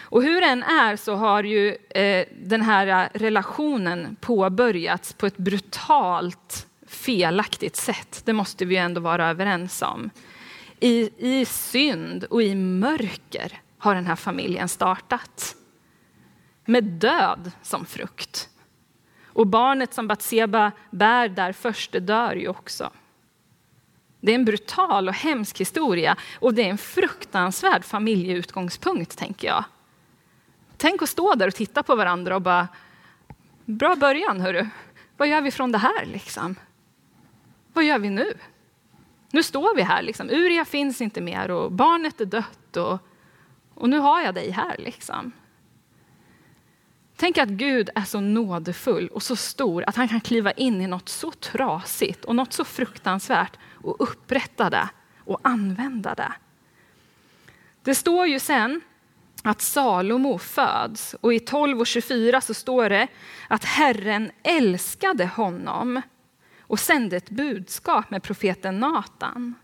Och 0.00 0.22
hur 0.22 0.40
den 0.40 0.62
är 0.62 0.96
så 0.96 1.14
har 1.14 1.44
ju 1.44 1.76
eh, 1.90 2.26
den 2.42 2.62
här 2.62 3.08
relationen 3.14 4.16
påbörjats 4.20 5.12
på 5.12 5.26
ett 5.26 5.36
brutalt 5.36 6.66
felaktigt 7.04 7.76
sätt. 7.76 8.22
Det 8.24 8.32
måste 8.32 8.64
vi 8.64 8.76
ändå 8.76 9.00
vara 9.00 9.28
överens 9.28 9.82
om 9.82 10.10
i, 10.80 11.10
i 11.18 11.44
synd 11.44 12.24
och 12.24 12.42
i 12.42 12.54
mörker 12.54 13.60
har 13.78 13.94
den 13.94 14.06
här 14.06 14.16
familjen 14.16 14.68
startat. 14.68 15.56
Med 16.64 16.84
död 16.84 17.50
som 17.62 17.86
frukt. 17.86 18.48
Och 19.24 19.46
barnet 19.46 19.94
som 19.94 20.08
Batseba 20.08 20.72
bär 20.90 21.28
där 21.28 21.52
först, 21.52 21.92
det 21.92 22.00
dör 22.00 22.34
ju 22.34 22.48
också. 22.48 22.90
Det 24.20 24.30
är 24.30 24.34
en 24.34 24.44
brutal 24.44 25.08
och 25.08 25.14
hemsk 25.14 25.60
historia 25.60 26.16
och 26.40 26.54
det 26.54 26.62
är 26.62 26.70
en 26.70 26.78
fruktansvärd 26.78 27.84
familjeutgångspunkt, 27.84 29.18
tänker 29.18 29.48
jag. 29.48 29.64
Tänk 30.76 31.02
att 31.02 31.08
stå 31.08 31.34
där 31.34 31.46
och 31.46 31.54
titta 31.54 31.82
på 31.82 31.96
varandra 31.96 32.34
och 32.34 32.42
bara, 32.42 32.68
bra 33.64 33.96
början 33.96 34.40
hörru. 34.40 34.68
Vad 35.16 35.28
gör 35.28 35.40
vi 35.40 35.50
från 35.50 35.72
det 35.72 35.78
här 35.78 36.06
liksom? 36.06 36.56
Vad 37.74 37.84
gör 37.84 37.98
vi 37.98 38.10
nu? 38.10 38.34
Nu 39.30 39.42
står 39.42 39.74
vi 39.74 39.82
här, 39.82 40.02
liksom. 40.02 40.30
Uria 40.30 40.64
finns 40.64 41.00
inte 41.00 41.20
mer 41.20 41.50
och 41.50 41.72
barnet 41.72 42.20
är 42.20 42.24
dött 42.24 42.76
och, 42.76 42.98
och 43.74 43.88
nu 43.88 43.98
har 43.98 44.20
jag 44.20 44.34
dig 44.34 44.50
här. 44.50 44.76
Liksom. 44.78 45.32
Tänk 47.16 47.38
att 47.38 47.48
Gud 47.48 47.90
är 47.94 48.04
så 48.04 48.20
nådefull 48.20 49.08
och 49.08 49.22
så 49.22 49.36
stor 49.36 49.84
att 49.86 49.96
han 49.96 50.08
kan 50.08 50.20
kliva 50.20 50.52
in 50.52 50.80
i 50.80 50.86
något 50.86 51.08
så 51.08 51.30
trasigt 51.30 52.24
och 52.24 52.36
något 52.36 52.52
så 52.52 52.64
fruktansvärt 52.64 53.56
och 53.82 53.96
upprätta 53.98 54.70
det 54.70 54.88
och 55.18 55.40
använda 55.42 56.14
det. 56.14 56.32
Det 57.82 57.94
står 57.94 58.26
ju 58.26 58.40
sen 58.40 58.80
att 59.42 59.60
Salomo 59.60 60.38
föds 60.38 61.14
och 61.20 61.34
i 61.34 61.40
12 61.40 61.80
och 61.80 61.86
24 61.86 62.40
så 62.40 62.54
står 62.54 62.88
det 62.88 63.08
att 63.48 63.64
Herren 63.64 64.30
älskade 64.42 65.26
honom 65.26 66.02
och 66.66 66.80
sände 66.80 67.16
ett 67.16 67.30
budskap 67.30 68.10
med 68.10 68.22
profeten 68.22 68.80
Natan. 68.80 69.54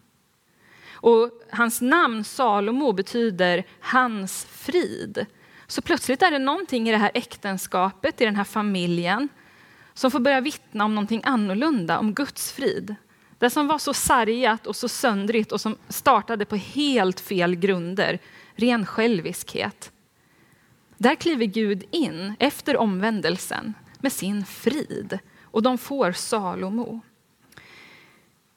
Och 0.92 1.30
hans 1.50 1.80
namn 1.80 2.24
Salomo 2.24 2.92
betyder 2.92 3.64
hans 3.80 4.44
frid. 4.44 5.26
Så 5.66 5.82
plötsligt 5.82 6.22
är 6.22 6.30
det 6.30 6.38
någonting 6.38 6.88
i 6.88 6.92
det 6.92 6.98
här 6.98 7.10
äktenskapet, 7.14 8.20
i 8.20 8.24
den 8.24 8.36
här 8.36 8.44
familjen, 8.44 9.28
som 9.94 10.10
får 10.10 10.20
börja 10.20 10.40
vittna 10.40 10.84
om 10.84 10.94
någonting 10.94 11.22
annorlunda, 11.24 11.98
om 11.98 12.14
Guds 12.14 12.52
frid. 12.52 12.94
Det 13.38 13.50
som 13.50 13.66
var 13.66 13.78
så 13.78 13.94
sargat 13.94 14.66
och 14.66 14.76
så 14.76 14.88
söndrigt 14.88 15.52
och 15.52 15.60
som 15.60 15.76
startade 15.88 16.44
på 16.44 16.56
helt 16.56 17.20
fel 17.20 17.56
grunder, 17.56 18.18
ren 18.54 18.86
själviskhet. 18.86 19.92
Där 20.96 21.14
kliver 21.14 21.46
Gud 21.46 21.84
in 21.90 22.34
efter 22.38 22.76
omvändelsen 22.76 23.74
med 24.00 24.12
sin 24.12 24.44
frid 24.44 25.18
och 25.50 25.62
de 25.62 25.78
får 25.78 26.12
Salomo. 26.12 27.00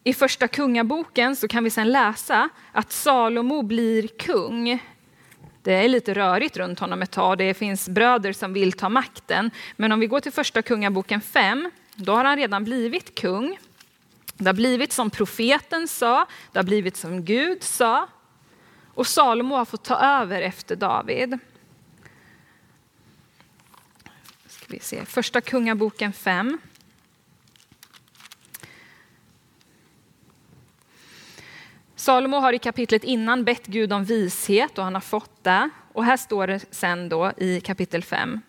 I 0.03 0.13
första 0.13 0.47
kungaboken 0.47 1.35
så 1.35 1.47
kan 1.47 1.63
vi 1.63 1.69
sedan 1.69 1.91
läsa 1.91 2.49
att 2.71 2.91
Salomo 2.91 3.61
blir 3.61 4.07
kung. 4.07 4.83
Det 5.61 5.73
är 5.73 5.87
lite 5.87 6.13
rörigt 6.13 6.57
runt 6.57 6.79
honom 6.79 7.01
ett 7.01 7.11
tag. 7.11 7.37
Det 7.37 7.53
finns 7.53 7.89
bröder 7.89 8.33
som 8.33 8.53
vill 8.53 8.71
ta 8.73 8.89
makten. 8.89 9.51
Men 9.75 9.91
om 9.91 9.99
vi 9.99 10.07
går 10.07 10.19
till 10.19 10.31
första 10.31 10.61
kungaboken 10.61 11.21
5, 11.21 11.71
då 11.95 12.15
har 12.15 12.25
han 12.25 12.37
redan 12.37 12.63
blivit 12.63 13.15
kung. 13.15 13.57
Det 14.37 14.45
har 14.45 14.53
blivit 14.53 14.91
som 14.91 15.09
profeten 15.09 15.87
sa, 15.87 16.25
det 16.51 16.59
har 16.59 16.63
blivit 16.63 16.97
som 16.97 17.25
Gud 17.25 17.63
sa. 17.63 18.07
Och 18.93 19.07
Salomo 19.07 19.55
har 19.55 19.65
fått 19.65 19.83
ta 19.83 19.95
över 19.95 20.41
efter 20.41 20.75
David. 20.75 21.39
Ska 24.47 24.65
vi 24.67 24.79
se. 24.79 25.05
Första 25.05 25.41
kungaboken 25.41 26.13
5. 26.13 26.57
Salomo 32.03 32.37
har 32.37 32.53
i 32.53 32.59
kapitlet 32.59 33.03
innan 33.03 33.43
bett 33.43 33.67
Gud 33.67 33.93
om 33.93 34.03
vishet 34.03 34.77
och 34.77 34.83
han 34.83 34.93
har 34.93 35.01
fått 35.01 35.43
det. 35.43 35.69
Och 35.93 36.05
här 36.05 36.17
står 36.17 36.47
det 36.47 36.65
sen 36.71 37.09
då 37.09 37.31
i 37.37 37.61
kapitel 37.61 38.03
5 38.03 38.41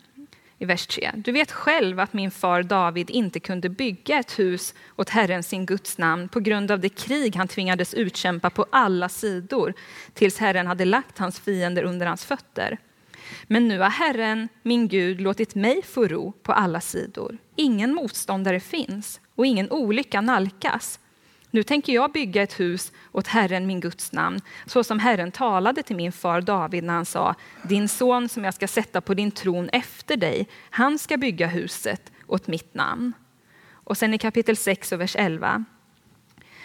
i 0.59 0.65
vers 0.65 0.87
3. 0.87 1.11
Du 1.15 1.33
vet 1.33 1.53
själv 1.53 2.01
att 2.01 2.13
min 2.13 2.31
far 2.31 2.63
David 2.63 3.11
inte 3.11 3.41
kunde 3.41 3.69
bygga 3.69 4.19
ett 4.19 4.39
hus 4.39 4.75
åt 4.97 5.11
Herren 5.11 5.43
sin 5.43 5.67
Guds 5.67 5.99
namn 5.99 6.29
på 6.29 6.41
grund 6.41 6.71
av 6.71 6.81
det 6.81 6.89
krig 6.89 7.37
han 7.37 7.49
tvingades 7.49 7.95
utkämpa 7.95 8.51
på 8.51 8.67
alla 8.71 9.09
sidor 9.09 9.75
tills 10.15 10.39
Herren 10.39 10.67
hade 10.67 10.85
lagt 10.85 11.19
hans 11.19 11.41
fiender 11.41 11.83
under 11.83 12.07
hans 12.07 12.25
fötter. 12.25 12.79
Men 13.47 13.69
nu 13.69 13.79
har 13.79 13.91
Herren, 13.91 14.49
min 14.63 14.89
Gud, 14.89 15.21
låtit 15.21 15.55
mig 15.55 15.83
få 15.83 16.07
ro 16.07 16.33
på 16.43 16.53
alla 16.53 16.81
sidor. 16.81 17.39
Ingen 17.57 17.95
motståndare 17.95 18.61
finns 18.61 19.21
och 19.35 19.47
ingen 19.47 19.71
olycka 19.71 20.21
nalkas. 20.21 20.99
Nu 21.55 21.63
tänker 21.63 21.93
jag 21.93 22.13
bygga 22.13 22.43
ett 22.43 22.61
hus 22.61 22.93
åt 23.13 23.27
Herren, 23.27 23.67
min 23.67 23.81
Guds 23.81 24.13
namn, 24.13 24.41
så 24.67 24.85
som 24.85 24.99
Herren 24.99 25.33
talade 25.33 25.83
till 25.83 25.97
min 25.97 26.13
far 26.13 26.41
David 26.41 26.85
när 26.85 26.95
han 26.95 27.07
sa, 27.07 27.35
din 27.63 27.89
son 27.89 28.29
som 28.29 28.45
jag 28.45 28.55
ska 28.55 28.69
sätta 28.69 29.01
på 29.01 29.15
din 29.15 29.31
tron 29.31 29.69
efter 29.69 30.17
dig, 30.17 30.49
han 30.71 30.99
ska 30.99 31.17
bygga 31.17 31.47
huset 31.47 32.13
åt 32.27 32.47
mitt 32.47 32.75
namn. 32.75 33.13
Och 33.73 33.97
sen 33.97 34.15
i 34.15 34.19
kapitel 34.19 34.57
6 34.57 34.93
och 34.93 35.01
vers 35.01 35.17
11. 35.17 35.65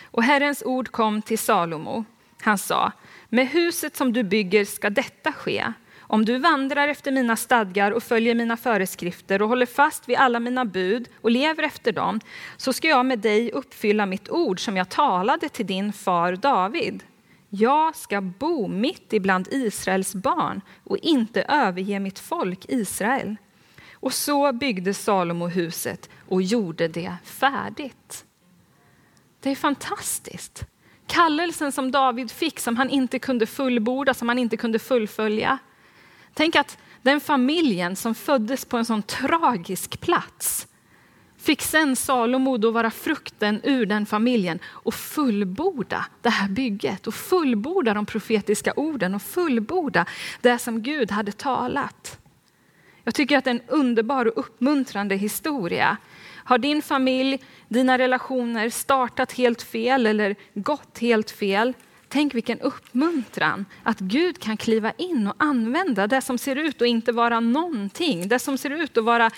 Och 0.03 0.23
Herrens 0.23 0.63
ord 0.65 0.91
kom 0.91 1.21
till 1.21 1.39
Salomo. 1.39 2.05
Han 2.41 2.57
sa, 2.57 2.91
med 3.29 3.47
huset 3.47 3.95
som 3.95 4.13
du 4.13 4.23
bygger 4.23 4.65
ska 4.65 4.89
detta 4.89 5.31
ske. 5.31 5.73
Om 6.11 6.25
du 6.25 6.37
vandrar 6.37 6.87
efter 6.87 7.11
mina 7.11 7.35
stadgar 7.35 7.91
och 7.91 8.03
följer 8.03 8.35
mina 8.35 8.57
föreskrifter 8.57 9.41
och 9.41 9.49
håller 9.49 9.65
fast 9.65 10.09
vid 10.09 10.17
alla 10.17 10.39
mina 10.39 10.65
bud 10.65 11.09
och 11.21 11.31
lever 11.31 11.63
efter 11.63 11.91
dem, 11.91 12.19
så 12.57 12.73
ska 12.73 12.87
jag 12.87 13.05
med 13.05 13.19
dig 13.19 13.51
uppfylla 13.51 14.05
mitt 14.05 14.29
ord 14.29 14.59
som 14.59 14.77
jag 14.77 14.89
talade 14.89 15.49
till 15.49 15.65
din 15.65 15.93
far 15.93 16.35
David. 16.35 17.03
jag 17.49 17.95
ska 17.95 18.21
bo 18.21 18.67
mitt 18.67 19.13
ibland 19.13 19.47
Israels 19.51 20.15
barn 20.15 20.61
och 20.83 20.97
inte 20.97 21.41
överge 21.41 21.99
mitt 21.99 22.19
folk 22.19 22.65
Israel. 22.67 23.35
Och 23.93 24.13
så 24.13 24.53
byggde 24.53 24.93
Salomo 24.93 25.47
huset 25.47 26.09
och 26.27 26.41
gjorde 26.41 26.87
det 26.87 27.15
färdigt. 27.23 28.25
Det 29.39 29.49
är 29.49 29.55
fantastiskt. 29.55 30.63
Kallelsen 31.07 31.71
som 31.71 31.91
David 31.91 32.31
fick, 32.31 32.59
som 32.59 32.77
han 32.77 32.89
inte 32.89 33.19
kunde 33.19 33.45
fullborda, 33.45 34.13
som 34.13 34.27
han 34.27 34.39
inte 34.39 34.57
kunde 34.57 34.79
fullfölja. 34.79 35.59
Tänk 36.39 36.55
att 36.55 36.77
den 37.01 37.19
familjen 37.19 37.95
som 37.95 38.15
föddes 38.15 38.65
på 38.65 38.77
en 38.77 38.85
sån 38.85 39.01
tragisk 39.01 40.01
plats 40.01 40.67
fick 41.37 41.61
sen 41.61 41.95
Salomo 41.95 42.57
då 42.57 42.71
vara 42.71 42.91
frukten 42.91 43.61
ur 43.63 43.85
den 43.85 44.05
familjen 44.05 44.59
och 44.65 44.93
fullborda 44.93 46.05
det 46.21 46.29
här 46.29 46.49
bygget 46.49 47.07
och 47.07 47.13
fullborda 47.13 47.93
de 47.93 48.05
profetiska 48.05 48.73
orden 48.75 49.15
och 49.15 49.21
fullborda 49.21 50.05
det 50.41 50.59
som 50.59 50.81
Gud 50.81 51.11
hade 51.11 51.31
talat. 51.31 52.19
Jag 53.03 53.15
tycker 53.15 53.37
att 53.37 53.43
det 53.43 53.49
är 53.49 53.55
en 53.55 53.61
underbar 53.67 54.25
och 54.25 54.37
uppmuntrande 54.37 55.15
historia. 55.15 55.97
Har 56.35 56.57
din 56.57 56.81
familj, 56.81 57.43
dina 57.67 57.97
relationer 57.97 58.69
startat 58.69 59.31
helt 59.31 59.61
fel 59.61 60.05
eller 60.05 60.35
gått 60.53 60.99
helt 60.99 61.31
fel? 61.31 61.73
Tänk 62.09 62.35
vilken 62.35 62.59
uppmuntran 62.59 63.65
att 63.83 63.99
Gud 63.99 64.39
kan 64.39 64.57
kliva 64.57 64.91
in 64.91 65.27
och 65.27 65.35
använda 65.37 66.07
det 66.07 66.21
som 66.21 66.37
ser 66.37 66.55
ut 66.55 66.81
att 66.81 66.87
inte 66.87 67.11
vara 67.11 67.39
någonting, 67.39 68.27
det 68.27 68.39
som 68.39 68.57
ser 68.57 68.69
ut 68.69 68.97
att 68.97 69.03
vara 69.03 69.29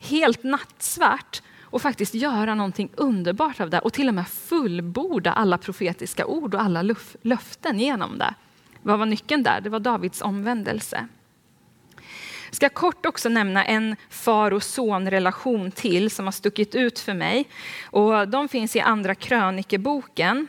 helt 0.00 0.42
nattsvart 0.42 1.42
och 1.62 1.82
faktiskt 1.82 2.14
göra 2.14 2.54
någonting 2.54 2.90
underbart 2.96 3.60
av 3.60 3.70
det 3.70 3.78
och 3.78 3.92
till 3.92 4.08
och 4.08 4.14
med 4.14 4.28
fullborda 4.28 5.32
alla 5.32 5.58
profetiska 5.58 6.26
ord 6.26 6.54
och 6.54 6.62
alla 6.62 6.94
löften 7.22 7.80
genom 7.80 8.18
det. 8.18 8.34
Vad 8.82 8.98
var 8.98 9.06
nyckeln 9.06 9.42
där? 9.42 9.60
Det 9.60 9.70
var 9.70 9.80
Davids 9.80 10.22
omvändelse. 10.22 11.08
Jag 12.46 12.54
ska 12.56 12.68
kort 12.68 13.06
också 13.06 13.28
nämna 13.28 13.64
en 13.64 13.96
far 14.10 14.52
och 14.52 14.62
son 14.62 15.10
relation 15.10 15.70
till 15.70 16.10
som 16.10 16.24
har 16.24 16.32
stuckit 16.32 16.74
ut 16.74 16.98
för 16.98 17.14
mig. 17.14 17.48
Och 17.84 18.28
de 18.28 18.48
finns 18.48 18.76
i 18.76 18.80
Andra 18.80 19.14
krönikeboken 19.14 20.48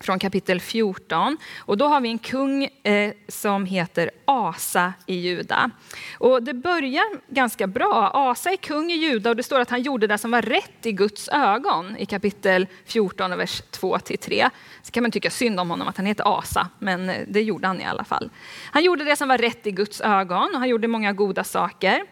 från 0.00 0.18
kapitel 0.18 0.60
14. 0.60 1.36
Och 1.58 1.76
då 1.76 1.86
har 1.86 2.00
vi 2.00 2.08
en 2.08 2.18
kung 2.18 2.64
eh, 2.82 3.12
som 3.28 3.66
heter 3.66 4.10
Asa 4.24 4.92
i 5.06 5.14
Juda. 5.14 5.70
Och 6.18 6.42
det 6.42 6.54
börjar 6.54 7.04
ganska 7.28 7.66
bra. 7.66 8.10
Asa 8.14 8.50
är 8.50 8.56
kung 8.56 8.90
i 8.90 8.94
Juda 8.94 9.30
och 9.30 9.36
det 9.36 9.42
står 9.42 9.60
att 9.60 9.70
han 9.70 9.82
gjorde 9.82 10.06
det 10.06 10.18
som 10.18 10.30
var 10.30 10.42
rätt 10.42 10.86
i 10.86 10.92
Guds 10.92 11.28
ögon 11.28 11.96
i 11.96 12.06
kapitel 12.06 12.66
14, 12.84 13.36
vers 13.36 13.62
2-3. 13.70 14.50
Så 14.82 14.92
kan 14.92 15.02
man 15.02 15.10
tycka 15.10 15.30
synd 15.30 15.60
om 15.60 15.70
honom 15.70 15.88
att 15.88 15.96
han 15.96 16.06
heter 16.06 16.38
Asa, 16.38 16.68
men 16.78 17.10
eh, 17.10 17.16
det 17.28 17.42
gjorde 17.42 17.66
han 17.66 17.80
i 17.80 17.84
alla 17.84 18.04
fall. 18.04 18.30
Han 18.72 18.84
gjorde 18.84 19.04
det 19.04 19.16
som 19.16 19.28
var 19.28 19.38
rätt 19.38 19.66
i 19.66 19.70
Guds 19.70 20.00
ögon 20.00 20.50
och 20.54 20.58
han 20.58 20.68
gjorde 20.68 20.88
många 20.88 21.12
goda 21.12 21.44
saker. 21.44 22.02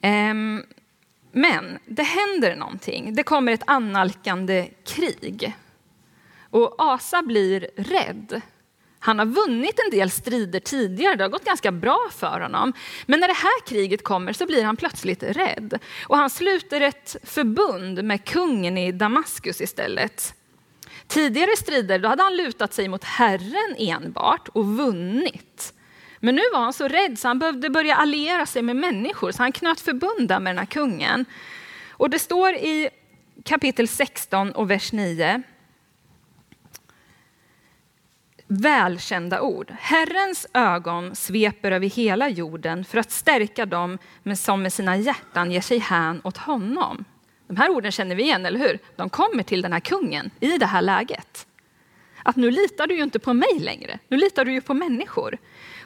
Ehm, 0.00 0.62
men 1.32 1.78
det 1.86 2.02
händer 2.02 2.56
någonting. 2.56 3.14
Det 3.14 3.22
kommer 3.22 3.52
ett 3.52 3.62
annalkande 3.66 4.68
krig. 4.84 5.54
Och 6.50 6.74
Asa 6.78 7.22
blir 7.22 7.70
rädd. 7.76 8.42
Han 9.00 9.18
har 9.18 9.26
vunnit 9.26 9.80
en 9.84 9.90
del 9.98 10.10
strider 10.10 10.60
tidigare, 10.60 11.16
det 11.16 11.24
har 11.24 11.28
gått 11.28 11.44
ganska 11.44 11.72
bra 11.72 12.08
för 12.10 12.40
honom. 12.40 12.72
Men 13.06 13.20
när 13.20 13.28
det 13.28 13.34
här 13.34 13.66
kriget 13.66 14.04
kommer 14.04 14.32
så 14.32 14.46
blir 14.46 14.64
han 14.64 14.76
plötsligt 14.76 15.22
rädd. 15.22 15.78
Och 16.02 16.16
han 16.16 16.30
sluter 16.30 16.80
ett 16.80 17.16
förbund 17.22 18.04
med 18.04 18.24
kungen 18.24 18.78
i 18.78 18.92
Damaskus 18.92 19.60
istället. 19.60 20.34
Tidigare 21.06 21.56
strider 21.56 21.98
då 21.98 22.08
hade 22.08 22.22
han 22.22 22.36
lutat 22.36 22.74
sig 22.74 22.88
mot 22.88 23.04
Herren 23.04 23.74
enbart 23.78 24.48
och 24.48 24.66
vunnit. 24.66 25.74
Men 26.20 26.34
nu 26.34 26.42
var 26.52 26.60
han 26.60 26.72
så 26.72 26.88
rädd 26.88 27.18
så 27.18 27.28
han 27.28 27.38
behövde 27.38 27.70
börja 27.70 27.94
alliera 27.94 28.46
sig 28.46 28.62
med 28.62 28.76
människor, 28.76 29.32
så 29.32 29.42
han 29.42 29.52
knöt 29.52 29.80
förbund 29.80 30.28
med 30.28 30.42
den 30.42 30.58
här 30.58 30.66
kungen. 30.66 31.24
Och 31.90 32.10
det 32.10 32.18
står 32.18 32.54
i 32.54 32.88
kapitel 33.44 33.88
16 33.88 34.52
och 34.52 34.70
vers 34.70 34.92
9 34.92 35.42
välkända 38.48 39.40
ord. 39.40 39.74
Herrens 39.78 40.46
ögon 40.54 41.14
sveper 41.14 41.72
över 41.72 41.86
hela 41.86 42.28
jorden 42.28 42.84
för 42.84 42.98
att 42.98 43.10
stärka 43.10 43.66
dem 43.66 43.98
som 44.36 44.62
med 44.62 44.72
sina 44.72 44.96
hjärtan 44.96 45.52
ger 45.52 45.60
sig 45.60 45.78
hän 45.78 46.20
åt 46.24 46.36
honom. 46.36 47.04
De 47.48 47.56
här 47.56 47.70
orden 47.70 47.92
känner 47.92 48.16
vi 48.16 48.22
igen, 48.22 48.46
eller 48.46 48.60
hur? 48.60 48.78
De 48.96 49.10
kommer 49.10 49.42
till 49.42 49.62
den 49.62 49.72
här 49.72 49.80
kungen 49.80 50.30
i 50.40 50.58
det 50.58 50.66
här 50.66 50.82
läget. 50.82 51.46
Att 52.22 52.36
nu 52.36 52.50
litar 52.50 52.86
du 52.86 52.96
ju 52.96 53.02
inte 53.02 53.18
på 53.18 53.34
mig 53.34 53.58
längre, 53.58 53.98
nu 54.08 54.16
litar 54.16 54.44
du 54.44 54.52
ju 54.52 54.60
på 54.60 54.74
människor. 54.74 55.38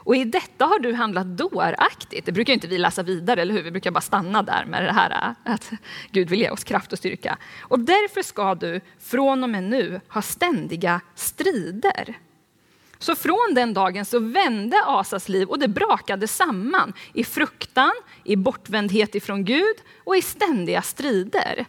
Och 0.05 0.17
i 0.17 0.25
detta 0.25 0.65
har 0.65 0.79
du 0.79 0.95
handlat 0.95 1.27
dåraktigt. 1.27 2.27
Det 2.27 2.33
brukar 2.33 2.53
inte 2.53 2.67
vi 2.67 2.79
läsa 2.79 3.03
vidare, 3.03 3.43
eller 3.43 3.55
hur? 3.55 3.63
Vi 3.63 3.71
brukar 3.71 3.91
bara 3.91 4.01
stanna 4.01 4.43
där 4.43 4.65
med 4.65 4.85
det 4.85 4.93
här 4.93 5.11
äh, 5.11 5.53
att 5.53 5.71
Gud 6.11 6.31
vill 6.31 6.41
ge 6.41 6.51
oss 6.51 6.65
kraft 6.65 6.93
och 6.93 6.99
styrka. 6.99 7.39
Och 7.61 7.81
därför 7.81 8.23
ska 8.23 8.55
du 8.55 8.81
från 8.99 9.43
och 9.43 9.51
med 9.51 9.63
nu 9.63 10.01
ha 10.09 10.23
ständiga 10.23 11.01
strider. 11.15 12.19
Så 13.03 13.17
från 13.17 13.55
den 13.55 13.75
dagen 13.75 14.05
så 14.05 14.19
vände 14.19 14.83
Asas 14.87 15.29
liv 15.29 15.49
och 15.49 15.59
det 15.59 15.69
brakade 15.69 16.29
samman 16.29 16.93
i 17.13 17.25
fruktan, 17.25 17.93
i 18.25 18.37
bortvändhet 18.37 19.15
ifrån 19.15 19.45
Gud 19.45 19.77
och 20.05 20.17
i 20.17 20.23
ständiga 20.23 20.83
strider. 20.83 21.67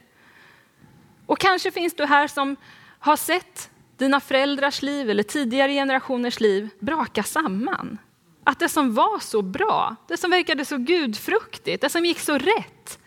Och 1.26 1.40
kanske 1.40 1.72
finns 1.72 1.96
du 1.96 2.06
här 2.06 2.28
som 2.28 2.56
har 3.00 3.16
sett 3.16 3.70
dina 3.98 4.20
föräldrars 4.20 4.82
liv 4.82 5.10
eller 5.10 5.24
tidigare 5.24 5.74
generationers 5.74 6.40
liv 6.40 6.70
braka 6.80 7.24
samman. 7.24 7.98
Att 8.44 8.60
det 8.60 8.70
som 8.70 8.94
var 8.94 9.20
så 9.20 9.42
bra, 9.42 9.96
det 10.08 10.18
som 10.18 10.32
verkade 10.32 10.66
så 10.66 10.78
gudfruktigt, 10.78 11.82
det 11.82 11.90
som 11.90 12.06
gick 12.06 12.20
så 12.20 12.38
rätt, 12.38 13.00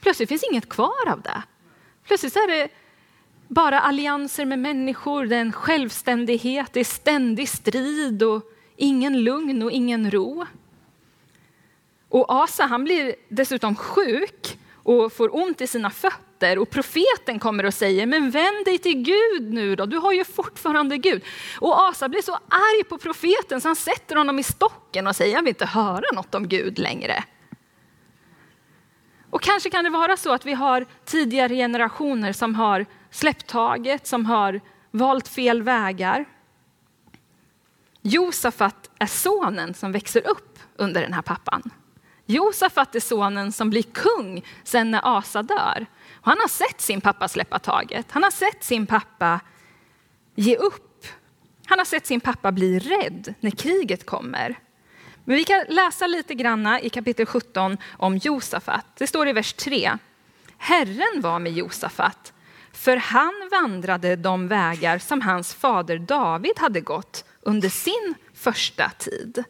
plötsligt 0.00 0.28
finns 0.28 0.44
inget 0.50 0.68
kvar 0.68 1.08
av 1.08 1.20
det. 1.22 1.42
Plötsligt 2.06 2.36
är 2.36 2.48
det 2.48 2.68
bara 3.48 3.80
allianser 3.80 4.44
med 4.44 4.58
människor, 4.58 5.26
det 5.26 5.36
är 5.36 5.40
en 5.40 5.52
självständighet, 5.52 6.72
det 6.72 6.80
är 6.80 6.84
ständig 6.84 7.48
strid 7.48 8.22
och 8.22 8.42
ingen 8.76 9.22
lugn 9.22 9.62
och 9.62 9.70
ingen 9.70 10.10
ro. 10.10 10.46
Och 12.08 12.26
Asa 12.28 12.66
han 12.66 12.84
blir 12.84 13.14
dessutom 13.28 13.76
sjuk 13.76 14.58
och 14.74 15.12
får 15.12 15.36
ont 15.36 15.60
i 15.60 15.66
sina 15.66 15.90
fötter 15.90 16.58
och 16.58 16.70
profeten 16.70 17.38
kommer 17.38 17.66
och 17.66 17.74
säger, 17.74 18.06
men 18.06 18.30
vänd 18.30 18.64
dig 18.64 18.78
till 18.78 19.02
Gud 19.02 19.52
nu 19.52 19.76
då, 19.76 19.86
du 19.86 19.96
har 19.96 20.12
ju 20.12 20.24
fortfarande 20.24 20.98
Gud. 20.98 21.22
Och 21.60 21.88
Asa 21.88 22.08
blir 22.08 22.22
så 22.22 22.32
arg 22.32 22.84
på 22.88 22.98
profeten 22.98 23.60
så 23.60 23.68
han 23.68 23.76
sätter 23.76 24.16
honom 24.16 24.38
i 24.38 24.42
stocken 24.42 25.06
och 25.06 25.16
säger, 25.16 25.34
jag 25.34 25.42
vill 25.42 25.48
inte 25.48 25.66
höra 25.66 26.04
något 26.14 26.34
om 26.34 26.48
Gud 26.48 26.78
längre. 26.78 27.24
Och 29.30 29.42
kanske 29.42 29.70
kan 29.70 29.84
det 29.84 29.90
vara 29.90 30.16
så 30.16 30.32
att 30.32 30.46
vi 30.46 30.52
har 30.52 30.86
tidigare 31.04 31.54
generationer 31.54 32.32
som 32.32 32.54
har 32.54 32.86
släppt 33.10 33.46
taget, 33.46 34.06
som 34.06 34.26
har 34.26 34.60
valt 34.90 35.28
fel 35.28 35.62
vägar. 35.62 36.24
Josafat 38.02 38.90
är 38.98 39.06
sonen 39.06 39.74
som 39.74 39.92
växer 39.92 40.26
upp 40.26 40.58
under 40.76 41.02
den 41.02 41.12
här 41.12 41.22
pappan. 41.22 41.70
Josafat 42.26 42.94
är 42.94 43.00
sonen 43.00 43.52
som 43.52 43.70
blir 43.70 43.82
kung 43.82 44.44
sen 44.64 44.90
när 44.90 45.18
Asa 45.18 45.42
dör. 45.42 45.86
Och 46.14 46.26
han 46.26 46.38
har 46.40 46.48
sett 46.48 46.80
sin 46.80 47.00
pappa 47.00 47.28
släppa 47.28 47.58
taget. 47.58 48.06
Han 48.10 48.22
har 48.22 48.30
sett 48.30 48.64
sin 48.64 48.86
pappa 48.86 49.40
ge 50.34 50.56
upp. 50.56 51.06
Han 51.66 51.78
har 51.78 51.84
sett 51.84 52.06
sin 52.06 52.20
pappa 52.20 52.52
bli 52.52 52.78
rädd 52.78 53.34
när 53.40 53.50
kriget 53.50 54.06
kommer. 54.06 54.58
Men 55.24 55.36
vi 55.36 55.44
kan 55.44 55.64
läsa 55.68 56.06
lite 56.06 56.34
granna 56.34 56.80
i 56.80 56.88
kapitel 56.88 57.26
17 57.26 57.76
om 57.92 58.16
Josafat. 58.16 58.86
Det 58.94 59.06
står 59.06 59.28
i 59.28 59.32
vers 59.32 59.52
3. 59.52 59.98
Herren 60.58 61.20
var 61.20 61.38
med 61.38 61.52
Josafat 61.52 62.32
för 62.78 62.96
han 62.96 63.48
vandrade 63.50 64.16
de 64.16 64.48
vägar 64.48 64.98
som 64.98 65.20
hans 65.20 65.54
fader 65.54 65.98
David 65.98 66.58
hade 66.58 66.80
gått 66.80 67.24
under 67.42 67.68
sin 67.68 68.14
första 68.34 68.90
tid. 68.98 69.44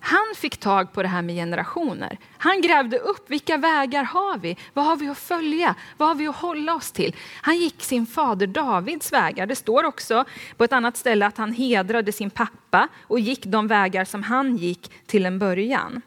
Han 0.00 0.34
fick 0.36 0.56
tag 0.56 0.92
på 0.92 1.02
det 1.02 1.08
här 1.08 1.22
med 1.22 1.34
generationer. 1.34 2.18
Han 2.38 2.60
grävde 2.60 2.98
upp 2.98 3.30
vilka 3.30 3.56
vägar 3.56 4.04
har 4.04 4.38
vi? 4.38 4.56
Vad 4.74 4.84
har 4.84 4.96
vi 4.96 5.08
att 5.08 5.18
följa? 5.18 5.74
Vad 5.96 6.08
har 6.08 6.14
vi 6.14 6.28
att 6.28 6.36
hålla 6.36 6.74
oss 6.74 6.92
till? 6.92 7.16
Han 7.42 7.56
gick 7.56 7.82
sin 7.82 8.06
fader 8.06 8.46
Davids 8.46 9.12
vägar. 9.12 9.46
Det 9.46 9.56
står 9.56 9.84
också 9.84 10.24
på 10.56 10.64
ett 10.64 10.72
annat 10.72 10.96
ställe 10.96 11.26
att 11.26 11.38
han 11.38 11.52
hedrade 11.52 12.12
sin 12.12 12.30
pappa 12.30 12.88
och 13.02 13.20
gick 13.20 13.44
de 13.44 13.66
vägar 13.66 14.04
som 14.04 14.22
han 14.22 14.56
gick 14.56 14.92
till 15.06 15.26
en 15.26 15.38
början. 15.38 16.02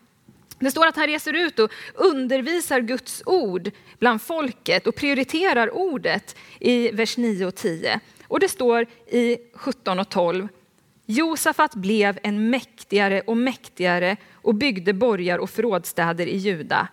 Det 0.61 0.71
står 0.71 0.87
att 0.87 0.95
han 0.95 1.07
reser 1.07 1.33
ut 1.33 1.59
och 1.59 1.71
undervisar 1.93 2.79
Guds 2.79 3.23
ord 3.25 3.71
bland 3.99 4.21
folket 4.21 4.87
och 4.87 4.95
prioriterar 4.95 5.75
ordet 5.75 6.35
i 6.59 6.91
vers 6.91 7.17
9 7.17 7.45
och 7.45 7.55
10. 7.55 7.99
Och 8.27 8.39
det 8.39 8.49
står 8.49 8.85
i 9.07 9.37
17 9.53 9.99
och 9.99 10.09
12. 10.09 10.47
Josafat 11.05 11.75
blev 11.75 12.19
en 12.23 12.49
mäktigare 12.49 13.21
och 13.21 13.37
mäktigare 13.37 14.17
och 14.33 14.55
byggde 14.55 14.93
borgar 14.93 15.37
och 15.37 15.49
förrådsstäder 15.49 16.27
i 16.27 16.37
Juda. 16.37 16.87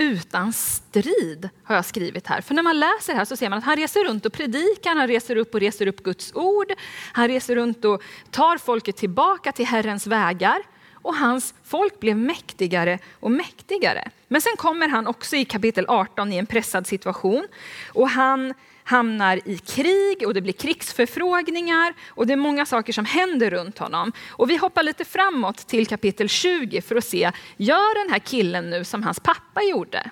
utan 0.00 0.52
strid, 0.52 1.48
har 1.62 1.74
jag 1.74 1.84
skrivit 1.84 2.26
här. 2.26 2.40
För 2.40 2.54
när 2.54 2.62
man 2.62 2.80
läser 2.80 3.14
här 3.14 3.24
så 3.24 3.36
ser 3.36 3.48
man 3.50 3.58
att 3.58 3.64
han 3.64 3.76
reser 3.76 4.04
runt 4.04 4.26
och 4.26 4.32
predikar, 4.32 4.94
han 4.94 5.08
reser 5.08 5.36
upp 5.36 5.54
och 5.54 5.60
reser 5.60 5.86
upp 5.86 6.02
Guds 6.02 6.34
ord. 6.34 6.72
Han 7.12 7.28
reser 7.28 7.54
runt 7.54 7.84
och 7.84 8.02
tar 8.30 8.58
folket 8.58 8.96
tillbaka 8.96 9.52
till 9.52 9.66
Herrens 9.66 10.06
vägar. 10.06 10.62
Och 11.02 11.14
hans 11.14 11.54
folk 11.64 12.00
blev 12.00 12.16
mäktigare 12.16 12.98
och 13.20 13.30
mäktigare. 13.30 14.10
Men 14.28 14.40
sen 14.40 14.56
kommer 14.56 14.88
han 14.88 15.06
också 15.06 15.36
i 15.36 15.44
kapitel 15.44 15.84
18 15.88 16.32
i 16.32 16.36
en 16.36 16.46
pressad 16.46 16.86
situation. 16.86 17.46
Och 17.92 18.08
han 18.08 18.54
hamnar 18.84 19.40
i 19.44 19.58
krig 19.58 20.26
och 20.26 20.34
det 20.34 20.40
blir 20.40 20.52
krigsförfrågningar 20.52 21.94
och 22.08 22.26
det 22.26 22.32
är 22.32 22.36
många 22.36 22.66
saker 22.66 22.92
som 22.92 23.04
händer 23.04 23.50
runt 23.50 23.78
honom. 23.78 24.12
Och 24.28 24.50
vi 24.50 24.56
hoppar 24.56 24.82
lite 24.82 25.04
framåt 25.04 25.56
till 25.56 25.86
kapitel 25.86 26.28
20 26.28 26.80
för 26.80 26.96
att 26.96 27.04
se, 27.04 27.32
gör 27.56 28.04
den 28.04 28.12
här 28.12 28.18
killen 28.18 28.70
nu 28.70 28.84
som 28.84 29.02
hans 29.02 29.20
pappa 29.20 29.62
gjorde? 29.62 30.10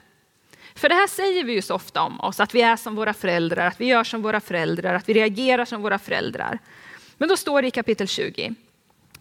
För 0.74 0.88
det 0.88 0.94
här 0.94 1.06
säger 1.06 1.44
vi 1.44 1.52
ju 1.52 1.62
så 1.62 1.74
ofta 1.74 2.02
om 2.02 2.20
oss, 2.20 2.40
att 2.40 2.54
vi 2.54 2.62
är 2.62 2.76
som 2.76 2.96
våra 2.96 3.14
föräldrar, 3.14 3.66
att 3.66 3.80
vi 3.80 3.86
gör 3.86 4.04
som 4.04 4.22
våra 4.22 4.40
föräldrar, 4.40 4.94
att 4.94 5.08
vi 5.08 5.14
reagerar 5.14 5.64
som 5.64 5.82
våra 5.82 5.98
föräldrar. 5.98 6.58
Men 7.18 7.28
då 7.28 7.36
står 7.36 7.62
det 7.62 7.68
i 7.68 7.70
kapitel 7.70 8.08
20, 8.08 8.54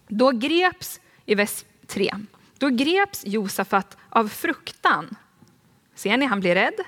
då 0.08 0.30
greps, 0.30 1.00
i 1.26 1.34
vers 1.34 1.64
3, 1.86 2.12
då 2.58 2.68
greps 2.68 3.22
Josafat 3.26 3.96
av 4.08 4.28
fruktan. 4.28 5.16
Ser 5.94 6.16
ni, 6.16 6.26
han 6.26 6.40
blir 6.40 6.54
rädd 6.54 6.80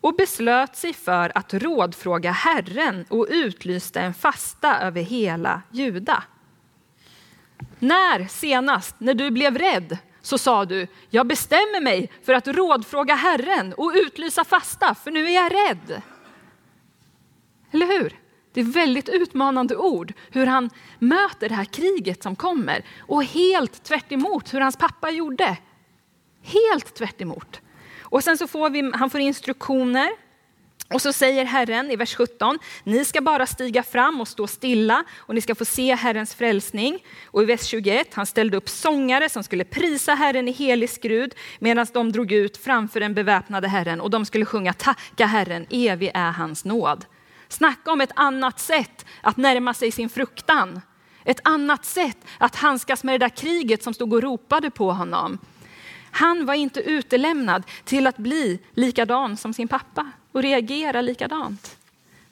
och 0.00 0.14
beslöt 0.14 0.76
sig 0.76 0.92
för 0.92 1.32
att 1.34 1.54
rådfråga 1.54 2.30
Herren 2.30 3.04
och 3.08 3.26
utlyste 3.30 4.00
en 4.00 4.14
fasta 4.14 4.80
över 4.80 5.02
hela 5.02 5.62
Juda. 5.70 6.24
När 7.78 8.28
senast, 8.28 8.94
när 8.98 9.14
du 9.14 9.30
blev 9.30 9.58
rädd, 9.58 9.98
så 10.22 10.38
sa 10.38 10.64
du, 10.64 10.86
jag 11.10 11.26
bestämmer 11.26 11.80
mig 11.80 12.12
för 12.22 12.32
att 12.32 12.48
rådfråga 12.48 13.14
Herren 13.14 13.72
och 13.72 13.92
utlysa 13.94 14.44
fasta, 14.44 14.94
för 14.94 15.10
nu 15.10 15.26
är 15.26 15.34
jag 15.34 15.52
rädd. 15.52 16.02
Eller 17.70 17.86
hur? 17.86 18.25
Det 18.56 18.60
är 18.60 18.64
väldigt 18.64 19.08
utmanande 19.08 19.76
ord, 19.76 20.12
hur 20.30 20.46
han 20.46 20.70
möter 20.98 21.48
det 21.48 21.54
här 21.54 21.64
kriget 21.64 22.22
som 22.22 22.36
kommer. 22.36 22.84
Och 22.98 23.24
helt 23.24 23.84
tvärt 23.84 24.12
hur 24.52 24.60
hans 24.60 24.76
pappa 24.76 25.10
gjorde. 25.10 25.56
Helt 26.42 26.94
tvärt 26.94 27.20
emot. 27.20 27.60
Och 28.02 28.24
sen 28.24 28.38
så 28.38 28.46
får 28.46 28.70
vi, 28.70 28.90
han 28.94 29.10
får 29.10 29.20
instruktioner. 29.20 30.10
Och 30.94 31.02
så 31.02 31.12
säger 31.12 31.44
Herren 31.44 31.90
i 31.90 31.96
vers 31.96 32.14
17, 32.14 32.58
ni 32.84 33.04
ska 33.04 33.20
bara 33.20 33.46
stiga 33.46 33.82
fram 33.82 34.20
och 34.20 34.28
stå 34.28 34.46
stilla 34.46 35.04
och 35.16 35.34
ni 35.34 35.40
ska 35.40 35.54
få 35.54 35.64
se 35.64 35.94
Herrens 35.94 36.34
frälsning. 36.34 37.04
Och 37.26 37.42
i 37.42 37.44
vers 37.44 37.64
21, 37.64 38.14
han 38.14 38.26
ställde 38.26 38.56
upp 38.56 38.68
sångare 38.68 39.28
som 39.28 39.42
skulle 39.42 39.64
prisa 39.64 40.14
Herren 40.14 40.48
i 40.48 40.52
helig 40.52 40.90
skrud 40.90 41.34
medan 41.58 41.86
de 41.92 42.12
drog 42.12 42.32
ut 42.32 42.56
framför 42.56 43.00
den 43.00 43.14
beväpnade 43.14 43.68
Herren 43.68 44.00
och 44.00 44.10
de 44.10 44.24
skulle 44.24 44.44
sjunga 44.44 44.72
tacka 44.72 45.26
Herren, 45.26 45.66
evig 45.70 46.10
är 46.14 46.30
hans 46.30 46.64
nåd. 46.64 47.04
Snacka 47.48 47.92
om 47.92 48.00
ett 48.00 48.12
annat 48.14 48.60
sätt 48.60 49.06
att 49.20 49.36
närma 49.36 49.74
sig 49.74 49.92
sin 49.92 50.08
fruktan. 50.08 50.80
Ett 51.24 51.40
annat 51.44 51.84
sätt 51.84 52.18
att 52.38 52.56
handskas 52.56 53.04
med 53.04 53.20
det 53.20 53.24
där 53.24 53.36
kriget 53.36 53.82
som 53.82 53.94
stod 53.94 54.12
och 54.12 54.22
ropade 54.22 54.70
på 54.70 54.92
honom. 54.92 55.38
Han 56.10 56.46
var 56.46 56.54
inte 56.54 56.80
utelämnad 56.80 57.62
till 57.84 58.06
att 58.06 58.16
bli 58.16 58.58
likadan 58.74 59.36
som 59.36 59.54
sin 59.54 59.68
pappa 59.68 60.10
och 60.32 60.42
reagera 60.42 61.00
likadant. 61.00 61.76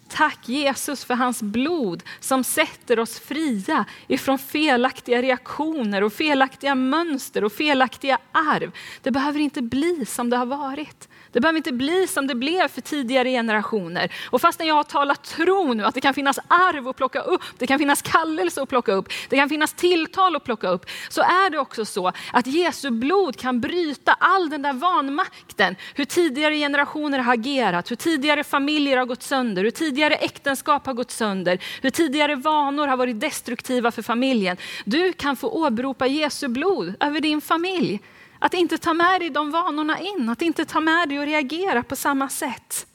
Tack 0.09 0.49
Jesus 0.49 1.05
för 1.05 1.15
hans 1.15 1.43
blod 1.43 2.03
som 2.21 2.45
sätter 2.45 2.99
oss 2.99 3.19
fria 3.19 3.85
ifrån 4.07 4.39
felaktiga 4.39 5.23
reaktioner 5.23 6.03
och 6.03 6.13
felaktiga 6.13 6.75
mönster 6.75 7.45
och 7.45 7.53
felaktiga 7.53 8.19
arv. 8.33 8.73
Det 9.03 9.11
behöver 9.11 9.41
inte 9.41 9.63
bli 9.63 10.07
som 10.07 10.31
det 10.31 10.37
har 10.37 10.47
varit. 10.47 11.09
Det 11.35 11.41
behöver 11.41 11.57
inte 11.57 11.73
bli 11.73 12.07
som 12.07 12.27
det 12.27 12.35
blev 12.35 12.69
för 12.69 12.81
tidigare 12.81 13.31
generationer. 13.31 14.13
Och 14.31 14.41
fastän 14.41 14.67
jag 14.67 14.75
har 14.75 14.85
talat 14.85 15.25
tro 15.25 15.75
nu, 15.75 15.85
att 15.85 15.95
det 15.95 16.01
kan 16.01 16.15
finnas 16.15 16.39
arv 16.49 16.89
att 16.89 16.97
plocka 16.97 17.21
upp, 17.21 17.43
det 17.59 17.67
kan 17.67 17.79
finnas 17.79 18.03
kallelse 18.03 18.63
att 18.63 18.69
plocka 18.69 18.93
upp, 18.93 19.09
det 19.29 19.37
kan 19.37 19.49
finnas 19.49 19.73
tilltal 19.73 20.37
att 20.37 20.45
plocka 20.45 20.69
upp, 20.69 20.87
så 21.09 21.21
är 21.21 21.51
det 21.51 21.59
också 21.59 21.85
så 21.85 22.13
att 22.33 22.47
Jesu 22.47 22.91
blod 22.91 23.37
kan 23.37 23.61
bryta 23.61 24.13
all 24.13 24.51
den 24.51 24.63
där 24.63 24.73
vanmakten. 24.73 25.77
Hur 25.95 26.05
tidigare 26.05 26.57
generationer 26.57 27.19
har 27.19 27.35
agerat, 27.35 27.91
hur 27.91 27.97
tidigare 27.97 28.45
familjer 28.45 28.97
har 28.97 29.05
gått 29.07 29.23
sönder, 29.23 29.65
hur 29.65 29.71
tidigare 29.71 30.15
äktenskap 30.15 30.87
har 30.87 30.95
gått 30.95 31.11
sönder, 31.11 31.59
hur 31.83 31.91
tidigare 31.91 32.37
vanor 32.37 32.87
har 32.87 32.97
varit 32.97 33.21
destruktiva 33.21 33.91
för 33.91 34.03
familjen. 34.03 34.57
Du 34.85 35.13
kan 35.13 35.37
få 35.37 35.49
åberopa 35.49 36.07
Jesu 36.07 36.49
blod 36.49 36.95
över 37.01 37.21
din 37.21 37.41
familj. 37.41 38.01
Att 38.45 38.55
inte 38.55 38.79
ta 38.79 38.95
med 38.95 39.21
dig 39.21 39.31
de 39.31 39.51
vanorna 39.51 40.01
in, 40.01 40.29
att 40.29 40.43
inte 40.43 40.65
ta 40.65 40.81
med 40.81 41.09
dig 41.09 41.19
och 41.19 41.27
reagera 41.27 41.83
på 41.83 41.97
samma 41.97 42.29
sätt. 42.29 42.87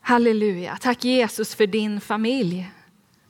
Halleluja, 0.00 0.76
tack 0.80 1.04
Jesus 1.04 1.54
för 1.54 1.66
din 1.66 2.00
familj. 2.00 2.70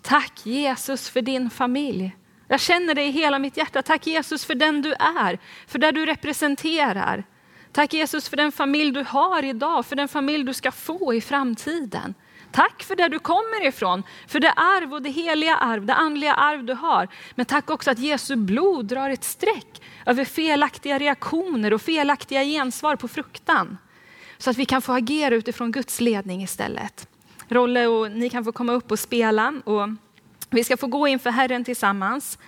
Tack 0.03 0.47
Jesus 0.47 1.09
för 1.09 1.23
din 1.23 1.51
familj. 1.51 2.17
Jag 2.49 2.61
känner 2.61 2.95
det 2.95 3.03
i 3.03 3.11
hela 3.11 3.39
mitt 3.39 3.57
hjärta. 3.57 3.83
Tack 3.83 4.07
Jesus 4.07 4.45
för 4.45 4.55
den 4.55 4.83
du 4.83 4.93
är, 4.93 5.39
för 5.67 5.79
det 5.79 5.93
du 5.93 6.07
representerar. 6.07 7.25
Tack 7.73 7.95
Jesus 7.95 8.29
för 8.29 8.37
den 8.37 8.53
familj 8.53 8.91
du 8.91 9.05
har 9.09 9.45
idag, 9.45 9.87
för 9.87 9.97
den 9.97 10.09
familj 10.09 10.45
du 10.45 10.55
ska 10.55 10.73
få 10.73 11.15
i 11.15 11.21
framtiden. 11.21 12.15
Tack 12.53 12.83
för 12.83 12.97
där 12.97 13.09
du 13.09 13.19
kommer 13.19 13.67
ifrån, 13.67 14.03
för 14.27 14.41
det 14.41 14.53
arv 14.53 14.95
och 14.95 15.03
det 15.03 15.11
heliga 15.11 15.57
arv, 15.57 15.87
det 15.87 15.95
andliga 15.95 16.35
arv 16.35 16.65
du 16.65 16.75
har. 16.75 17.09
Men 17.35 17.47
tack 17.47 17.71
också 17.71 17.91
att 17.91 17.99
Jesu 17.99 18.37
blod 18.37 18.87
drar 18.87 19.11
ett 19.11 19.25
streck 19.25 19.83
över 20.07 20.25
felaktiga 20.25 20.99
reaktioner 20.99 21.73
och 21.73 21.83
felaktiga 21.83 22.45
gensvar 22.45 22.97
på 22.97 23.09
fruktan. 23.09 23.79
Så 24.39 24.51
att 24.51 24.57
vi 24.57 24.65
kan 24.65 24.83
få 24.83 24.93
agera 24.93 25.35
utifrån 25.35 25.73
Guds 25.73 26.01
ledning 26.01 26.43
istället. 26.43 27.09
Rolle 27.49 27.87
och 27.87 28.13
ni 28.13 28.31
kan 28.31 28.45
få 28.45 28.53
komma 28.53 28.73
upp 28.73 28.91
och 28.91 28.99
spela 28.99 29.55
och 29.65 29.89
vi 30.51 30.65
ska 30.65 30.77
få 30.77 30.87
gå 30.87 31.09
inför 31.09 31.31
Herren 31.31 31.65
tillsammans. 31.65 32.39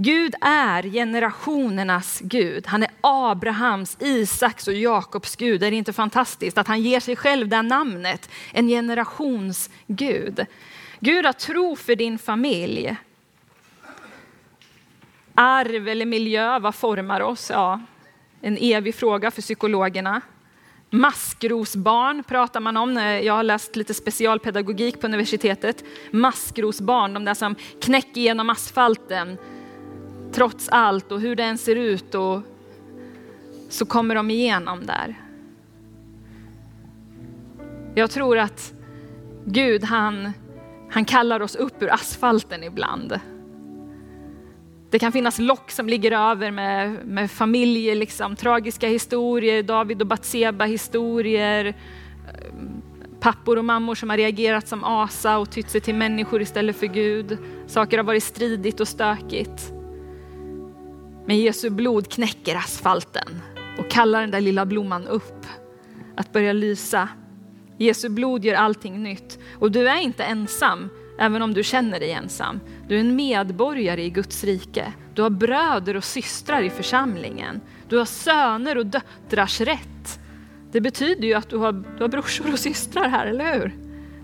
Gud 0.00 0.34
är 0.40 0.82
generationernas 0.82 2.20
Gud. 2.24 2.66
Han 2.66 2.82
är 2.82 2.90
Abrahams, 3.00 3.96
Isaks 4.00 4.68
och 4.68 4.74
Jakobs 4.74 5.36
Gud. 5.36 5.62
Är 5.62 5.70
det 5.70 5.76
inte 5.76 5.92
fantastiskt 5.92 6.58
att 6.58 6.68
han 6.68 6.82
ger 6.82 7.00
sig 7.00 7.16
själv 7.16 7.48
det 7.48 7.62
namnet? 7.62 8.30
En 8.52 8.68
generations 8.68 9.70
Gud. 9.86 10.46
Gud 11.00 11.26
har 11.26 11.32
tro 11.32 11.76
för 11.76 11.96
din 11.96 12.18
familj. 12.18 12.96
Arv 15.34 15.88
eller 15.88 16.06
miljö, 16.06 16.58
vad 16.58 16.74
formar 16.74 17.20
oss? 17.20 17.50
Ja, 17.50 17.80
en 18.40 18.58
evig 18.60 18.94
fråga 18.94 19.30
för 19.30 19.42
psykologerna. 19.42 20.20
Maskrosbarn 20.90 22.24
pratar 22.24 22.60
man 22.60 22.76
om. 22.76 22.96
Jag 22.96 23.34
har 23.34 23.42
läst 23.42 23.76
lite 23.76 23.94
specialpedagogik 23.94 25.00
på 25.00 25.06
universitetet. 25.06 25.84
Maskrosbarn, 26.10 27.14
de 27.14 27.24
där 27.24 27.34
som 27.34 27.54
knäcker 27.80 28.20
genom 28.20 28.50
asfalten 28.50 29.38
trots 30.32 30.68
allt 30.68 31.12
och 31.12 31.20
hur 31.20 31.36
det 31.36 31.44
än 31.44 31.58
ser 31.58 31.76
ut 31.76 32.14
och 32.14 32.42
så 33.68 33.86
kommer 33.86 34.14
de 34.14 34.30
igenom 34.30 34.86
där. 34.86 35.14
Jag 37.94 38.10
tror 38.10 38.38
att 38.38 38.72
Gud 39.44 39.84
han, 39.84 40.32
han 40.90 41.04
kallar 41.04 41.40
oss 41.40 41.56
upp 41.56 41.82
ur 41.82 41.92
asfalten 41.92 42.64
ibland. 42.64 43.20
Det 44.90 44.98
kan 44.98 45.12
finnas 45.12 45.38
lock 45.38 45.70
som 45.70 45.88
ligger 45.88 46.12
över 46.30 46.50
med, 46.50 47.06
med 47.06 47.30
familjer, 47.30 47.94
liksom, 47.94 48.36
tragiska 48.36 48.88
historier, 48.88 49.62
David 49.62 50.00
och 50.00 50.06
Batseba 50.06 50.64
historier, 50.64 51.74
pappor 53.20 53.58
och 53.58 53.64
mammor 53.64 53.94
som 53.94 54.10
har 54.10 54.16
reagerat 54.16 54.68
som 54.68 54.84
asa 54.84 55.38
och 55.38 55.50
tytt 55.50 55.70
sig 55.70 55.80
till 55.80 55.94
människor 55.94 56.42
istället 56.42 56.76
för 56.76 56.86
Gud. 56.86 57.38
Saker 57.66 57.96
har 57.96 58.04
varit 58.04 58.24
stridigt 58.24 58.80
och 58.80 58.88
stökigt. 58.88 59.72
Men 61.28 61.38
Jesu 61.38 61.70
blod 61.70 62.12
knäcker 62.12 62.56
asfalten 62.56 63.42
och 63.78 63.90
kallar 63.90 64.20
den 64.20 64.30
där 64.30 64.40
lilla 64.40 64.66
blomman 64.66 65.06
upp 65.06 65.46
att 66.16 66.32
börja 66.32 66.52
lysa. 66.52 67.08
Jesu 67.78 68.08
blod 68.08 68.44
gör 68.44 68.54
allting 68.54 69.02
nytt 69.02 69.38
och 69.58 69.72
du 69.72 69.88
är 69.88 70.00
inte 70.00 70.24
ensam 70.24 70.88
även 71.18 71.42
om 71.42 71.54
du 71.54 71.62
känner 71.62 72.00
dig 72.00 72.12
ensam. 72.12 72.60
Du 72.88 72.96
är 72.96 73.00
en 73.00 73.16
medborgare 73.16 74.04
i 74.04 74.10
Guds 74.10 74.44
rike. 74.44 74.92
Du 75.14 75.22
har 75.22 75.30
bröder 75.30 75.96
och 75.96 76.04
systrar 76.04 76.62
i 76.62 76.70
församlingen. 76.70 77.60
Du 77.88 77.98
har 77.98 78.04
söner 78.04 78.78
och 78.78 78.86
döttrars 78.86 79.60
rätt. 79.60 80.20
Det 80.72 80.80
betyder 80.80 81.28
ju 81.28 81.34
att 81.34 81.48
du 81.48 81.56
har, 81.56 81.72
du 81.72 82.04
har 82.04 82.08
brorsor 82.08 82.52
och 82.52 82.58
systrar 82.58 83.08
här, 83.08 83.26
eller 83.26 83.54
hur? 83.54 83.76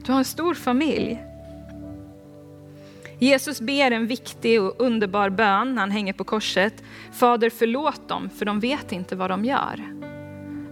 Du 0.05 0.13
har 0.13 0.19
en 0.19 0.25
stor 0.25 0.55
familj. 0.55 1.34
Jesus 3.19 3.61
ber 3.61 3.91
en 3.91 4.07
viktig 4.07 4.63
och 4.63 4.75
underbar 4.79 5.31
bön 5.31 5.75
när 5.75 5.81
han 5.81 5.91
hänger 5.91 6.13
på 6.13 6.25
korset. 6.25 6.83
Fader 7.13 7.51
förlåt 7.51 8.09
dem 8.09 8.31
för 8.31 8.45
de 8.45 8.61
vet 8.61 8.93
inte 8.93 9.17
vad 9.17 9.31
de 9.31 9.45
gör. 9.45 9.85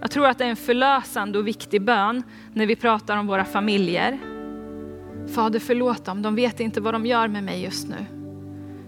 Jag 0.01 0.11
tror 0.11 0.27
att 0.27 0.37
det 0.37 0.45
är 0.45 0.49
en 0.49 0.55
förlösande 0.55 1.39
och 1.39 1.47
viktig 1.47 1.81
bön 1.81 2.23
när 2.53 2.65
vi 2.65 2.75
pratar 2.75 3.17
om 3.17 3.27
våra 3.27 3.45
familjer. 3.45 4.19
Fader 5.35 5.59
förlåt 5.59 6.05
dem, 6.05 6.21
de 6.21 6.35
vet 6.35 6.59
inte 6.59 6.81
vad 6.81 6.93
de 6.93 7.05
gör 7.05 7.27
med 7.27 7.43
mig 7.43 7.63
just 7.63 7.87
nu. 7.87 8.05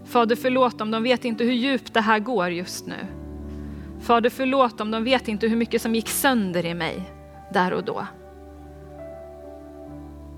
Fader 0.04 0.36
förlåt 0.36 0.78
dem, 0.78 0.90
de 0.90 1.02
vet 1.02 1.24
inte 1.24 1.44
hur 1.44 1.52
djupt 1.52 1.94
det 1.94 2.00
här 2.00 2.18
går 2.18 2.48
just 2.48 2.86
nu. 2.86 3.06
Fader 4.00 4.30
förlåt 4.30 4.78
dem, 4.78 4.90
de 4.90 5.04
vet 5.04 5.28
inte 5.28 5.48
hur 5.48 5.56
mycket 5.56 5.82
som 5.82 5.94
gick 5.94 6.08
sönder 6.08 6.66
i 6.66 6.74
mig 6.74 7.02
där 7.52 7.72
och 7.72 7.84
då. 7.84 8.06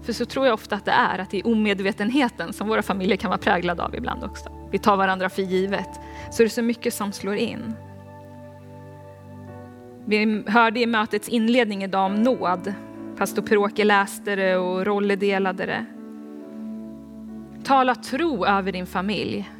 För 0.08 0.12
så 0.12 0.24
tror 0.24 0.46
jag 0.46 0.54
ofta 0.54 0.76
att 0.76 0.84
det 0.84 0.90
är, 0.90 1.18
att 1.18 1.30
det 1.30 1.38
är 1.38 1.46
omedvetenheten 1.46 2.52
som 2.52 2.68
våra 2.68 2.82
familjer 2.82 3.16
kan 3.16 3.30
vara 3.30 3.38
präglade 3.38 3.82
av 3.82 3.94
ibland 3.94 4.24
också. 4.24 4.50
Vi 4.70 4.78
tar 4.78 4.96
varandra 4.96 5.28
för 5.28 5.42
givet, 5.42 5.88
så 6.30 6.42
är 6.42 6.44
det 6.44 6.50
så 6.50 6.62
mycket 6.62 6.94
som 6.94 7.12
slår 7.12 7.34
in. 7.34 7.74
Vi 10.04 10.44
hörde 10.46 10.80
i 10.80 10.86
mötets 10.86 11.28
inledning 11.28 11.84
idag 11.84 12.06
om 12.06 12.14
nåd. 12.14 12.74
Pastor 13.18 13.42
Per-Åke 13.42 13.84
läste 13.84 14.36
det 14.36 14.56
och 14.56 14.86
Rolle 14.86 15.16
delade 15.16 15.66
det. 15.66 15.84
Tala 17.64 17.94
tro 17.94 18.46
över 18.46 18.72
din 18.72 18.86
familj. 18.86 19.50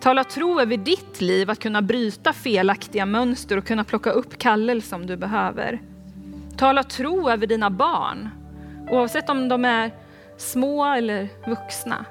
Tala 0.00 0.24
tro 0.24 0.60
över 0.60 0.76
ditt 0.76 1.20
liv 1.20 1.50
att 1.50 1.58
kunna 1.58 1.82
bryta 1.82 2.32
felaktiga 2.32 3.06
mönster 3.06 3.56
och 3.56 3.66
kunna 3.66 3.84
plocka 3.84 4.10
upp 4.10 4.38
kallelse 4.38 4.96
om 4.96 5.06
du 5.06 5.16
behöver. 5.16 5.80
Tala 6.56 6.82
tro 6.82 7.30
över 7.30 7.46
dina 7.46 7.70
barn, 7.70 8.28
oavsett 8.90 9.30
om 9.30 9.48
de 9.48 9.64
är 9.64 9.90
små 10.36 10.84
eller 10.84 11.28
vuxna. 11.46 12.04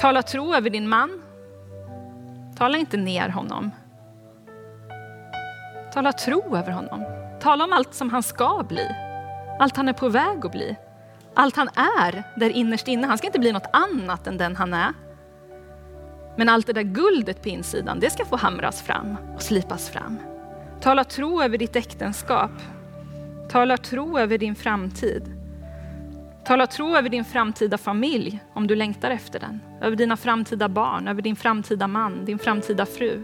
Tala 0.00 0.22
tro 0.22 0.54
över 0.54 0.70
din 0.70 0.88
man. 0.88 1.22
Tala 2.58 2.78
inte 2.78 2.96
ner 2.96 3.28
honom. 3.28 3.70
Tala 5.92 6.12
tro 6.12 6.56
över 6.56 6.72
honom. 6.72 7.04
Tala 7.40 7.64
om 7.64 7.72
allt 7.72 7.94
som 7.94 8.10
han 8.10 8.22
ska 8.22 8.64
bli. 8.68 8.88
Allt 9.58 9.76
han 9.76 9.88
är 9.88 9.92
på 9.92 10.08
väg 10.08 10.46
att 10.46 10.52
bli. 10.52 10.76
Allt 11.34 11.56
han 11.56 11.68
är 11.68 12.22
där 12.36 12.50
innerst 12.50 12.88
inne. 12.88 13.06
Han 13.06 13.18
ska 13.18 13.26
inte 13.26 13.38
bli 13.38 13.52
något 13.52 13.70
annat 13.72 14.26
än 14.26 14.38
den 14.38 14.56
han 14.56 14.74
är. 14.74 14.92
Men 16.36 16.48
allt 16.48 16.66
det 16.66 16.72
där 16.72 16.82
guldet 16.82 17.42
på 17.42 17.48
insidan, 17.48 18.00
det 18.00 18.10
ska 18.10 18.24
få 18.24 18.36
hamras 18.36 18.82
fram 18.82 19.16
och 19.34 19.42
slipas 19.42 19.88
fram. 19.88 20.18
Tala 20.82 21.04
tro 21.04 21.42
över 21.42 21.58
ditt 21.58 21.76
äktenskap. 21.76 22.50
Tala 23.48 23.76
tro 23.76 24.18
över 24.18 24.38
din 24.38 24.54
framtid. 24.54 25.22
Tala 26.44 26.66
tro 26.66 26.96
över 26.96 27.08
din 27.08 27.24
framtida 27.24 27.78
familj 27.78 28.40
om 28.54 28.66
du 28.66 28.74
längtar 28.74 29.10
efter 29.10 29.40
den. 29.40 29.60
Över 29.82 29.96
dina 29.96 30.16
framtida 30.16 30.68
barn, 30.68 31.08
över 31.08 31.22
din 31.22 31.36
framtida 31.36 31.86
man, 31.86 32.24
din 32.24 32.38
framtida 32.38 32.86
fru. 32.86 33.22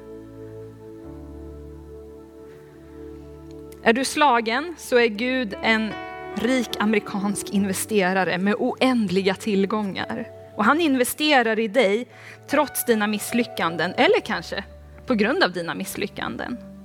Är 3.83 3.93
du 3.93 4.05
slagen 4.05 4.75
så 4.79 4.99
är 4.99 5.07
Gud 5.07 5.55
en 5.63 5.93
rik 6.35 6.71
amerikansk 6.79 7.51
investerare 7.51 8.39
med 8.39 8.55
oändliga 8.59 9.35
tillgångar. 9.35 10.29
Och 10.57 10.65
han 10.65 10.81
investerar 10.81 11.59
i 11.59 11.69
dig 11.69 12.07
trots 12.51 12.85
dina 12.85 13.07
misslyckanden, 13.07 13.95
eller 13.97 14.21
kanske 14.21 14.65
på 15.07 15.15
grund 15.15 15.43
av 15.43 15.53
dina 15.53 15.75
misslyckanden. 15.75 16.76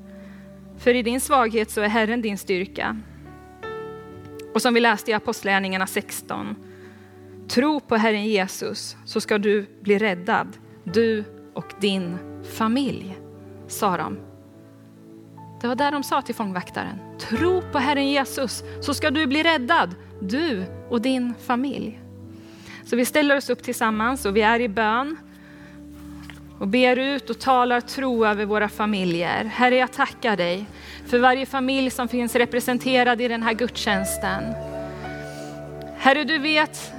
För 0.83 0.93
i 0.93 1.03
din 1.03 1.21
svaghet 1.21 1.71
så 1.71 1.81
är 1.81 1.87
Herren 1.87 2.21
din 2.21 2.37
styrka. 2.37 2.97
Och 4.53 4.61
som 4.61 4.73
vi 4.73 4.79
läste 4.79 5.11
i 5.11 5.13
Apostlagärningarna 5.13 5.87
16, 5.87 6.55
tro 7.47 7.79
på 7.79 7.95
Herren 7.95 8.25
Jesus 8.25 8.97
så 9.05 9.21
ska 9.21 9.37
du 9.37 9.65
bli 9.81 9.97
räddad, 9.97 10.57
du 10.83 11.23
och 11.53 11.73
din 11.79 12.17
familj, 12.57 13.17
sa 13.67 13.97
de 13.97 14.17
det 15.61 15.67
var 15.67 15.75
där 15.75 15.91
de 15.91 16.03
sa 16.03 16.21
till 16.21 16.35
fångvaktaren. 16.35 16.99
Tro 17.19 17.61
på 17.71 17.77
Herren 17.77 18.09
Jesus 18.09 18.63
så 18.81 18.93
ska 18.93 19.11
du 19.11 19.27
bli 19.27 19.43
räddad, 19.43 19.95
du 20.21 20.65
och 20.89 21.01
din 21.01 21.33
familj. 21.45 22.01
Så 22.85 22.95
vi 22.95 23.05
ställer 23.05 23.37
oss 23.37 23.49
upp 23.49 23.63
tillsammans 23.63 24.25
och 24.25 24.35
vi 24.35 24.41
är 24.41 24.59
i 24.59 24.69
bön 24.69 25.17
och 26.61 26.67
ber 26.67 26.95
ut 26.95 27.29
och 27.29 27.39
talar 27.39 27.81
tro 27.81 28.25
över 28.25 28.45
våra 28.45 28.69
familjer. 28.69 29.45
Herre, 29.45 29.75
jag 29.75 29.91
tackar 29.91 30.37
dig 30.37 30.65
för 31.07 31.19
varje 31.19 31.45
familj 31.45 31.89
som 31.89 32.07
finns 32.07 32.35
representerad 32.35 33.21
i 33.21 33.27
den 33.27 33.43
här 33.43 33.53
gudstjänsten. 33.53 34.43
Herre, 35.97 36.23
du 36.23 36.37
vet 36.37 36.91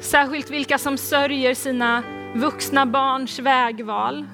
särskilt 0.00 0.50
vilka 0.50 0.78
som 0.78 0.98
sörjer 0.98 1.54
sina 1.54 2.02
vuxna 2.34 2.86
barns 2.86 3.38
vägval. 3.38 4.26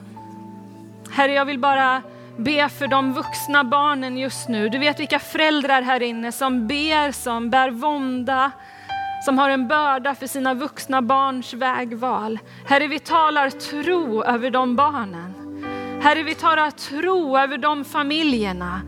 Herre, 1.11 1.33
jag 1.33 1.45
vill 1.45 1.59
bara 1.59 2.03
be 2.37 2.69
för 2.69 2.87
de 2.87 3.13
vuxna 3.13 3.65
barnen 3.65 4.19
just 4.19 4.49
nu. 4.49 4.69
Du 4.69 4.79
vet 4.79 5.01
vilka 5.01 5.19
föräldrar 5.19 5.83
här 5.83 6.03
inne 6.03 6.33
som 6.33 6.67
ber, 6.67 7.13
som 7.13 7.51
bär 7.51 7.71
vånda, 7.71 8.51
som 9.25 9.39
har 9.39 9.51
en 9.51 9.69
börda 9.69 10.15
för 10.15 10.27
sina 10.27 10.55
vuxna 10.55 11.03
barns 11.03 11.55
vägval. 11.55 12.39
Herre, 12.67 12.87
vi 12.87 12.99
talar 12.99 13.51
tro 13.51 14.25
över 14.25 14.51
de 14.51 14.77
barnen. 14.77 15.35
Herre, 16.03 16.23
vi 16.23 16.35
talar 16.35 16.71
tro 16.71 17.39
över 17.39 17.59
de 17.59 17.85
familjerna, 17.85 18.81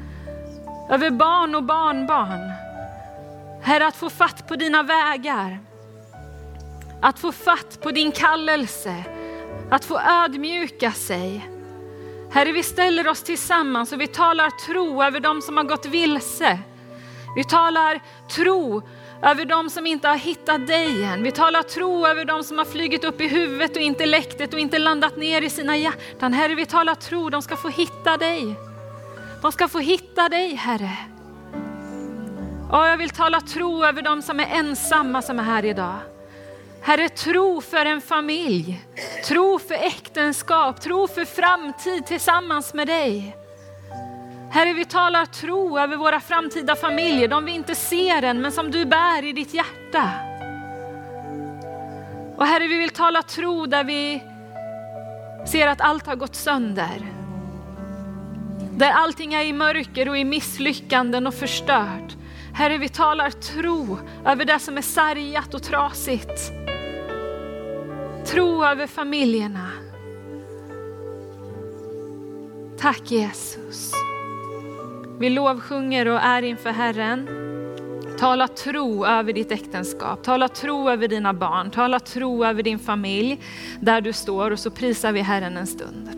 över 0.90 1.10
barn 1.10 1.54
och 1.54 1.62
barnbarn. 1.62 2.52
Herre, 3.62 3.86
att 3.86 3.96
få 3.96 4.10
fatt 4.10 4.48
på 4.48 4.56
dina 4.56 4.82
vägar, 4.82 5.58
att 7.02 7.18
få 7.18 7.32
fatt 7.32 7.78
på 7.82 7.90
din 7.90 8.12
kallelse, 8.12 9.04
att 9.70 9.84
få 9.84 10.00
ödmjuka 10.00 10.92
sig, 10.92 11.50
Herre, 12.30 12.52
vi 12.52 12.62
ställer 12.62 13.08
oss 13.08 13.22
tillsammans 13.22 13.92
och 13.92 14.00
vi 14.00 14.06
talar 14.06 14.50
tro 14.66 15.02
över 15.02 15.20
de 15.20 15.42
som 15.42 15.56
har 15.56 15.64
gått 15.64 15.86
vilse. 15.86 16.58
Vi 17.36 17.44
talar 17.44 18.00
tro 18.28 18.82
över 19.22 19.44
dem 19.44 19.70
som 19.70 19.86
inte 19.86 20.08
har 20.08 20.16
hittat 20.16 20.66
dig 20.66 21.04
än. 21.04 21.22
Vi 21.22 21.32
talar 21.32 21.62
tro 21.62 22.06
över 22.06 22.24
dem 22.24 22.44
som 22.44 22.58
har 22.58 22.64
flugit 22.64 23.04
upp 23.04 23.20
i 23.20 23.28
huvudet 23.28 23.76
och 23.76 23.82
intellektet 23.82 24.54
och 24.54 24.60
inte 24.60 24.78
landat 24.78 25.16
ner 25.16 25.42
i 25.42 25.50
sina 25.50 25.76
hjärtan. 25.76 26.32
Herre, 26.32 26.54
vi 26.54 26.66
talar 26.66 26.94
tro, 26.94 27.30
de 27.30 27.42
ska 27.42 27.56
få 27.56 27.68
hitta 27.68 28.16
dig. 28.16 28.54
De 29.42 29.52
ska 29.52 29.68
få 29.68 29.78
hitta 29.78 30.28
dig, 30.28 30.54
Herre. 30.54 30.96
Och 32.70 32.86
jag 32.86 32.96
vill 32.96 33.10
tala 33.10 33.40
tro 33.40 33.84
över 33.84 34.02
dem 34.02 34.22
som 34.22 34.40
är 34.40 34.46
ensamma 34.46 35.22
som 35.22 35.38
är 35.38 35.42
här 35.42 35.64
idag. 35.64 35.96
Herre, 36.80 37.08
tro 37.08 37.60
för 37.60 37.86
en 37.86 38.00
familj, 38.00 38.84
tro 39.24 39.58
för 39.58 39.74
äktenskap, 39.74 40.80
tro 40.80 41.08
för 41.08 41.24
framtid 41.24 42.06
tillsammans 42.06 42.74
med 42.74 42.86
dig. 42.86 43.36
Herre, 44.50 44.72
vi 44.72 44.84
talar 44.84 45.26
tro 45.26 45.78
över 45.78 45.96
våra 45.96 46.20
framtida 46.20 46.76
familjer, 46.76 47.28
de 47.28 47.44
vi 47.44 47.52
inte 47.52 47.74
ser 47.74 48.22
än, 48.22 48.40
men 48.40 48.52
som 48.52 48.70
du 48.70 48.84
bär 48.84 49.24
i 49.24 49.32
ditt 49.32 49.54
hjärta. 49.54 50.10
Och 52.36 52.46
Herre, 52.46 52.68
vi 52.68 52.78
vill 52.78 52.90
tala 52.90 53.22
tro 53.22 53.66
där 53.66 53.84
vi 53.84 54.22
ser 55.46 55.66
att 55.66 55.80
allt 55.80 56.06
har 56.06 56.16
gått 56.16 56.34
sönder. 56.34 57.12
Där 58.70 58.90
allting 58.90 59.34
är 59.34 59.44
i 59.44 59.52
mörker 59.52 60.08
och 60.08 60.18
i 60.18 60.24
misslyckanden 60.24 61.26
och 61.26 61.34
förstört. 61.34 62.16
Herre, 62.54 62.78
vi 62.78 62.88
talar 62.88 63.30
tro 63.30 63.98
över 64.26 64.44
det 64.44 64.58
som 64.58 64.78
är 64.78 64.82
sargat 64.82 65.54
och 65.54 65.62
trasigt. 65.62 66.52
Tro 68.26 68.64
över 68.64 68.86
familjerna. 68.86 69.70
Tack 72.78 73.10
Jesus. 73.10 74.05
Vi 75.18 75.30
lovsjunger 75.30 76.08
och 76.08 76.20
är 76.20 76.42
inför 76.42 76.70
Herren. 76.70 77.28
Tala 78.18 78.48
tro 78.48 79.06
över 79.06 79.32
ditt 79.32 79.52
äktenskap, 79.52 80.22
tala 80.24 80.48
tro 80.48 80.90
över 80.90 81.08
dina 81.08 81.32
barn, 81.32 81.70
tala 81.70 82.00
tro 82.00 82.44
över 82.44 82.62
din 82.62 82.78
familj 82.78 83.40
där 83.80 84.00
du 84.00 84.12
står 84.12 84.50
och 84.50 84.58
så 84.58 84.70
prisar 84.70 85.12
vi 85.12 85.20
Herren 85.20 85.56
en 85.56 85.66
stund. 85.66 86.10